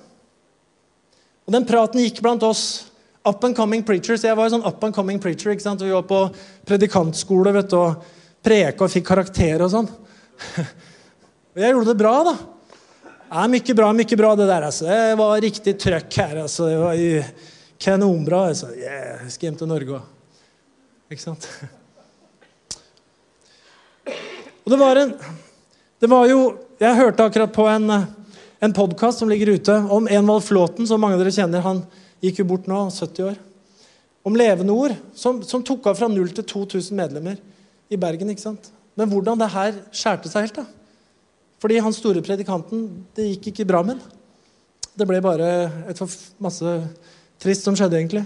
Og 1.45 1.53
Den 1.53 1.65
praten 1.69 2.01
gikk 2.01 2.23
blant 2.25 2.41
oss 2.41 2.89
up 3.21 3.43
and 3.45 3.53
coming 3.55 3.83
preachers. 3.85 4.23
Jeg 4.25 4.33
var 4.33 4.47
jo 4.47 4.55
sånn 4.55 4.65
up 4.65 4.81
and 4.83 4.95
coming 4.95 5.19
preacher. 5.21 5.51
ikke 5.53 5.61
sant? 5.61 5.83
Vi 5.85 5.93
var 5.93 6.07
på 6.09 6.23
predikantskole 6.65 7.53
vet 7.53 7.69
du, 7.69 7.75
og 7.77 8.01
preka 8.41 8.87
og 8.87 8.93
fikk 8.95 9.05
karakter 9.11 9.61
og 9.61 9.69
sånn. 9.75 9.89
Og 11.53 11.61
jeg 11.61 11.69
gjorde 11.73 11.89
det 11.89 12.01
bra, 12.01 12.15
da. 12.25 12.33
Det 13.27 13.37
er 13.43 13.53
mye 13.53 13.77
bra, 13.77 13.87
mye 13.99 14.19
bra, 14.23 14.31
det 14.41 14.49
der. 14.49 14.63
altså. 14.71 14.89
Det 14.89 15.21
var 15.21 15.45
riktig 15.45 15.73
trøkk 15.85 16.19
her. 16.23 16.35
altså. 16.47 16.61
Det 16.69 16.77
var 16.81 16.93
kanonbra. 17.85 18.39
altså. 18.49 18.67
Yeah, 18.73 19.21
jeg 19.21 19.31
skal 19.37 19.51
hjem 19.51 19.61
til 19.61 19.71
Norge 19.75 19.91
òg. 20.01 20.05
Ikke 21.13 21.25
sant? 21.27 21.43
Og 24.65 24.69
det 24.73 24.81
var 24.81 24.95
en 25.05 25.13
Det 26.01 26.09
var 26.09 26.25
jo 26.27 26.39
Jeg 26.81 26.97
hørte 26.97 27.25
akkurat 27.29 27.53
på 27.53 27.69
en 27.69 28.16
en 28.59 28.73
podkast 28.73 29.19
som 29.19 29.29
ligger 29.29 29.47
ute 29.47 29.73
om 29.89 30.07
Envald 30.07 30.43
Flåten, 30.43 30.87
som 30.87 31.01
mange 31.01 31.17
av 31.17 31.21
dere 31.21 31.33
kjenner. 31.33 31.61
Han 31.65 31.83
gikk 32.23 32.41
jo 32.41 32.47
bort 32.49 32.65
nå, 32.69 32.79
70 32.93 33.29
år. 33.29 33.37
Om 34.25 34.37
levende 34.37 34.73
ord, 34.73 34.95
som, 35.15 35.43
som 35.45 35.63
tok 35.63 35.85
av 35.91 35.99
fra 35.99 36.09
0 36.11 36.33
til 36.39 36.47
2000 36.49 36.97
medlemmer 36.97 37.37
i 37.89 37.99
Bergen. 37.99 38.31
ikke 38.33 38.43
sant? 38.43 38.71
Men 38.97 39.11
hvordan 39.11 39.39
det 39.39 39.51
her 39.53 39.77
skjærte 39.93 40.31
seg 40.31 40.47
helt. 40.47 40.57
da. 40.57 40.65
Fordi 41.61 41.79
han 41.81 41.95
store 41.95 42.23
predikanten, 42.25 42.87
det 43.17 43.29
gikk 43.31 43.51
ikke 43.53 43.67
bra 43.69 43.83
med 43.85 43.97
ham. 43.97 44.15
Det 44.97 45.05
ble 45.05 45.21
bare 45.21 45.47
et 45.89 45.99
masse 46.41 46.73
trist 47.41 47.65
som 47.67 47.77
skjedde, 47.77 47.99
egentlig. 48.01 48.25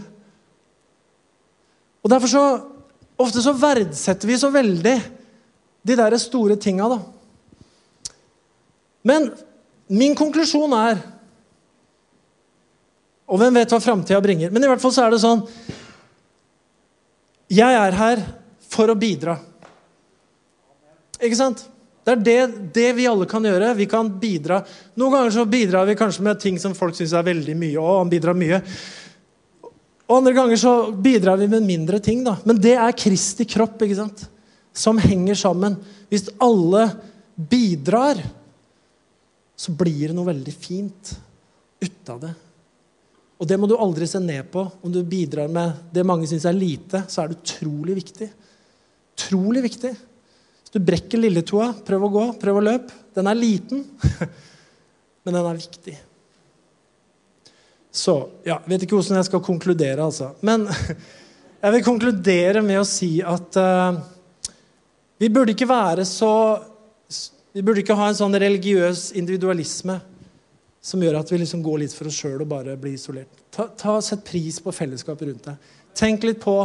Og 2.01 2.13
derfor 2.13 2.31
så 2.31 2.45
Ofte 3.21 3.37
så 3.43 3.51
verdsetter 3.53 4.25
vi 4.25 4.33
så 4.39 4.47
veldig 4.49 4.95
de 5.85 5.95
der 5.99 6.15
store 6.17 6.55
tinga, 6.57 6.87
da. 6.89 8.15
Men 9.05 9.27
Min 9.91 10.15
konklusjon 10.15 10.71
er 10.77 11.01
Og 13.31 13.39
hvem 13.39 13.59
vet 13.59 13.73
hva 13.73 13.79
framtida 13.83 14.21
bringer? 14.23 14.51
Men 14.51 14.63
i 14.63 14.69
hvert 14.71 14.83
fall 14.83 14.93
så 14.95 15.05
er 15.05 15.13
det 15.13 15.21
sånn 15.23 15.43
Jeg 17.51 17.75
er 17.75 17.97
her 17.99 18.23
for 18.71 18.87
å 18.87 18.95
bidra. 18.95 19.35
Ikke 21.19 21.35
sant? 21.35 21.65
Det 22.01 22.13
er 22.13 22.21
det, 22.23 22.37
det, 22.73 22.87
vi 22.97 23.05
alle 23.09 23.27
kan 23.29 23.43
gjøre. 23.45 23.73
Vi 23.77 23.85
kan 23.91 24.07
bidra. 24.21 24.61
Noen 24.97 25.17
ganger 25.17 25.33
så 25.35 25.43
bidrar 25.45 25.85
vi 25.89 25.97
kanskje 25.99 26.23
med 26.25 26.39
ting 26.41 26.55
som 26.61 26.73
folk 26.77 26.95
syns 26.97 27.11
er 27.13 27.27
veldig 27.27 27.55
mye. 27.59 27.75
og 27.77 27.99
han 27.99 28.13
bidrar 28.13 28.37
mye. 28.37 28.61
Og 30.07 30.17
andre 30.17 30.33
ganger 30.35 30.59
så 30.59 30.73
bidrar 30.91 31.37
vi 31.37 31.49
med 31.51 31.67
mindre 31.67 31.99
ting. 31.99 32.23
da. 32.23 32.37
Men 32.47 32.63
det 32.63 32.73
er 32.79 32.97
Kristi 32.97 33.45
kropp 33.45 33.83
ikke 33.83 33.99
sant? 33.99 34.25
som 34.73 34.95
henger 34.95 35.35
sammen. 35.35 35.75
Hvis 36.07 36.29
alle 36.39 36.85
bidrar, 37.35 38.19
så 39.61 39.73
blir 39.77 40.09
det 40.09 40.15
noe 40.17 40.31
veldig 40.31 40.53
fint 40.55 41.11
ut 41.81 42.09
av 42.09 42.21
det. 42.23 42.31
Og 43.41 43.49
det 43.49 43.57
må 43.61 43.67
du 43.69 43.75
aldri 43.77 44.07
se 44.09 44.21
ned 44.21 44.47
på. 44.53 44.63
Om 44.81 44.93
du 44.93 45.01
bidrar 45.05 45.49
med 45.53 45.83
det 45.93 46.05
mange 46.05 46.29
syns 46.29 46.47
er 46.49 46.57
lite, 46.57 47.03
så 47.09 47.21
er 47.21 47.29
det 47.29 47.39
utrolig 47.41 47.97
viktig. 47.99 48.29
Utrolig 49.17 49.63
viktig. 49.65 49.91
Hvis 50.61 50.73
du 50.73 50.79
brekker 50.85 51.21
lilletoa, 51.21 51.71
prøv 51.85 52.07
å 52.07 52.11
gå, 52.13 52.25
prøv 52.41 52.57
å 52.57 52.63
løpe. 52.65 52.97
Den 53.17 53.29
er 53.29 53.37
liten, 53.37 53.83
men 55.25 55.37
den 55.37 55.41
er 55.41 55.61
viktig. 55.61 55.95
Så 57.91 58.15
ja, 58.47 58.61
Vet 58.65 58.85
ikke 58.85 58.97
hvordan 58.97 59.19
jeg 59.19 59.29
skal 59.29 59.45
konkludere, 59.45 60.05
altså. 60.05 60.31
Men 60.47 60.65
jeg 61.63 61.75
vil 61.77 61.85
konkludere 61.85 62.65
med 62.65 62.81
å 62.81 62.87
si 62.87 63.13
at 63.25 63.61
uh, 63.61 64.01
vi 65.21 65.29
burde 65.29 65.53
ikke 65.53 65.69
være 65.69 66.05
så 66.09 66.33
Vi 67.51 67.61
burde 67.61 67.83
ikke 67.83 67.97
ha 67.99 68.07
en 68.07 68.15
sånn 68.15 68.37
religiøs 68.39 69.09
individualisme 69.19 69.97
som 70.81 71.01
gjør 71.03 71.19
at 71.19 71.31
vi 71.31 71.41
liksom 71.41 71.61
går 71.63 71.83
litt 71.83 71.93
for 71.93 72.09
oss 72.09 72.19
sjøl 72.21 72.41
og 72.41 72.49
bare 72.49 72.77
blir 72.79 72.95
isolert. 72.95 73.43
Ta, 73.53 73.67
ta, 73.67 73.97
Sett 74.01 74.23
pris 74.25 74.57
på 74.63 74.73
fellesskapet 74.73 75.27
rundt 75.27 75.49
deg. 75.49 75.73
Tenk 75.97 76.23
litt 76.25 76.39
på 76.41 76.55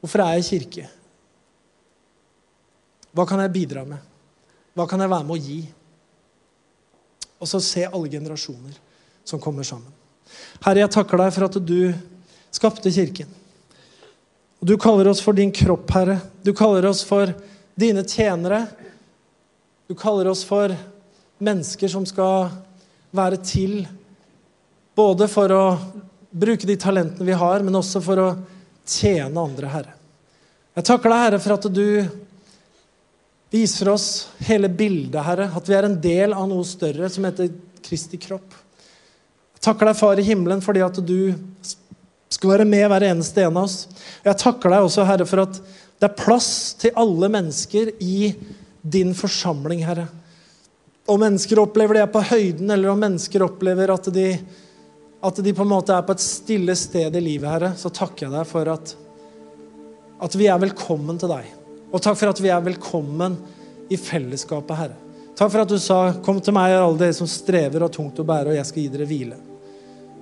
hvorfor 0.00 0.24
er 0.24 0.38
jeg 0.38 0.42
i 0.42 0.48
kirke. 0.48 0.86
Hva 3.14 3.26
kan 3.28 3.42
jeg 3.44 3.52
bidra 3.54 3.84
med? 3.86 4.00
Hva 4.74 4.86
kan 4.88 5.02
jeg 5.02 5.12
være 5.12 5.26
med 5.28 5.36
å 5.36 5.44
gi? 5.44 5.60
Og 7.40 7.48
så 7.48 7.60
se 7.64 7.84
alle 7.86 8.10
generasjoner 8.12 8.76
som 9.26 9.42
kommer 9.42 9.66
sammen. 9.66 9.92
Herre, 10.64 10.84
jeg 10.84 10.94
takker 10.94 11.20
deg 11.20 11.34
for 11.34 11.48
at 11.48 11.58
du 11.60 11.92
skapte 12.54 12.92
kirken. 12.94 13.28
Og 14.60 14.68
Du 14.68 14.76
kaller 14.80 15.08
oss 15.08 15.22
for 15.24 15.36
din 15.36 15.52
kropp, 15.52 15.88
Herre. 15.92 16.18
Du 16.44 16.52
kaller 16.56 16.86
oss 16.88 17.02
for 17.06 17.32
dine 17.80 18.04
tjenere. 18.04 18.66
Du 19.90 19.94
kaller 19.94 20.28
oss 20.28 20.44
for 20.44 20.70
mennesker 21.42 21.88
som 21.90 22.04
skal 22.06 22.44
være 23.10 23.40
til 23.42 23.72
både 24.94 25.26
for 25.26 25.50
å 25.50 25.64
bruke 26.30 26.68
de 26.68 26.76
talentene 26.78 27.26
vi 27.26 27.34
har, 27.34 27.64
men 27.66 27.74
også 27.74 27.98
for 28.04 28.22
å 28.22 28.26
tjene 28.86 29.42
andre, 29.42 29.72
Herre. 29.72 29.96
Jeg 30.78 30.86
takker 30.92 31.10
deg, 31.10 31.24
Herre, 31.24 31.40
for 31.42 31.56
at 31.56 31.66
du 31.74 31.88
viser 33.50 33.90
oss 33.90 34.06
hele 34.46 34.70
bildet, 34.70 35.18
Herre. 35.26 35.48
At 35.58 35.66
vi 35.66 35.74
er 35.80 35.90
en 35.90 35.98
del 36.06 36.38
av 36.38 36.46
noe 36.52 36.70
større 36.70 37.10
som 37.10 37.26
heter 37.26 37.50
Kristi 37.82 38.22
kropp. 38.28 38.54
Jeg 39.58 39.66
takker 39.72 39.90
deg, 39.90 39.98
Far 40.04 40.22
i 40.22 40.28
himmelen, 40.30 40.62
fordi 40.62 40.86
at 40.86 41.02
du 41.02 41.34
skal 42.30 42.54
være 42.54 42.70
med 42.76 42.86
hver 42.94 43.10
eneste 43.10 43.42
en 43.42 43.58
av 43.58 43.66
oss. 43.66 43.80
Jeg 44.22 44.38
takker 44.46 44.70
deg 44.70 44.86
også, 44.86 45.10
Herre, 45.10 45.26
for 45.26 45.48
at 45.48 45.58
det 45.98 46.12
er 46.12 46.18
plass 46.22 46.76
til 46.78 46.94
alle 46.94 47.34
mennesker 47.40 47.96
i 47.98 48.36
din 48.82 49.14
forsamling, 49.14 49.84
Herre. 49.84 50.06
Om 51.06 51.20
mennesker 51.20 51.58
opplever 51.58 51.98
det 51.98 52.02
er 52.04 52.12
på 52.12 52.22
høyden, 52.22 52.70
eller 52.70 52.92
om 52.92 53.00
mennesker 53.00 53.44
opplever 53.44 53.92
at 53.92 54.08
de, 54.14 54.26
at 55.20 55.40
de 55.44 55.54
på 55.56 55.64
en 55.66 55.72
måte 55.72 55.94
er 55.94 56.04
på 56.06 56.14
et 56.16 56.24
stille 56.24 56.76
sted 56.78 57.16
i 57.16 57.22
livet, 57.24 57.48
Herre, 57.50 57.72
så 57.76 57.92
takker 57.92 58.26
jeg 58.26 58.34
deg 58.36 58.48
for 58.48 58.70
at, 58.72 58.94
at 60.26 60.36
vi 60.38 60.48
er 60.48 60.62
velkommen 60.62 61.18
til 61.20 61.32
deg. 61.32 61.48
Og 61.90 62.02
takk 62.02 62.18
for 62.20 62.30
at 62.30 62.42
vi 62.42 62.52
er 62.54 62.62
velkommen 62.62 63.38
i 63.90 63.98
fellesskapet, 63.98 64.76
Herre. 64.78 64.98
Takk 65.40 65.50
for 65.50 65.62
at 65.62 65.72
du 65.72 65.78
sa 65.78 66.12
'Kom 66.12 66.40
til 66.40 66.52
meg, 66.52 66.72
alle 66.76 66.98
dere 66.98 67.14
som 67.16 67.26
strever 67.26 67.82
og 67.82 67.92
tungt 67.92 68.18
å 68.20 68.24
bære, 68.24 68.52
og 68.52 68.56
jeg 68.56 68.66
skal 68.66 68.82
gi 68.82 68.88
dere 68.88 69.06
hvile'. 69.06 69.40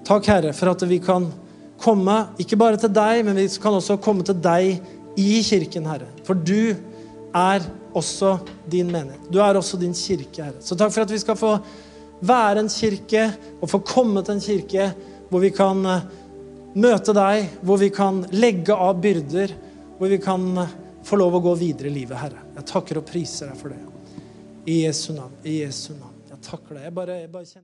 Takk, 0.04 0.26
Herre, 0.26 0.52
for 0.52 0.70
at 0.70 0.82
vi 0.88 0.98
kan 0.98 1.26
komme 1.78 2.28
ikke 2.38 2.56
bare 2.56 2.76
til 2.76 2.88
deg, 2.88 3.24
men 3.24 3.36
vi 3.36 3.48
kan 3.60 3.72
også 3.72 4.00
komme 4.00 4.24
til 4.24 4.34
deg 4.34 4.80
i 5.18 5.42
kirken, 5.42 5.84
Herre. 5.84 6.06
For 6.24 6.34
du 6.34 6.76
er 7.34 7.60
også 7.98 8.38
din 8.70 8.90
menighet. 8.92 9.28
Du 9.32 9.40
er 9.42 9.58
også 9.58 9.78
din 9.80 9.94
kirke, 9.96 10.46
Herre. 10.46 10.62
Så 10.64 10.78
takk 10.78 10.94
for 10.94 11.04
at 11.04 11.12
vi 11.12 11.20
skal 11.20 11.38
få 11.38 11.52
være 12.20 12.64
en 12.64 12.72
kirke 12.72 13.28
og 13.60 13.70
få 13.70 13.82
komme 13.86 14.24
til 14.26 14.38
en 14.38 14.42
kirke 14.42 14.90
hvor 15.28 15.42
vi 15.44 15.50
kan 15.54 15.84
eh, 15.86 16.06
møte 16.78 17.14
deg, 17.16 17.58
hvor 17.62 17.80
vi 17.80 17.90
kan 17.94 18.22
legge 18.32 18.74
av 18.74 19.00
byrder, 19.02 19.52
hvor 19.98 20.10
vi 20.10 20.20
kan 20.22 20.46
eh, 20.64 20.76
få 21.04 21.18
lov 21.20 21.38
å 21.38 21.42
gå 21.44 21.54
videre 21.60 21.90
i 21.90 21.96
livet, 22.00 22.16
Herre. 22.20 22.44
Jeg 22.56 22.68
takker 22.72 23.00
og 23.00 23.06
priser 23.08 23.50
deg 23.50 23.60
for 23.60 23.74
det. 23.74 23.80
I 24.68 24.82
Jesu 24.84 25.12
navn. 25.16 25.36
I 25.44 25.60
Jesu 25.62 25.92
navn. 25.94 26.16
Jeg 26.28 26.40
takker 26.44 26.76
deg. 26.76 26.88
Jeg 26.88 26.96
bare, 26.96 27.20
jeg 27.22 27.32
bare 27.32 27.48